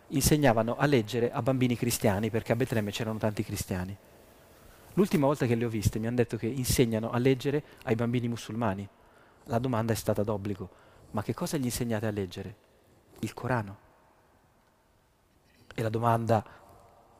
insegnavano 0.08 0.76
a 0.78 0.86
leggere 0.86 1.30
a 1.30 1.42
bambini 1.42 1.76
cristiani, 1.76 2.30
perché 2.30 2.52
a 2.52 2.56
Betlemme 2.56 2.92
c'erano 2.92 3.18
tanti 3.18 3.44
cristiani. 3.44 3.94
L'ultima 4.94 5.26
volta 5.26 5.44
che 5.44 5.54
le 5.54 5.66
ho 5.66 5.68
viste 5.68 5.98
mi 5.98 6.06
hanno 6.06 6.16
detto 6.16 6.38
che 6.38 6.46
insegnano 6.46 7.10
a 7.10 7.18
leggere 7.18 7.62
ai 7.82 7.94
bambini 7.94 8.26
musulmani. 8.26 8.88
La 9.44 9.58
domanda 9.58 9.92
è 9.92 9.96
stata 9.96 10.22
d'obbligo, 10.22 10.70
ma 11.10 11.22
che 11.22 11.34
cosa 11.34 11.58
gli 11.58 11.64
insegnate 11.64 12.06
a 12.06 12.10
leggere? 12.10 12.56
Il 13.18 13.34
Corano. 13.34 13.84
E 15.78 15.82
la 15.82 15.90
domanda 15.90 16.42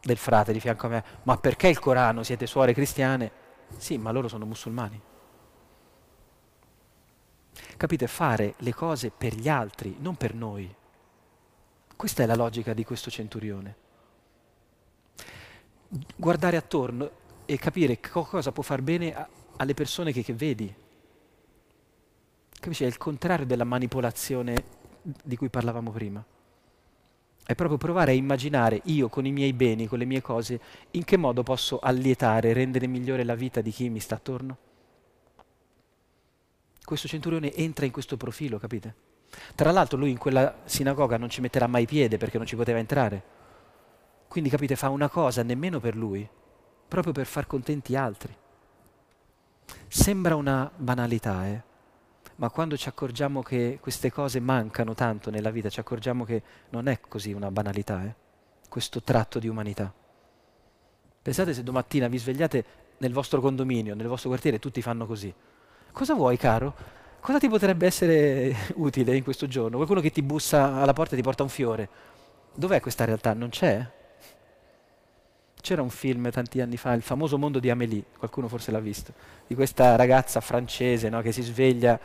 del 0.00 0.16
frate 0.16 0.52
di 0.52 0.60
fianco 0.60 0.86
a 0.86 0.88
me, 0.88 1.04
ma 1.24 1.36
perché 1.36 1.68
il 1.68 1.78
Corano? 1.78 2.22
Siete 2.22 2.46
suore 2.46 2.72
cristiane? 2.72 3.30
Sì, 3.76 3.98
ma 3.98 4.10
loro 4.12 4.28
sono 4.28 4.46
musulmani. 4.46 4.98
Capite? 7.76 8.06
Fare 8.06 8.54
le 8.58 8.72
cose 8.72 9.10
per 9.10 9.34
gli 9.34 9.48
altri, 9.48 9.96
non 10.00 10.16
per 10.16 10.34
noi. 10.34 10.74
Questa 11.94 12.22
è 12.22 12.26
la 12.26 12.34
logica 12.34 12.72
di 12.72 12.84
questo 12.84 13.10
centurione. 13.10 13.76
Guardare 16.16 16.56
attorno 16.56 17.10
e 17.44 17.58
capire 17.58 18.00
cosa 18.00 18.52
può 18.52 18.62
far 18.62 18.80
bene 18.80 19.14
a, 19.14 19.28
alle 19.56 19.74
persone 19.74 20.12
che, 20.12 20.22
che 20.22 20.32
vedi. 20.32 20.74
Capisci? 22.58 22.84
È 22.84 22.86
il 22.86 22.96
contrario 22.96 23.44
della 23.44 23.64
manipolazione 23.64 24.64
di 25.02 25.36
cui 25.36 25.50
parlavamo 25.50 25.90
prima. 25.90 26.24
È 27.46 27.54
proprio 27.54 27.78
provare 27.78 28.10
a 28.10 28.14
immaginare 28.14 28.80
io 28.86 29.08
con 29.08 29.24
i 29.24 29.30
miei 29.30 29.52
beni, 29.52 29.86
con 29.86 30.00
le 30.00 30.04
mie 30.04 30.20
cose, 30.20 30.60
in 30.90 31.04
che 31.04 31.16
modo 31.16 31.44
posso 31.44 31.78
allietare, 31.78 32.52
rendere 32.52 32.88
migliore 32.88 33.22
la 33.22 33.36
vita 33.36 33.60
di 33.60 33.70
chi 33.70 33.88
mi 33.88 34.00
sta 34.00 34.16
attorno. 34.16 34.56
Questo 36.84 37.06
centurione 37.06 37.54
entra 37.54 37.86
in 37.86 37.92
questo 37.92 38.16
profilo, 38.16 38.58
capite? 38.58 38.94
Tra 39.54 39.70
l'altro 39.70 39.96
lui 39.96 40.10
in 40.10 40.18
quella 40.18 40.62
sinagoga 40.64 41.16
non 41.18 41.30
ci 41.30 41.40
metterà 41.40 41.68
mai 41.68 41.86
piede 41.86 42.16
perché 42.16 42.36
non 42.36 42.48
ci 42.48 42.56
poteva 42.56 42.80
entrare. 42.80 43.22
Quindi 44.26 44.50
capite, 44.50 44.74
fa 44.74 44.88
una 44.88 45.08
cosa 45.08 45.44
nemmeno 45.44 45.78
per 45.78 45.96
lui, 45.96 46.28
proprio 46.88 47.12
per 47.12 47.26
far 47.26 47.46
contenti 47.46 47.94
altri. 47.94 48.36
Sembra 49.86 50.34
una 50.34 50.68
banalità, 50.76 51.46
eh? 51.46 51.65
Ma 52.36 52.50
quando 52.50 52.76
ci 52.76 52.88
accorgiamo 52.88 53.42
che 53.42 53.78
queste 53.80 54.10
cose 54.10 54.40
mancano 54.40 54.94
tanto 54.94 55.30
nella 55.30 55.50
vita, 55.50 55.68
ci 55.68 55.80
accorgiamo 55.80 56.24
che 56.24 56.42
non 56.70 56.88
è 56.88 57.00
così 57.00 57.32
una 57.32 57.50
banalità, 57.50 58.04
eh? 58.04 58.14
questo 58.68 59.02
tratto 59.02 59.38
di 59.38 59.48
umanità. 59.48 59.92
Pensate 61.22 61.54
se 61.54 61.62
domattina 61.62 62.08
vi 62.08 62.18
svegliate 62.18 62.64
nel 62.98 63.12
vostro 63.12 63.40
condominio, 63.40 63.94
nel 63.94 64.06
vostro 64.06 64.28
quartiere, 64.28 64.58
tutti 64.58 64.82
fanno 64.82 65.06
così. 65.06 65.32
Cosa 65.92 66.14
vuoi, 66.14 66.36
caro? 66.36 66.74
Cosa 67.20 67.38
ti 67.38 67.48
potrebbe 67.48 67.86
essere 67.86 68.54
utile 68.76 69.16
in 69.16 69.24
questo 69.24 69.46
giorno? 69.48 69.76
Qualcuno 69.76 70.00
che 70.00 70.10
ti 70.10 70.22
bussa 70.22 70.74
alla 70.74 70.92
porta 70.92 71.14
e 71.14 71.16
ti 71.16 71.22
porta 71.22 71.42
un 71.42 71.48
fiore. 71.48 71.88
Dov'è 72.54 72.80
questa 72.80 73.04
realtà? 73.04 73.32
Non 73.32 73.48
c'è? 73.48 73.94
C'era 75.60 75.82
un 75.82 75.90
film 75.90 76.30
tanti 76.30 76.60
anni 76.60 76.76
fa, 76.76 76.92
il 76.92 77.02
famoso 77.02 77.38
mondo 77.38 77.58
di 77.58 77.70
Amélie, 77.70 78.04
qualcuno 78.18 78.46
forse 78.46 78.70
l'ha 78.70 78.78
visto, 78.78 79.12
di 79.48 79.56
questa 79.56 79.96
ragazza 79.96 80.40
francese 80.40 81.08
no, 81.08 81.20
che 81.22 81.32
si 81.32 81.42
sveglia 81.42 81.98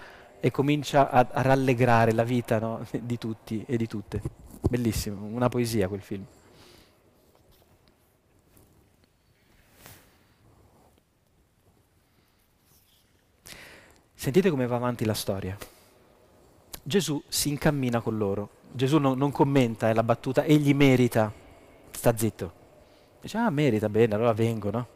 e 0.43 0.49
comincia 0.49 1.11
a, 1.11 1.27
rallegrare 1.29 2.11
la 2.13 2.23
vita 2.23 2.59
no, 2.59 2.85
di 2.99 3.17
tutti 3.17 3.63
e 3.67 3.77
di 3.77 3.87
tutte. 3.87 4.21
Bellissimo, 4.67 5.23
una 5.25 5.49
poesia 5.49 5.87
quel 5.87 6.01
film. 6.01 6.25
Sentite 14.15 14.49
come 14.49 14.67
va 14.67 14.75
avanti 14.75 15.05
la 15.05 15.13
storia. 15.13 15.55
Gesù 16.83 17.21
si 17.27 17.49
incammina 17.49 18.01
con 18.01 18.17
loro. 18.17 18.49
Gesù 18.71 18.97
non, 18.97 19.17
non 19.17 19.31
commenta 19.31 19.89
è 19.89 19.93
la 19.93 20.03
battuta, 20.03 20.43
egli 20.43 20.73
merita. 20.73 21.31
Sta 21.91 22.17
zitto. 22.17 22.53
Dice, 23.21 23.37
ah, 23.37 23.49
merita, 23.51 23.89
bene, 23.89 24.15
allora 24.15 24.33
vengo, 24.33 24.71
no? 24.71 24.87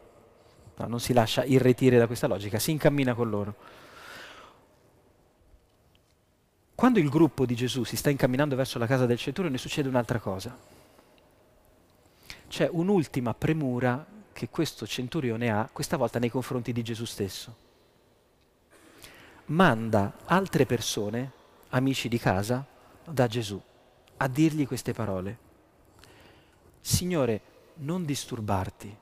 no 0.76 0.86
non 0.86 0.98
si 0.98 1.12
lascia 1.12 1.44
irretire 1.44 1.98
da 1.98 2.06
questa 2.06 2.26
logica, 2.26 2.58
si 2.58 2.72
incammina 2.72 3.14
con 3.14 3.30
loro. 3.30 3.54
Quando 6.76 7.00
il 7.00 7.08
gruppo 7.08 7.44
di 7.44 7.56
Gesù 7.56 7.82
si 7.82 7.96
sta 7.96 8.10
incamminando 8.10 8.54
verso 8.54 8.78
la 8.78 8.86
casa 8.86 9.06
del 9.06 9.18
centurione 9.18 9.58
succede 9.58 9.88
un'altra 9.88 10.20
cosa. 10.20 10.56
C'è 12.46 12.68
un'ultima 12.70 13.34
premura 13.34 14.06
che 14.32 14.48
questo 14.48 14.86
centurione 14.86 15.50
ha, 15.50 15.68
questa 15.72 15.96
volta 15.96 16.20
nei 16.20 16.30
confronti 16.30 16.72
di 16.72 16.84
Gesù 16.84 17.04
stesso 17.04 17.64
manda 19.46 20.16
altre 20.24 20.66
persone, 20.66 21.32
amici 21.68 22.08
di 22.08 22.18
casa, 22.18 22.66
da 23.04 23.26
Gesù, 23.26 23.60
a 24.16 24.28
dirgli 24.28 24.66
queste 24.66 24.92
parole. 24.92 25.38
Signore, 26.80 27.40
non 27.74 28.04
disturbarti. 28.04 28.96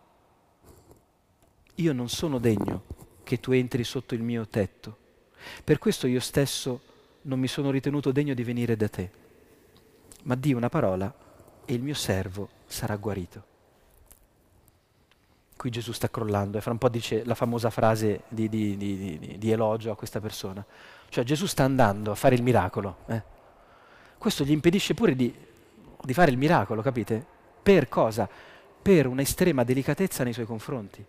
Io 1.77 1.93
non 1.93 2.09
sono 2.09 2.39
degno 2.39 2.85
che 3.23 3.41
tu 3.41 3.53
entri 3.53 3.85
sotto 3.85 4.15
il 4.15 4.23
mio 4.23 4.47
tetto. 4.47 4.99
Per 5.63 5.79
questo 5.79 6.07
io 6.07 6.21
stesso 6.21 6.81
non 7.25 7.39
mi 7.39 7.49
sono 7.49 7.71
ritenuto 7.71 8.13
degno 8.13 8.35
di 8.35 8.43
venire 8.43 8.77
da 8.77 8.89
te. 8.89 9.11
Ma 10.23 10.35
di 10.35 10.55
una 10.55 10.69
parola 10.69 11.13
e 11.65 11.75
il 11.75 11.83
mio 11.83 11.95
servo 11.95 12.49
sarà 12.67 12.97
guarito 12.97 13.53
qui 15.65 15.71
Gesù 15.71 15.93
sta 15.93 16.11
crollando 16.11 16.59
e 16.59 16.61
fra 16.61 16.73
un 16.73 16.77
po' 16.79 16.91
dice 16.91 17.25
la 17.25 17.35
famosa 17.35 17.71
frase 17.71 18.25
di, 18.29 18.51
di, 18.51 18.77
di, 18.77 19.37
di 19.39 19.51
elogio 19.51 19.91
a 19.91 19.97
questa 19.97 20.21
persona. 20.21 20.63
Cioè 21.09 21.25
Gesù 21.25 21.47
sta 21.47 21.65
andando 21.65 22.11
a 22.11 22.15
fare 22.15 22.35
il 22.35 22.43
miracolo. 22.43 22.99
Eh? 23.07 23.23
Questo 24.19 24.45
gli 24.45 24.51
impedisce 24.51 24.93
pure 24.93 25.17
di, 25.17 25.35
fare 26.09 26.31
il 26.31 26.37
miracolo, 26.37 26.83
capite? 26.83 27.25
Per 27.63 27.89
cosa? 27.89 28.29
Per 28.83 29.07
un'estrema 29.07 29.65
delicatezza 29.65 30.23
nei 30.23 30.35
suoi 30.35 30.45
confronti. 30.45 31.03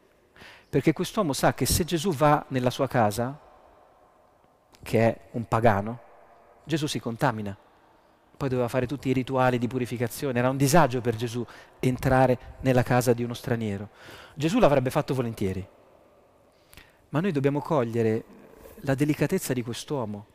Perché 0.69 0.93
quest'uomo 0.93 1.33
sa 1.33 1.53
che 1.53 1.65
se 1.65 1.83
Gesù 1.83 2.13
va 2.13 2.45
nella 2.47 2.69
sua 2.69 2.87
casa, 2.87 3.37
che 4.81 4.99
è 5.01 5.19
un 5.31 5.49
pagano, 5.49 5.99
Gesù 6.65 6.87
si 6.87 6.99
contamina 6.99 7.57
poi 8.35 8.49
doveva 8.49 8.67
fare 8.67 8.85
tutti 8.85 9.09
i 9.09 9.13
rituali 9.13 9.57
di 9.57 9.67
purificazione, 9.67 10.39
era 10.39 10.49
un 10.49 10.57
disagio 10.57 11.01
per 11.01 11.15
Gesù 11.15 11.45
entrare 11.79 12.57
nella 12.61 12.83
casa 12.83 13.13
di 13.13 13.23
uno 13.23 13.33
straniero. 13.33 13.89
Gesù 14.35 14.59
l'avrebbe 14.59 14.89
fatto 14.89 15.13
volentieri, 15.13 15.65
ma 17.09 17.19
noi 17.19 17.31
dobbiamo 17.31 17.61
cogliere 17.61 18.23
la 18.81 18.95
delicatezza 18.95 19.53
di 19.53 19.63
quest'uomo 19.63 20.25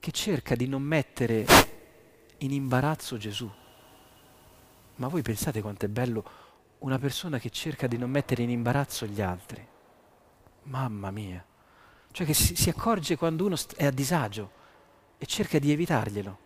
che 0.00 0.10
cerca 0.10 0.54
di 0.54 0.66
non 0.66 0.82
mettere 0.82 1.44
in 2.38 2.52
imbarazzo 2.52 3.16
Gesù. 3.16 3.50
Ma 4.96 5.08
voi 5.08 5.22
pensate 5.22 5.60
quanto 5.60 5.86
è 5.86 5.88
bello 5.88 6.24
una 6.78 6.98
persona 6.98 7.38
che 7.38 7.50
cerca 7.50 7.86
di 7.86 7.96
non 7.96 8.10
mettere 8.10 8.42
in 8.42 8.50
imbarazzo 8.50 9.06
gli 9.06 9.20
altri? 9.20 9.66
Mamma 10.64 11.10
mia! 11.10 11.44
Cioè 12.10 12.26
che 12.26 12.34
si, 12.34 12.54
si 12.54 12.68
accorge 12.68 13.16
quando 13.16 13.44
uno 13.44 13.56
è 13.76 13.86
a 13.86 13.90
disagio 13.90 14.62
e 15.24 15.26
cerca 15.26 15.58
di 15.58 15.72
evitarglielo. 15.72 16.38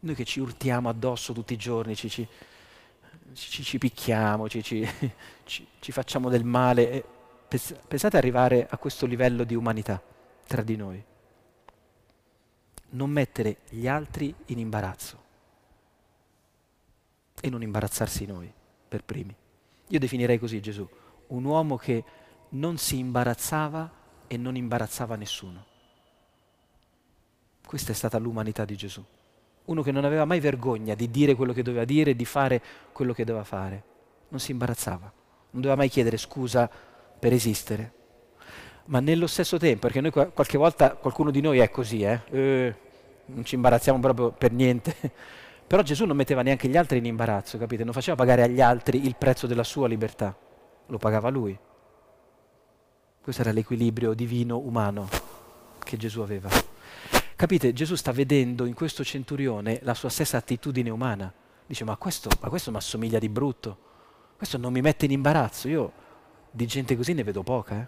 Noi 0.00 0.14
che 0.16 0.24
ci 0.24 0.40
urtiamo 0.40 0.88
addosso 0.88 1.32
tutti 1.32 1.52
i 1.52 1.56
giorni, 1.56 1.94
ci, 1.94 2.10
ci, 2.10 2.26
ci, 3.32 3.62
ci 3.62 3.78
picchiamo, 3.78 4.48
ci, 4.50 4.84
facciamo 5.92 6.28
del 6.28 6.42
male. 6.42 7.04
Pensate 7.46 8.16
arrivare 8.16 8.66
a 8.68 8.76
questo 8.76 9.06
livello 9.06 9.44
di 9.44 9.54
umanità 9.54 10.02
tra 10.48 10.62
di 10.62 10.74
noi. 10.74 11.04
Non 12.90 13.10
mettere 13.10 13.58
gli 13.68 13.86
altri 13.86 14.34
in 14.46 14.58
imbarazzo 14.58 15.22
e 17.40 17.48
non 17.48 17.62
imbarazzarsi 17.62 18.26
noi 18.26 18.52
per 18.88 19.04
primi. 19.04 19.34
Io 19.86 19.98
definirei 20.00 20.40
così 20.40 20.60
Gesù, 20.60 20.88
un 21.28 21.44
uomo 21.44 21.76
che 21.76 22.04
non 22.50 22.78
si 22.78 22.98
imbarazzava 22.98 23.90
e 24.26 24.36
non 24.36 24.56
imbarazzava 24.56 25.14
nessuno. 25.14 25.70
Questa 27.72 27.92
è 27.92 27.94
stata 27.94 28.18
l'umanità 28.18 28.66
di 28.66 28.76
Gesù 28.76 29.02
uno 29.64 29.80
che 29.80 29.92
non 29.92 30.04
aveva 30.04 30.26
mai 30.26 30.40
vergogna 30.40 30.94
di 30.94 31.10
dire 31.10 31.34
quello 31.34 31.54
che 31.54 31.62
doveva 31.62 31.86
dire, 31.86 32.14
di 32.14 32.26
fare 32.26 32.60
quello 32.92 33.14
che 33.14 33.24
doveva 33.24 33.44
fare. 33.44 33.82
Non 34.28 34.40
si 34.40 34.50
imbarazzava, 34.50 35.10
non 35.52 35.62
doveva 35.62 35.76
mai 35.76 35.88
chiedere 35.88 36.18
scusa 36.18 36.68
per 37.18 37.32
esistere. 37.32 37.92
Ma 38.88 39.00
nello 39.00 39.26
stesso 39.26 39.56
tempo, 39.56 39.86
perché 39.86 40.02
noi 40.02 40.10
qualche 40.10 40.58
volta 40.58 40.96
qualcuno 40.96 41.30
di 41.30 41.40
noi 41.40 41.60
è 41.60 41.70
così, 41.70 42.02
eh? 42.02 42.20
Eh, 42.28 42.74
non 43.24 43.42
ci 43.46 43.54
imbarazziamo 43.54 43.98
proprio 44.00 44.32
per 44.32 44.52
niente, 44.52 44.94
però 45.66 45.80
Gesù 45.80 46.04
non 46.04 46.16
metteva 46.16 46.42
neanche 46.42 46.68
gli 46.68 46.76
altri 46.76 46.98
in 46.98 47.06
imbarazzo, 47.06 47.56
capite? 47.56 47.84
Non 47.84 47.94
faceva 47.94 48.18
pagare 48.18 48.42
agli 48.42 48.60
altri 48.60 49.06
il 49.06 49.16
prezzo 49.16 49.46
della 49.46 49.64
sua 49.64 49.88
libertà, 49.88 50.36
lo 50.84 50.98
pagava 50.98 51.30
lui. 51.30 51.58
Questo 53.22 53.40
era 53.40 53.52
l'equilibrio 53.52 54.12
divino 54.12 54.58
umano 54.58 55.08
che 55.78 55.96
Gesù 55.96 56.20
aveva. 56.20 56.50
Capite, 57.42 57.72
Gesù 57.72 57.96
sta 57.96 58.12
vedendo 58.12 58.66
in 58.66 58.74
questo 58.74 59.02
centurione 59.02 59.80
la 59.82 59.94
sua 59.94 60.08
stessa 60.08 60.36
attitudine 60.36 60.90
umana. 60.90 61.32
Dice, 61.66 61.82
ma 61.82 61.96
questo, 61.96 62.30
ma 62.40 62.48
questo 62.48 62.70
mi 62.70 62.76
assomiglia 62.76 63.18
di 63.18 63.28
brutto, 63.28 63.78
questo 64.36 64.58
non 64.58 64.72
mi 64.72 64.80
mette 64.80 65.06
in 65.06 65.10
imbarazzo, 65.10 65.66
io 65.66 65.92
di 66.52 66.66
gente 66.66 66.96
così 66.96 67.14
ne 67.14 67.24
vedo 67.24 67.42
poca. 67.42 67.80
Eh? 67.80 67.86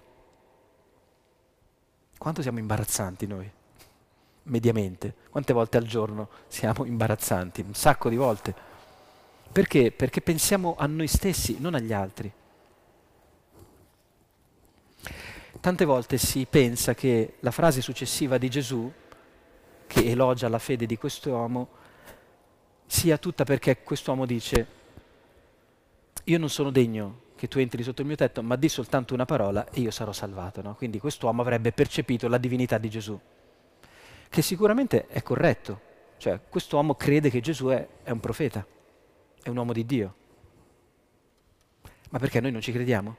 Quanto 2.18 2.42
siamo 2.42 2.58
imbarazzanti 2.58 3.28
noi? 3.28 3.48
Mediamente. 4.42 5.14
Quante 5.30 5.52
volte 5.52 5.76
al 5.76 5.84
giorno 5.84 6.30
siamo 6.48 6.84
imbarazzanti? 6.84 7.60
Un 7.60 7.74
sacco 7.74 8.08
di 8.08 8.16
volte. 8.16 8.52
Perché? 9.52 9.92
Perché 9.92 10.20
pensiamo 10.20 10.74
a 10.76 10.86
noi 10.86 11.06
stessi, 11.06 11.58
non 11.60 11.74
agli 11.74 11.92
altri. 11.92 12.32
Tante 15.60 15.84
volte 15.84 16.18
si 16.18 16.44
pensa 16.50 16.94
che 16.94 17.34
la 17.38 17.52
frase 17.52 17.80
successiva 17.80 18.36
di 18.36 18.50
Gesù 18.50 18.92
che 19.94 20.10
elogia 20.10 20.48
la 20.48 20.58
fede 20.58 20.86
di 20.86 20.98
quest'uomo 20.98 21.68
sia 22.84 23.16
tutta 23.16 23.44
perché 23.44 23.84
quest'uomo 23.84 24.26
dice 24.26 24.66
io 26.24 26.38
non 26.38 26.50
sono 26.50 26.70
degno 26.70 27.20
che 27.36 27.46
tu 27.46 27.60
entri 27.60 27.82
sotto 27.84 28.00
il 28.00 28.08
mio 28.08 28.16
tetto, 28.16 28.42
ma 28.42 28.56
di 28.56 28.68
soltanto 28.68 29.14
una 29.14 29.24
parola 29.24 29.68
e 29.70 29.80
io 29.80 29.92
sarò 29.92 30.12
salvato. 30.12 30.62
No? 30.62 30.74
Quindi 30.74 30.98
quest'uomo 30.98 31.42
avrebbe 31.42 31.70
percepito 31.70 32.26
la 32.26 32.38
divinità 32.38 32.78
di 32.78 32.90
Gesù, 32.90 33.18
che 34.28 34.42
sicuramente 34.42 35.06
è 35.06 35.22
corretto. 35.22 35.92
Cioè, 36.16 36.40
quest'uomo 36.48 36.94
crede 36.94 37.30
che 37.30 37.40
Gesù 37.40 37.66
è, 37.66 37.86
è 38.02 38.10
un 38.10 38.20
profeta, 38.20 38.66
è 39.42 39.48
un 39.48 39.56
uomo 39.56 39.72
di 39.72 39.86
Dio. 39.86 40.14
Ma 42.10 42.18
perché 42.18 42.40
noi 42.40 42.50
non 42.50 42.60
ci 42.60 42.72
crediamo? 42.72 43.16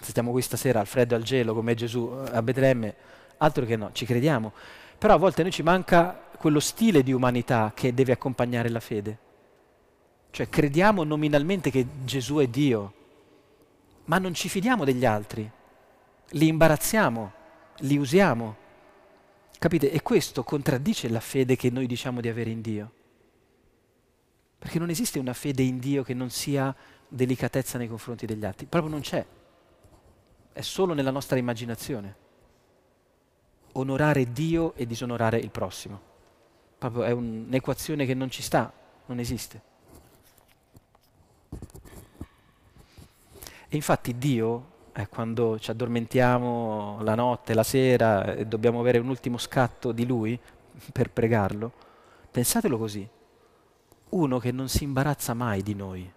Stiamo 0.00 0.30
qui 0.30 0.42
stasera 0.42 0.78
al 0.78 0.86
freddo 0.86 1.14
e 1.14 1.16
al 1.16 1.24
gelo 1.24 1.52
come 1.54 1.74
Gesù 1.74 2.12
a 2.30 2.42
Betlemme, 2.42 2.94
altro 3.38 3.64
che 3.64 3.76
no, 3.76 3.90
ci 3.92 4.04
crediamo. 4.04 4.52
Però 5.00 5.14
a 5.14 5.16
volte 5.16 5.40
a 5.40 5.44
noi 5.44 5.52
ci 5.52 5.62
manca 5.62 6.28
quello 6.36 6.60
stile 6.60 7.02
di 7.02 7.10
umanità 7.10 7.72
che 7.74 7.94
deve 7.94 8.12
accompagnare 8.12 8.68
la 8.68 8.80
fede. 8.80 9.18
Cioè 10.30 10.50
crediamo 10.50 11.04
nominalmente 11.04 11.70
che 11.70 11.86
Gesù 12.04 12.36
è 12.36 12.46
Dio, 12.46 12.92
ma 14.04 14.18
non 14.18 14.34
ci 14.34 14.50
fidiamo 14.50 14.84
degli 14.84 15.06
altri, 15.06 15.50
li 16.32 16.46
imbarazziamo, 16.48 17.32
li 17.78 17.96
usiamo. 17.96 18.56
Capite? 19.58 19.90
E 19.90 20.02
questo 20.02 20.44
contraddice 20.44 21.08
la 21.08 21.20
fede 21.20 21.56
che 21.56 21.70
noi 21.70 21.86
diciamo 21.86 22.20
di 22.20 22.28
avere 22.28 22.50
in 22.50 22.60
Dio. 22.60 22.92
Perché 24.58 24.78
non 24.78 24.90
esiste 24.90 25.18
una 25.18 25.32
fede 25.32 25.62
in 25.62 25.78
Dio 25.78 26.02
che 26.02 26.12
non 26.12 26.28
sia 26.28 26.76
delicatezza 27.08 27.78
nei 27.78 27.88
confronti 27.88 28.26
degli 28.26 28.44
altri, 28.44 28.66
proprio 28.66 28.92
non 28.92 29.00
c'è. 29.00 29.24
È 30.52 30.60
solo 30.60 30.92
nella 30.92 31.10
nostra 31.10 31.38
immaginazione 31.38 32.28
onorare 33.72 34.32
Dio 34.32 34.74
e 34.74 34.86
disonorare 34.86 35.38
il 35.38 35.50
prossimo. 35.50 36.00
Proprio 36.78 37.02
è 37.02 37.10
un'equazione 37.10 38.06
che 38.06 38.14
non 38.14 38.30
ci 38.30 38.42
sta, 38.42 38.72
non 39.06 39.18
esiste. 39.18 39.68
E 43.68 43.76
infatti 43.76 44.18
Dio, 44.18 44.66
eh, 44.92 45.08
quando 45.08 45.58
ci 45.58 45.70
addormentiamo 45.70 47.02
la 47.02 47.14
notte, 47.14 47.54
la 47.54 47.62
sera 47.62 48.34
e 48.34 48.46
dobbiamo 48.46 48.80
avere 48.80 48.98
un 48.98 49.08
ultimo 49.08 49.38
scatto 49.38 49.92
di 49.92 50.06
Lui 50.06 50.38
per 50.92 51.10
pregarlo, 51.10 51.72
pensatelo 52.30 52.78
così, 52.78 53.08
uno 54.10 54.38
che 54.38 54.50
non 54.50 54.68
si 54.68 54.84
imbarazza 54.84 55.34
mai 55.34 55.62
di 55.62 55.74
noi 55.74 56.12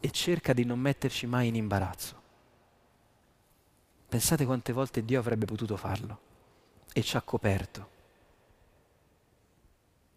e 0.00 0.10
cerca 0.10 0.52
di 0.52 0.64
non 0.64 0.78
metterci 0.78 1.26
mai 1.26 1.48
in 1.48 1.56
imbarazzo. 1.56 2.21
Pensate 4.12 4.44
quante 4.44 4.74
volte 4.74 5.06
Dio 5.06 5.18
avrebbe 5.18 5.46
potuto 5.46 5.74
farlo 5.78 6.18
e 6.92 7.00
ci 7.00 7.16
ha 7.16 7.22
coperto. 7.22 7.88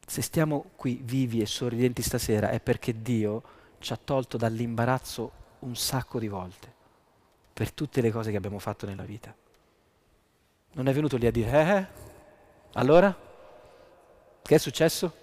Se 0.05 0.21
stiamo 0.21 0.71
qui 0.75 0.99
vivi 1.01 1.39
e 1.39 1.45
sorridenti 1.45 2.01
stasera 2.01 2.49
è 2.49 2.59
perché 2.59 3.01
Dio 3.01 3.41
ci 3.79 3.93
ha 3.93 3.99
tolto 4.03 4.35
dall'imbarazzo 4.35 5.31
un 5.59 5.77
sacco 5.77 6.19
di 6.19 6.27
volte 6.27 6.73
per 7.53 7.71
tutte 7.71 8.01
le 8.01 8.11
cose 8.11 8.31
che 8.31 8.35
abbiamo 8.35 8.59
fatto 8.59 8.85
nella 8.85 9.05
vita. 9.05 9.33
Non 10.73 10.89
è 10.89 10.93
venuto 10.93 11.15
lì 11.15 11.27
a 11.27 11.31
dire, 11.31 11.51
eh, 11.51 11.77
eh 11.77 11.87
allora? 12.73 13.17
Che 14.41 14.55
è 14.55 14.57
successo? 14.57 15.15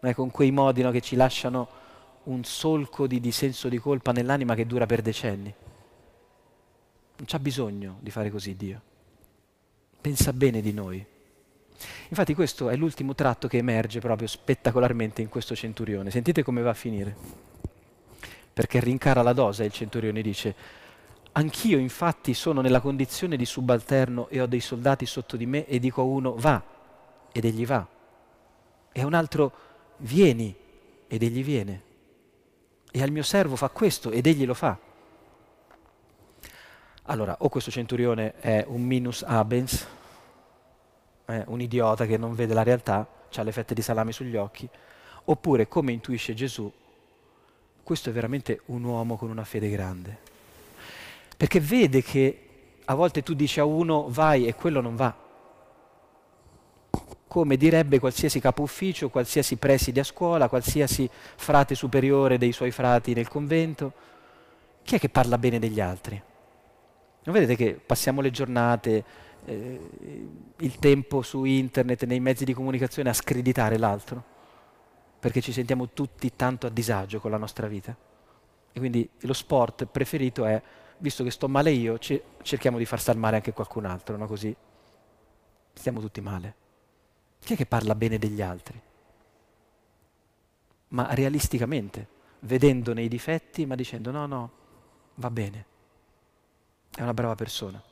Non 0.00 0.10
è 0.10 0.14
con 0.14 0.30
quei 0.30 0.52
modi 0.52 0.80
no, 0.80 0.90
che 0.90 1.02
ci 1.02 1.16
lasciano 1.16 1.68
un 2.22 2.44
solco 2.44 3.06
di, 3.06 3.20
di 3.20 3.30
senso 3.30 3.68
di 3.68 3.76
colpa 3.76 4.12
nell'anima 4.12 4.54
che 4.54 4.64
dura 4.64 4.86
per 4.86 5.02
decenni. 5.02 5.54
Non 7.16 7.26
c'ha 7.26 7.38
bisogno 7.38 7.98
di 8.00 8.10
fare 8.10 8.30
così 8.30 8.56
Dio. 8.56 8.80
Pensa 10.00 10.32
bene 10.32 10.60
di 10.60 10.72
noi. 10.72 11.04
Infatti 12.08 12.34
questo 12.34 12.68
è 12.68 12.76
l'ultimo 12.76 13.14
tratto 13.14 13.48
che 13.48 13.58
emerge 13.58 14.00
proprio 14.00 14.28
spettacolarmente 14.28 15.22
in 15.22 15.28
questo 15.28 15.54
centurione. 15.54 16.10
Sentite 16.10 16.42
come 16.42 16.62
va 16.62 16.70
a 16.70 16.74
finire. 16.74 17.16
Perché 18.52 18.80
rincara 18.80 19.22
la 19.22 19.32
dose, 19.32 19.64
il 19.64 19.72
centurione 19.72 20.22
dice, 20.22 20.54
anch'io 21.32 21.78
infatti 21.78 22.34
sono 22.34 22.60
nella 22.60 22.80
condizione 22.80 23.36
di 23.36 23.44
subalterno 23.44 24.28
e 24.28 24.40
ho 24.40 24.46
dei 24.46 24.60
soldati 24.60 25.06
sotto 25.06 25.36
di 25.36 25.46
me 25.46 25.66
e 25.66 25.78
dico 25.78 26.02
a 26.02 26.04
uno 26.04 26.34
va 26.36 26.62
ed 27.32 27.44
egli 27.44 27.66
va. 27.66 27.86
E 28.92 29.00
a 29.00 29.06
un 29.06 29.14
altro 29.14 29.52
vieni 29.98 30.54
ed 31.08 31.22
egli 31.22 31.42
viene. 31.42 31.82
E 32.90 33.02
al 33.02 33.10
mio 33.10 33.22
servo 33.24 33.56
fa 33.56 33.70
questo 33.70 34.10
ed 34.10 34.26
egli 34.26 34.46
lo 34.46 34.54
fa. 34.54 34.78
Allora, 37.06 37.36
o 37.40 37.48
questo 37.50 37.70
centurione 37.70 38.34
è 38.40 38.64
un 38.66 38.82
minus 38.82 39.22
abens, 39.22 39.86
è 41.26 41.44
un 41.46 41.60
idiota 41.60 42.06
che 42.06 42.16
non 42.16 42.34
vede 42.34 42.54
la 42.54 42.62
realtà, 42.62 43.06
ha 43.34 43.42
le 43.42 43.52
fette 43.52 43.74
di 43.74 43.82
salame 43.82 44.12
sugli 44.12 44.36
occhi, 44.36 44.66
oppure, 45.24 45.68
come 45.68 45.92
intuisce 45.92 46.32
Gesù, 46.32 46.72
questo 47.82 48.08
è 48.08 48.12
veramente 48.12 48.62
un 48.66 48.84
uomo 48.84 49.16
con 49.16 49.28
una 49.28 49.44
fede 49.44 49.68
grande. 49.68 50.18
Perché 51.36 51.60
vede 51.60 52.02
che 52.02 52.48
a 52.86 52.94
volte 52.94 53.22
tu 53.22 53.34
dici 53.34 53.60
a 53.60 53.64
uno 53.66 54.06
vai 54.08 54.46
e 54.46 54.54
quello 54.54 54.80
non 54.80 54.96
va. 54.96 55.14
Come 57.26 57.56
direbbe 57.58 57.98
qualsiasi 57.98 58.40
capo 58.40 58.62
ufficio, 58.62 59.10
qualsiasi 59.10 59.56
preside 59.56 60.00
a 60.00 60.04
scuola, 60.04 60.48
qualsiasi 60.48 61.08
frate 61.36 61.74
superiore 61.74 62.38
dei 62.38 62.52
suoi 62.52 62.70
frati 62.70 63.12
nel 63.12 63.28
convento. 63.28 63.92
Chi 64.82 64.94
è 64.94 64.98
che 64.98 65.10
parla 65.10 65.36
bene 65.36 65.58
degli 65.58 65.80
altri? 65.80 66.22
Non 67.24 67.34
vedete 67.34 67.56
che 67.56 67.74
passiamo 67.74 68.20
le 68.20 68.30
giornate, 68.30 69.04
eh, 69.46 69.90
il 70.58 70.78
tempo 70.78 71.22
su 71.22 71.44
internet, 71.44 72.04
nei 72.04 72.20
mezzi 72.20 72.44
di 72.44 72.52
comunicazione 72.52 73.08
a 73.08 73.14
screditare 73.14 73.78
l'altro? 73.78 74.32
Perché 75.20 75.40
ci 75.40 75.52
sentiamo 75.52 75.88
tutti 75.90 76.30
tanto 76.36 76.66
a 76.66 76.70
disagio 76.70 77.20
con 77.20 77.30
la 77.30 77.38
nostra 77.38 77.66
vita. 77.66 77.96
E 78.72 78.78
quindi 78.78 79.08
lo 79.20 79.32
sport 79.32 79.86
preferito 79.86 80.44
è, 80.44 80.60
visto 80.98 81.24
che 81.24 81.30
sto 81.30 81.48
male 81.48 81.70
io, 81.70 81.98
cerchiamo 81.98 82.76
di 82.76 82.84
far 82.84 83.00
star 83.00 83.16
male 83.16 83.36
anche 83.36 83.54
qualcun 83.54 83.86
altro, 83.86 84.18
no? 84.18 84.26
Così 84.26 84.54
stiamo 85.72 86.00
tutti 86.00 86.20
male. 86.20 86.54
Chi 87.38 87.54
è 87.54 87.56
che 87.56 87.66
parla 87.66 87.94
bene 87.94 88.18
degli 88.18 88.42
altri? 88.42 88.78
Ma 90.88 91.14
realisticamente, 91.14 92.06
vedendone 92.40 93.02
i 93.02 93.08
difetti, 93.08 93.64
ma 93.64 93.76
dicendo 93.76 94.10
no, 94.10 94.26
no, 94.26 94.50
va 95.14 95.30
bene 95.30 95.72
è 96.94 97.02
una 97.02 97.14
brava 97.14 97.34
persona. 97.34 97.82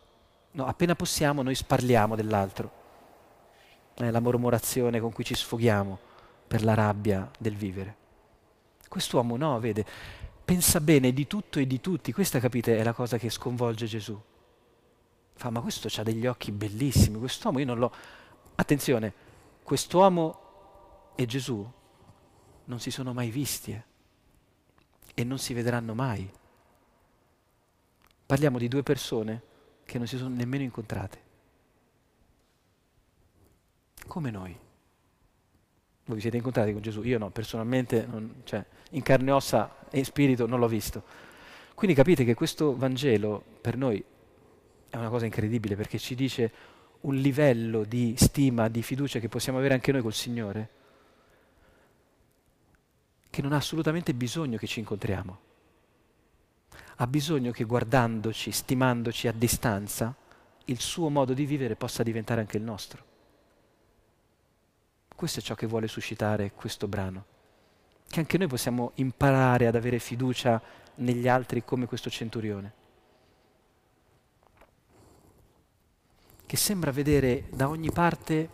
No, 0.53 0.66
appena 0.66 0.94
possiamo 0.94 1.42
noi 1.42 1.55
sparliamo 1.55 2.14
dell'altro. 2.14 2.80
È 3.94 4.11
la 4.11 4.20
mormorazione 4.20 5.00
con 5.00 5.12
cui 5.12 5.24
ci 5.24 5.34
sfoghiamo 5.34 5.98
per 6.46 6.64
la 6.64 6.74
rabbia 6.74 7.30
del 7.38 7.57
vivere. 7.57 7.96
Quest'uomo 8.88 9.36
no, 9.36 9.59
vede, 9.59 9.84
pensa 10.44 10.80
bene 10.80 11.12
di 11.12 11.26
tutto 11.26 11.59
e 11.59 11.66
di 11.66 11.80
tutti. 11.80 12.12
Questa, 12.12 12.38
capite, 12.40 12.78
è 12.78 12.82
la 12.82 12.92
cosa 12.92 13.16
che 13.16 13.30
sconvolge 13.30 13.86
Gesù. 13.86 14.20
Fa, 15.34 15.50
ma 15.50 15.61
questo 15.61 15.88
ha 15.94 16.03
degli 16.03 16.26
occhi 16.26 16.53
bellissimi, 16.53 17.18
quest'uomo 17.18 17.59
io 17.59 17.64
non 17.64 17.78
l'ho... 17.78 17.92
Attenzione, 18.55 19.12
quest'uomo 19.62 21.12
e 21.14 21.26
Gesù 21.26 21.70
non 22.64 22.80
si 22.80 22.90
sono 22.90 23.12
mai 23.12 23.30
visti 23.30 23.72
eh, 23.72 23.84
e 25.14 25.24
non 25.24 25.38
si 25.38 25.55
vedranno 25.55 25.94
mai. 25.94 26.30
Parliamo 28.33 28.57
di 28.57 28.66
due 28.66 28.83
persone 28.83 29.43
che 29.85 29.99
non 29.99 30.07
si 30.07 30.16
sono 30.16 30.35
nemmeno 30.35 30.62
incontrate. 30.62 31.18
Come 34.07 34.30
noi. 34.30 34.57
Voi 36.07 36.14
vi 36.14 36.20
siete 36.22 36.39
incontrati 36.39 36.72
con 36.72 36.80
Gesù? 36.80 37.03
Io 37.03 37.18
no, 37.18 37.28
personalmente, 37.28 38.07
non, 38.07 38.37
cioè, 38.45 38.64
in 38.93 39.03
carne 39.03 39.28
e 39.28 39.33
ossa 39.35 39.87
e 39.91 39.99
in 39.99 40.07
spirito 40.07 40.47
non 40.47 40.61
l'ho 40.61 40.66
visto. 40.66 41.03
Quindi 41.74 41.95
capite 41.95 42.24
che 42.24 42.33
questo 42.33 42.74
Vangelo 42.74 43.45
per 43.61 43.76
noi 43.76 44.03
è 44.89 44.97
una 44.97 45.11
cosa 45.11 45.26
incredibile 45.26 45.76
perché 45.76 45.99
ci 45.99 46.14
dice 46.14 46.51
un 47.01 47.16
livello 47.16 47.85
di 47.85 48.14
stima, 48.16 48.68
di 48.68 48.83
fiducia 48.83 49.18
che 49.18 49.28
possiamo 49.28 49.59
avere 49.59 49.74
anche 49.74 49.93
noi 49.93 50.01
col 50.01 50.14
Signore, 50.14 50.70
che 53.28 53.43
non 53.43 53.53
ha 53.53 53.57
assolutamente 53.57 54.14
bisogno 54.14 54.57
che 54.57 54.66
ci 54.66 54.78
incontriamo 54.78 55.51
ha 57.03 57.07
bisogno 57.09 57.50
che 57.50 57.64
guardandoci, 57.64 58.53
stimandoci 58.53 59.26
a 59.26 59.32
distanza, 59.32 60.14
il 60.66 60.78
suo 60.78 61.09
modo 61.09 61.34
di 61.34 61.44
vivere 61.44 61.74
possa 61.74 62.05
diventare 62.05 62.40
anche 62.40 62.59
il 62.59 62.62
nostro. 62.62 63.05
Questo 65.12 65.40
è 65.40 65.42
ciò 65.42 65.57
che 65.57 65.66
vuole 65.66 65.88
suscitare 65.88 66.53
questo 66.53 66.86
brano, 66.86 67.24
che 68.09 68.20
anche 68.20 68.38
noi 68.38 68.46
possiamo 68.46 68.92
imparare 68.94 69.66
ad 69.66 69.74
avere 69.74 69.98
fiducia 69.98 70.62
negli 70.96 71.26
altri 71.26 71.64
come 71.64 71.86
questo 71.86 72.09
centurione, 72.09 72.72
che 76.46 76.57
sembra 76.57 76.92
vedere 76.92 77.46
da 77.50 77.68
ogni 77.68 77.90
parte 77.90 78.48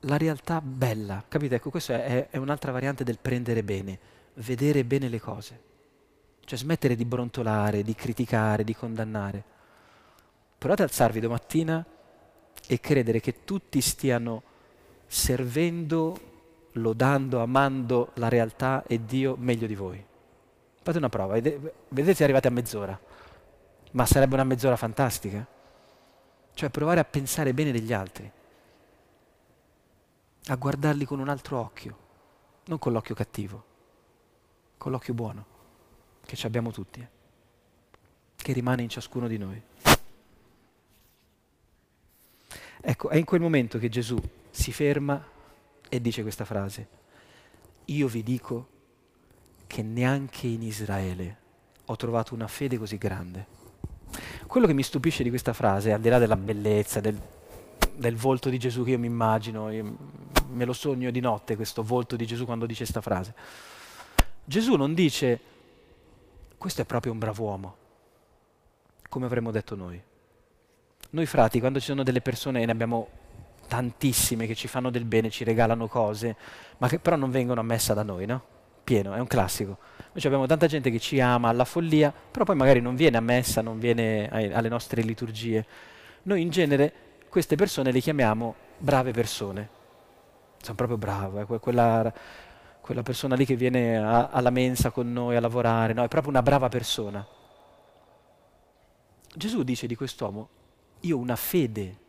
la 0.00 0.16
realtà 0.16 0.60
bella. 0.60 1.24
Capite? 1.26 1.56
Ecco, 1.56 1.70
questa 1.70 2.04
è, 2.04 2.28
è 2.28 2.36
un'altra 2.36 2.70
variante 2.70 3.02
del 3.02 3.18
prendere 3.18 3.64
bene, 3.64 3.98
vedere 4.34 4.84
bene 4.84 5.08
le 5.08 5.20
cose. 5.20 5.70
Cioè 6.44 6.58
smettere 6.58 6.96
di 6.96 7.04
brontolare, 7.04 7.82
di 7.82 7.94
criticare, 7.94 8.64
di 8.64 8.74
condannare. 8.74 9.44
Provate 10.58 10.82
ad 10.82 10.88
alzarvi 10.88 11.20
domattina 11.20 11.84
e 12.66 12.80
credere 12.80 13.20
che 13.20 13.44
tutti 13.44 13.80
stiano 13.80 14.42
servendo, 15.06 16.18
lodando, 16.72 17.40
amando 17.40 18.10
la 18.14 18.28
realtà 18.28 18.84
e 18.86 19.04
Dio 19.04 19.36
meglio 19.38 19.66
di 19.66 19.74
voi. 19.74 20.04
Fate 20.82 20.98
una 20.98 21.08
prova, 21.08 21.34
vedete 21.34 22.14
se 22.14 22.24
arrivate 22.24 22.48
a 22.48 22.50
mezz'ora, 22.50 22.98
ma 23.92 24.06
sarebbe 24.06 24.34
una 24.34 24.44
mezz'ora 24.44 24.76
fantastica. 24.76 25.46
Cioè 26.54 26.70
provare 26.70 27.00
a 27.00 27.04
pensare 27.04 27.54
bene 27.54 27.72
degli 27.72 27.92
altri, 27.92 28.30
a 30.46 30.54
guardarli 30.56 31.04
con 31.04 31.18
un 31.18 31.28
altro 31.28 31.58
occhio, 31.58 31.96
non 32.66 32.78
con 32.78 32.92
l'occhio 32.92 33.14
cattivo, 33.14 33.64
con 34.76 34.92
l'occhio 34.92 35.14
buono 35.14 35.51
che 36.24 36.36
ci 36.36 36.46
abbiamo 36.46 36.70
tutti, 36.70 37.00
eh, 37.00 37.08
che 38.36 38.52
rimane 38.52 38.82
in 38.82 38.88
ciascuno 38.88 39.28
di 39.28 39.38
noi. 39.38 39.62
Ecco, 42.84 43.10
è 43.10 43.16
in 43.16 43.24
quel 43.24 43.40
momento 43.40 43.78
che 43.78 43.88
Gesù 43.88 44.20
si 44.50 44.72
ferma 44.72 45.24
e 45.88 46.00
dice 46.00 46.22
questa 46.22 46.44
frase. 46.44 46.88
Io 47.86 48.08
vi 48.08 48.22
dico 48.22 48.68
che 49.66 49.82
neanche 49.82 50.46
in 50.48 50.62
Israele 50.62 51.36
ho 51.84 51.96
trovato 51.96 52.34
una 52.34 52.48
fede 52.48 52.78
così 52.78 52.98
grande. 52.98 53.46
Quello 54.46 54.66
che 54.66 54.74
mi 54.74 54.82
stupisce 54.82 55.22
di 55.22 55.28
questa 55.28 55.52
frase, 55.52 55.92
al 55.92 56.00
di 56.00 56.08
là 56.08 56.18
della 56.18 56.36
bellezza, 56.36 57.00
del, 57.00 57.18
del 57.94 58.16
volto 58.16 58.50
di 58.50 58.58
Gesù 58.58 58.84
che 58.84 58.90
io 58.90 58.98
mi 58.98 59.06
immagino, 59.06 59.70
io 59.70 59.96
me 60.48 60.64
lo 60.64 60.72
sogno 60.72 61.10
di 61.10 61.20
notte 61.20 61.56
questo 61.56 61.82
volto 61.82 62.16
di 62.16 62.26
Gesù 62.26 62.44
quando 62.44 62.66
dice 62.66 62.82
questa 62.82 63.00
frase. 63.00 63.34
Gesù 64.44 64.74
non 64.74 64.92
dice 64.92 65.40
questo 66.62 66.82
è 66.82 66.84
proprio 66.84 67.10
un 67.10 67.18
bravo 67.18 67.42
uomo, 67.42 67.76
come 69.08 69.26
avremmo 69.26 69.50
detto 69.50 69.74
noi. 69.74 70.00
Noi 71.10 71.26
frati, 71.26 71.58
quando 71.58 71.80
ci 71.80 71.86
sono 71.86 72.04
delle 72.04 72.20
persone, 72.20 72.62
e 72.62 72.66
ne 72.66 72.70
abbiamo 72.70 73.08
tantissime 73.66 74.46
che 74.46 74.54
ci 74.54 74.68
fanno 74.68 74.88
del 74.88 75.04
bene, 75.04 75.28
ci 75.28 75.42
regalano 75.42 75.88
cose, 75.88 76.36
ma 76.78 76.86
che 76.86 77.00
però 77.00 77.16
non 77.16 77.32
vengono 77.32 77.58
a 77.58 77.64
messa 77.64 77.94
da 77.94 78.04
noi, 78.04 78.26
no? 78.26 78.40
Pieno, 78.84 79.12
è 79.12 79.18
un 79.18 79.26
classico. 79.26 79.76
Noi 79.96 80.22
abbiamo 80.24 80.46
tanta 80.46 80.68
gente 80.68 80.92
che 80.92 81.00
ci 81.00 81.18
ama 81.18 81.48
alla 81.48 81.64
follia, 81.64 82.14
però 82.30 82.44
poi 82.44 82.54
magari 82.54 82.80
non 82.80 82.94
viene 82.94 83.16
a 83.16 83.20
messa, 83.20 83.60
non 83.60 83.80
viene 83.80 84.28
alle 84.28 84.68
nostre 84.68 85.02
liturgie. 85.02 85.66
Noi 86.22 86.42
in 86.42 86.50
genere 86.50 86.92
queste 87.28 87.56
persone 87.56 87.90
le 87.90 87.98
chiamiamo 87.98 88.54
brave 88.78 89.10
persone. 89.10 89.68
Sono 90.62 90.76
proprio 90.76 90.96
bravo, 90.96 91.40
eh? 91.40 91.58
quella, 91.58 92.14
quella, 92.82 93.02
persona 93.02 93.36
lì 93.36 93.46
che 93.46 93.54
viene 93.54 93.96
a, 93.96 94.28
alla 94.28 94.50
mensa 94.50 94.90
con 94.90 95.10
noi 95.10 95.36
a 95.36 95.40
lavorare, 95.40 95.92
no? 95.92 96.02
è 96.02 96.08
proprio 96.08 96.32
una 96.32 96.42
brava 96.42 96.68
persona. 96.68 97.24
Gesù 99.34 99.62
dice 99.62 99.86
di 99.86 99.94
quest'uomo, 99.94 100.48
io 101.00 101.16
una 101.16 101.36
fede 101.36 102.00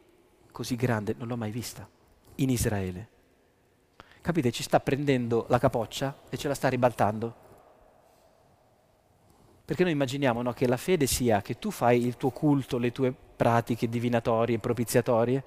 così 0.51 0.75
grande 0.75 1.15
non 1.17 1.27
l'ho 1.27 1.37
mai 1.37 1.51
vista 1.51 1.87
in 2.35 2.49
Israele. 2.49 3.07
Capite? 4.19 4.51
Ci 4.51 4.63
sta 4.63 4.79
prendendo 4.79 5.45
la 5.49 5.59
capoccia 5.59 6.15
e 6.29 6.37
ce 6.37 6.47
la 6.47 6.53
sta 6.55 6.69
ribaltando. 6.69 7.41
Perché 9.65 9.83
noi 9.83 9.91
immaginiamo 9.93 10.41
no, 10.41 10.53
che 10.53 10.67
la 10.67 10.77
fede 10.77 11.05
sia 11.05 11.41
che 11.41 11.59
tu 11.59 11.71
fai 11.71 12.05
il 12.05 12.17
tuo 12.17 12.31
culto, 12.31 12.77
le 12.77 12.91
tue 12.91 13.13
pratiche 13.13 13.87
divinatorie, 13.87 14.59
propiziatorie, 14.59 15.43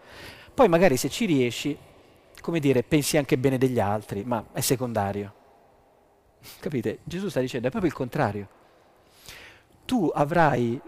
poi 0.54 0.68
magari 0.68 0.96
se 0.96 1.10
ci 1.10 1.26
riesci, 1.26 1.76
come 2.40 2.60
dire, 2.60 2.82
pensi 2.82 3.16
anche 3.16 3.38
bene 3.38 3.58
degli 3.58 3.80
altri, 3.80 4.24
ma 4.24 4.44
è 4.52 4.60
secondario. 4.60 5.34
Capite? 6.60 6.98
Gesù 7.04 7.28
sta 7.28 7.40
dicendo, 7.40 7.68
è 7.68 7.70
proprio 7.70 7.90
il 7.90 7.96
contrario. 7.96 8.48
Tu 9.84 10.10
avrai 10.14 10.80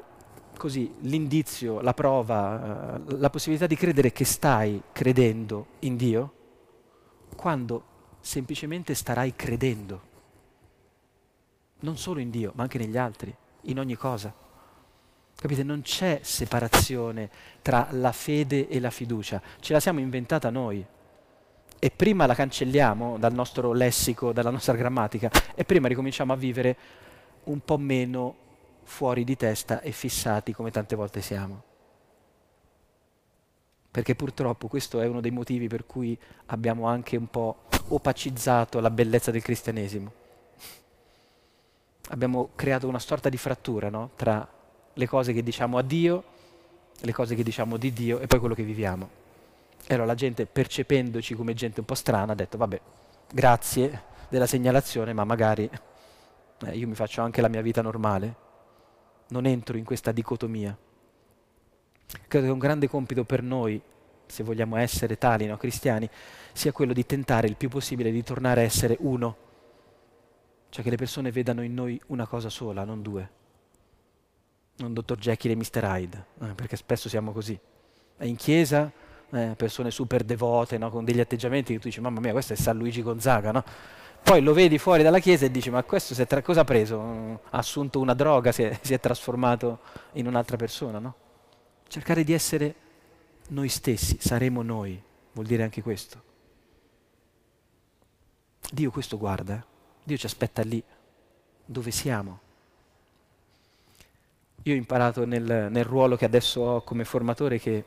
così 0.57 0.93
l'indizio, 1.01 1.81
la 1.81 1.95
prova, 1.95 2.97
eh, 2.97 3.17
la 3.17 3.31
possibilità 3.31 3.67
di 3.67 3.77
credere 3.77 4.13
che 4.13 4.25
stai 4.25 4.83
credendo 4.93 5.67
in 5.81 5.97
Dio 5.97 6.33
quando 7.37 7.85
semplicemente 8.21 8.95
starai 8.95 9.35
credendo 9.37 10.07
non 11.81 11.97
solo 11.97 12.21
in 12.21 12.31
Dio, 12.31 12.53
ma 12.55 12.63
anche 12.63 12.79
negli 12.79 12.97
altri, 12.97 13.35
in 13.63 13.79
ogni 13.79 13.95
cosa. 13.95 14.35
Capite? 15.35 15.63
Non 15.63 15.83
c'è 15.83 16.21
separazione 16.23 17.31
tra 17.63 17.89
la 17.93 18.13
fede 18.13 18.69
e 18.69 18.81
la 18.81 18.91
fiducia, 18.91 19.41
ce 19.61 19.73
la 19.73 19.81
siamo 19.81 20.01
inventata 20.01 20.51
noi. 20.51 20.85
E 21.79 21.91
prima 21.91 22.27
la 22.27 22.35
cancelliamo 22.35 23.19
dal 23.19 23.33
nostro 23.33 23.73
lessico, 23.73 24.33
dalla 24.33 24.51
nostra 24.51 24.75
grammatica, 24.75 25.31
e 25.55 25.65
prima 25.65 25.89
ricominciamo 25.89 26.33
a 26.33 26.37
vivere 26.37 26.77
un 27.45 27.61
po' 27.65 27.79
meno 27.79 28.35
fuori 28.83 29.25
di 29.25 29.37
testa 29.37 29.81
e 29.81 29.93
fissati 29.93 30.53
come 30.53 30.71
tante 30.71 30.97
volte 30.97 31.21
siamo. 31.21 31.63
Perché 33.91 34.15
purtroppo 34.15 34.69
questo 34.69 35.01
è 35.01 35.07
uno 35.07 35.21
dei 35.21 35.31
motivi 35.31 35.69
per 35.69 35.87
cui 35.87 36.19
abbiamo 36.47 36.87
anche 36.87 37.17
un 37.17 37.29
po' 37.29 37.63
opacizzato 37.89 38.81
la 38.81 38.91
bellezza 38.91 39.31
del 39.31 39.43
cristianesimo 39.43 40.27
abbiamo 42.09 42.51
creato 42.55 42.89
una 42.89 42.99
sorta 42.99 43.29
di 43.29 43.37
frattura 43.37 43.89
no? 43.89 44.11
tra 44.17 44.47
le 44.93 45.07
cose 45.07 45.33
che 45.33 45.43
diciamo 45.43 45.79
a 45.79 45.83
Dio, 45.83 46.25
le 47.01 47.13
cose 47.13 47.35
che 47.35 47.43
diciamo 47.43 47.77
di 47.77 47.93
Dio 47.93 48.19
e 48.19 48.27
poi 48.27 48.39
quello 48.39 48.55
che 48.55 48.65
viviamo. 48.65 49.18
E 49.91 49.95
allora 49.95 50.09
la 50.09 50.15
gente, 50.15 50.45
percependoci 50.45 51.35
come 51.35 51.55
gente 51.55 51.81
un 51.81 51.87
po' 51.87 51.95
strana, 51.95 52.33
ha 52.33 52.35
detto, 52.35 52.59
vabbè, 52.59 52.79
grazie 53.33 54.03
della 54.29 54.47
segnalazione, 54.47 55.15
ma 55.15 55.25
magari 55.25 55.69
eh, 56.67 56.77
io 56.77 56.87
mi 56.87 56.95
faccio 56.95 57.23
anche 57.23 57.41
la 57.41 57.49
mia 57.49 57.63
vita 57.63 57.81
normale, 57.81 58.35
non 59.29 59.47
entro 59.47 59.79
in 59.79 59.85
questa 59.85 60.13
dicotomia. 60.13 60.77
Credo 62.29 62.47
che 62.47 62.53
un 62.53 62.59
grande 62.59 62.89
compito 62.89 63.25
per 63.25 63.43
noi, 63.43 63.81
se 64.27 64.43
vogliamo 64.43 64.77
essere 64.77 65.17
tali, 65.17 65.47
no, 65.47 65.57
cristiani, 65.57 66.09
sia 66.53 66.73
quello 66.73 66.93
di 66.93 67.07
tentare 67.07 67.47
il 67.47 67.57
più 67.57 67.71
possibile 67.71 68.11
di 68.11 68.23
tornare 68.23 68.61
a 68.61 68.65
essere 68.65 68.97
uno 69.01 69.47
cioè 70.71 70.85
che 70.85 70.91
le 70.91 70.97
persone 70.97 71.31
vedano 71.31 71.63
in 71.63 71.75
noi 71.75 72.01
una 72.09 72.27
cosa 72.27 72.51
sola, 72.51 72.85
non 72.85 73.01
due. 73.03 73.37
Non 74.77 74.93
Dr. 74.93 75.17
Jekyll 75.17 75.53
e 75.53 75.57
Mr. 75.57 75.83
Hyde, 75.83 76.27
eh, 76.43 76.55
perché 76.55 76.77
spesso 76.77 77.09
siamo 77.09 77.33
così. 77.33 77.59
E 78.19 78.27
in 78.27 78.37
chiesa, 78.37 78.93
eh, 79.33 79.55
persone 79.57 79.91
super 79.91 80.25
devote, 80.25 80.79
no? 80.79 80.91
con 80.91 81.05
degli 81.05 81.21
atteggiamenti 81.21 81.73
che 81.73 81.79
tu 81.79 81.87
dici, 81.87 82.01
mamma 82.01 82.21
mia, 82.21 82.33
questo 82.33 82.53
è 82.55 82.57
San 82.57 82.77
Luigi 82.77 83.03
Gonzaga, 83.03 83.53
no? 83.53 83.65
Poi 84.23 84.43
lo 84.43 84.53
vedi 84.53 84.79
fuori 84.79 85.03
dalla 85.03 85.21
chiesa 85.21 85.47
e 85.47 85.51
dici, 85.51 85.71
ma 85.71 85.83
questo 85.85 86.15
tra- 86.27 86.43
cosa 86.43 86.61
ha 86.61 86.65
preso? 86.65 87.01
Ha 87.01 87.59
assunto 87.59 88.01
una 88.01 88.15
droga, 88.15 88.53
si 88.53 88.63
è, 88.63 88.79
si 88.83 88.93
è 88.93 89.01
trasformato 89.01 89.81
in 90.13 90.27
un'altra 90.27 90.57
persona, 90.57 90.99
no? 90.99 91.15
Cercare 91.87 92.25
di 92.25 92.33
essere 92.33 92.75
noi 93.49 93.69
stessi, 93.69 94.19
saremo 94.21 94.63
noi, 94.63 95.01
vuol 95.33 95.47
dire 95.47 95.63
anche 95.63 95.83
questo. 95.83 96.23
Dio 98.71 98.91
questo 98.91 99.17
guarda. 99.17 99.55
Eh? 99.55 99.63
Dio 100.05 100.17
ci 100.17 100.27
aspetta 100.27 100.63
lì, 100.63 100.83
dove 101.65 101.91
siamo. 101.91 102.41
Io 104.65 104.75
ho 104.75 104.77
imparato 104.77 105.25
nel, 105.25 105.69
nel 105.71 105.85
ruolo 105.85 106.17
che 106.17 106.27
adesso 106.27 106.61
ho 106.61 106.83
come 106.83 107.05
formatore 107.05 107.59
che 107.59 107.85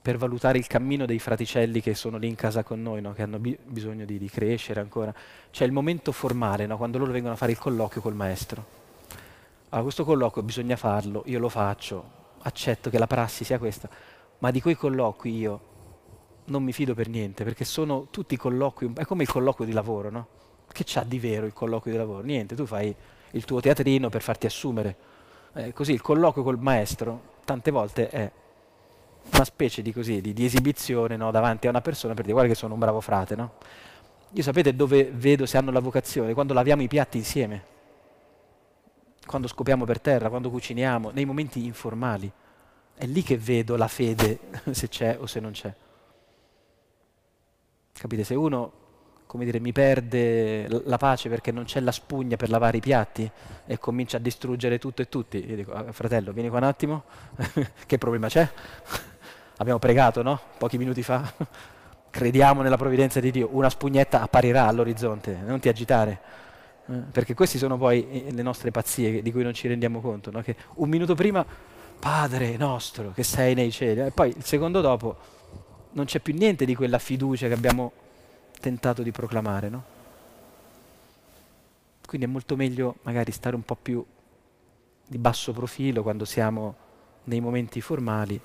per 0.00 0.16
valutare 0.16 0.58
il 0.58 0.66
cammino 0.66 1.06
dei 1.06 1.18
fraticelli 1.18 1.80
che 1.80 1.94
sono 1.94 2.16
lì 2.16 2.28
in 2.28 2.34
casa 2.34 2.62
con 2.62 2.80
noi, 2.80 3.00
no? 3.00 3.12
che 3.12 3.22
hanno 3.22 3.38
bi- 3.38 3.58
bisogno 3.62 4.04
di, 4.04 4.18
di, 4.18 4.28
crescere 4.30 4.80
ancora, 4.80 5.12
c'è 5.50 5.64
il 5.64 5.72
momento 5.72 6.12
formale, 6.12 6.66
no? 6.66 6.76
quando 6.76 6.98
loro 6.98 7.12
vengono 7.12 7.34
a 7.34 7.36
fare 7.36 7.52
il 7.52 7.58
colloquio 7.58 8.00
col 8.00 8.14
maestro. 8.14 8.76
Allora, 9.68 9.82
questo 9.82 10.04
colloquio 10.04 10.42
bisogna 10.44 10.76
farlo, 10.76 11.22
io 11.26 11.38
lo 11.38 11.48
faccio, 11.48 12.16
accetto 12.42 12.88
che 12.88 12.98
la 12.98 13.06
prassi 13.06 13.44
sia 13.44 13.58
questa, 13.58 13.88
ma 14.38 14.50
di 14.50 14.62
quei 14.62 14.76
colloqui 14.76 15.36
io 15.36 15.60
non 16.46 16.62
mi 16.62 16.72
fido 16.72 16.94
per 16.94 17.08
niente, 17.08 17.44
perché 17.44 17.64
sono 17.64 18.06
tutti 18.10 18.36
colloqui, 18.36 18.92
è 18.96 19.04
come 19.04 19.24
il 19.24 19.28
colloquio 19.28 19.66
di 19.66 19.74
lavoro, 19.74 20.10
no? 20.10 20.26
Che 20.70 20.84
c'ha 20.86 21.02
di 21.02 21.18
vero 21.18 21.44
il 21.44 21.52
colloquio 21.52 21.92
di 21.92 21.98
lavoro? 21.98 22.22
Niente, 22.22 22.54
tu 22.54 22.64
fai 22.64 22.94
il 23.32 23.44
tuo 23.44 23.60
teatrino 23.60 24.08
per 24.08 24.22
farti 24.22 24.46
assumere. 24.46 24.96
Eh, 25.54 25.72
così 25.72 25.92
il 25.92 26.00
colloquio 26.00 26.44
col 26.44 26.58
maestro 26.58 27.36
tante 27.44 27.70
volte 27.70 28.08
è 28.08 28.30
una 29.32 29.44
specie 29.44 29.82
di, 29.82 29.92
così, 29.92 30.20
di, 30.20 30.32
di 30.32 30.44
esibizione 30.44 31.16
no? 31.16 31.30
davanti 31.30 31.66
a 31.66 31.70
una 31.70 31.80
persona 31.80 32.14
per 32.14 32.22
dire 32.22 32.34
guarda 32.34 32.52
che 32.52 32.58
sono 32.58 32.74
un 32.74 32.80
bravo 32.80 33.00
frate. 33.00 33.36
No? 33.36 33.52
Io 34.32 34.42
sapete 34.42 34.74
dove 34.74 35.10
vedo 35.12 35.46
se 35.46 35.56
hanno 35.56 35.70
la 35.70 35.80
vocazione? 35.80 36.34
Quando 36.34 36.52
laviamo 36.52 36.82
i 36.82 36.88
piatti 36.88 37.16
insieme, 37.18 37.76
quando 39.28 39.46
scopiamo 39.46 39.84
per 39.84 40.00
terra, 40.00 40.28
quando 40.28 40.50
cuciniamo, 40.50 41.10
nei 41.10 41.24
momenti 41.24 41.64
informali. 41.64 42.30
È 42.94 43.06
lì 43.06 43.22
che 43.22 43.38
vedo 43.38 43.76
la 43.76 43.86
fede, 43.86 44.40
se 44.72 44.88
c'è 44.88 45.16
o 45.20 45.26
se 45.26 45.38
non 45.38 45.52
c'è. 45.52 45.72
Capite? 47.92 48.24
Se 48.24 48.34
uno, 48.34 48.72
come 49.26 49.44
dire, 49.44 49.60
mi 49.60 49.72
perde 49.72 50.66
la 50.84 50.96
pace 50.96 51.28
perché 51.28 51.52
non 51.52 51.64
c'è 51.64 51.80
la 51.80 51.92
spugna 51.92 52.36
per 52.36 52.50
lavare 52.50 52.78
i 52.78 52.80
piatti 52.80 53.30
e 53.66 53.78
comincia 53.78 54.16
a 54.16 54.20
distruggere 54.20 54.78
tutto 54.78 55.02
e 55.02 55.08
tutti, 55.08 55.44
io 55.46 55.56
dico, 55.56 55.72
ah, 55.72 55.92
fratello, 55.92 56.32
vieni 56.32 56.48
qua 56.48 56.58
un 56.58 56.64
attimo, 56.64 57.04
che 57.86 57.98
problema 57.98 58.28
c'è? 58.28 58.50
Abbiamo 59.60 59.80
pregato, 59.80 60.22
no? 60.22 60.40
Pochi 60.56 60.78
minuti 60.78 61.02
fa. 61.02 61.32
Crediamo 62.10 62.62
nella 62.62 62.76
provvidenza 62.76 63.18
di 63.18 63.32
Dio, 63.32 63.48
una 63.52 63.68
spugnetta 63.68 64.22
apparirà 64.22 64.66
all'orizzonte, 64.66 65.36
non 65.44 65.58
ti 65.58 65.68
agitare. 65.68 66.20
Eh, 66.86 66.92
perché 67.10 67.34
queste 67.34 67.58
sono 67.58 67.76
poi 67.76 68.08
eh, 68.08 68.32
le 68.32 68.42
nostre 68.42 68.70
pazzie 68.70 69.20
di 69.20 69.32
cui 69.32 69.42
non 69.42 69.52
ci 69.52 69.66
rendiamo 69.66 70.00
conto, 70.00 70.30
no? 70.30 70.42
che 70.42 70.54
un 70.74 70.88
minuto 70.88 71.14
prima, 71.16 71.44
Padre 71.98 72.56
nostro 72.56 73.10
che 73.12 73.24
sei 73.24 73.54
nei 73.54 73.72
cieli, 73.72 74.00
e 74.00 74.10
poi 74.12 74.28
il 74.28 74.44
secondo 74.44 74.80
dopo 74.80 75.16
non 75.92 76.04
c'è 76.04 76.20
più 76.20 76.34
niente 76.34 76.64
di 76.64 76.76
quella 76.76 77.00
fiducia 77.00 77.48
che 77.48 77.54
abbiamo 77.54 77.92
tentato 78.60 79.02
di 79.02 79.10
proclamare, 79.10 79.68
no? 79.68 79.84
Quindi 82.06 82.26
è 82.26 82.30
molto 82.30 82.54
meglio 82.54 82.96
magari 83.02 83.32
stare 83.32 83.56
un 83.56 83.62
po' 83.62 83.76
più 83.80 84.04
di 85.04 85.18
basso 85.18 85.52
profilo 85.52 86.02
quando 86.02 86.24
siamo 86.24 86.76
nei 87.24 87.40
momenti 87.40 87.80
formali 87.80 88.40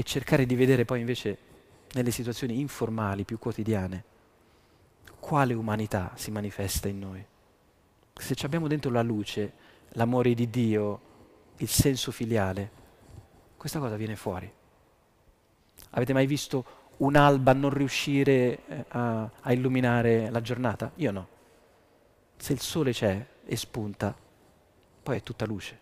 e 0.00 0.02
cercare 0.02 0.46
di 0.46 0.54
vedere 0.54 0.86
poi 0.86 1.00
invece 1.00 1.36
nelle 1.92 2.10
situazioni 2.10 2.58
informali, 2.58 3.24
più 3.24 3.38
quotidiane, 3.38 4.04
quale 5.18 5.52
umanità 5.52 6.12
si 6.14 6.30
manifesta 6.30 6.88
in 6.88 6.98
noi. 6.98 7.22
Se 8.14 8.34
abbiamo 8.42 8.66
dentro 8.66 8.90
la 8.90 9.02
luce, 9.02 9.52
l'amore 9.90 10.32
di 10.32 10.48
Dio, 10.48 11.00
il 11.58 11.68
senso 11.68 12.12
filiale, 12.12 12.70
questa 13.58 13.78
cosa 13.78 13.96
viene 13.96 14.16
fuori. 14.16 14.50
Avete 15.90 16.14
mai 16.14 16.26
visto 16.26 16.64
un'alba 16.96 17.52
non 17.52 17.68
riuscire 17.68 18.66
eh, 18.66 18.84
a, 18.88 19.30
a 19.38 19.52
illuminare 19.52 20.30
la 20.30 20.40
giornata? 20.40 20.92
Io 20.94 21.10
no. 21.10 21.28
Se 22.38 22.54
il 22.54 22.60
sole 22.60 22.92
c'è 22.92 23.26
e 23.44 23.56
spunta, 23.56 24.16
poi 25.02 25.16
è 25.18 25.22
tutta 25.22 25.44
luce. 25.44 25.79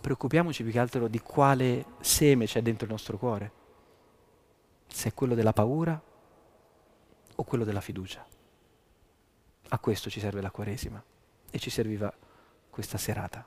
Preoccupiamoci 0.00 0.62
più 0.62 0.72
che 0.72 0.78
altro 0.78 1.08
di 1.08 1.20
quale 1.20 1.84
seme 2.00 2.46
c'è 2.46 2.62
dentro 2.62 2.86
il 2.86 2.92
nostro 2.92 3.18
cuore. 3.18 3.52
Se 4.86 5.08
è 5.08 5.14
quello 5.14 5.34
della 5.34 5.52
paura 5.52 6.00
o 7.34 7.44
quello 7.44 7.64
della 7.64 7.80
fiducia. 7.80 8.26
A 9.70 9.78
questo 9.78 10.08
ci 10.08 10.20
serve 10.20 10.40
la 10.40 10.50
Quaresima 10.50 11.02
e 11.50 11.58
ci 11.58 11.70
serviva 11.70 12.12
questa 12.70 12.98
serata. 12.98 13.46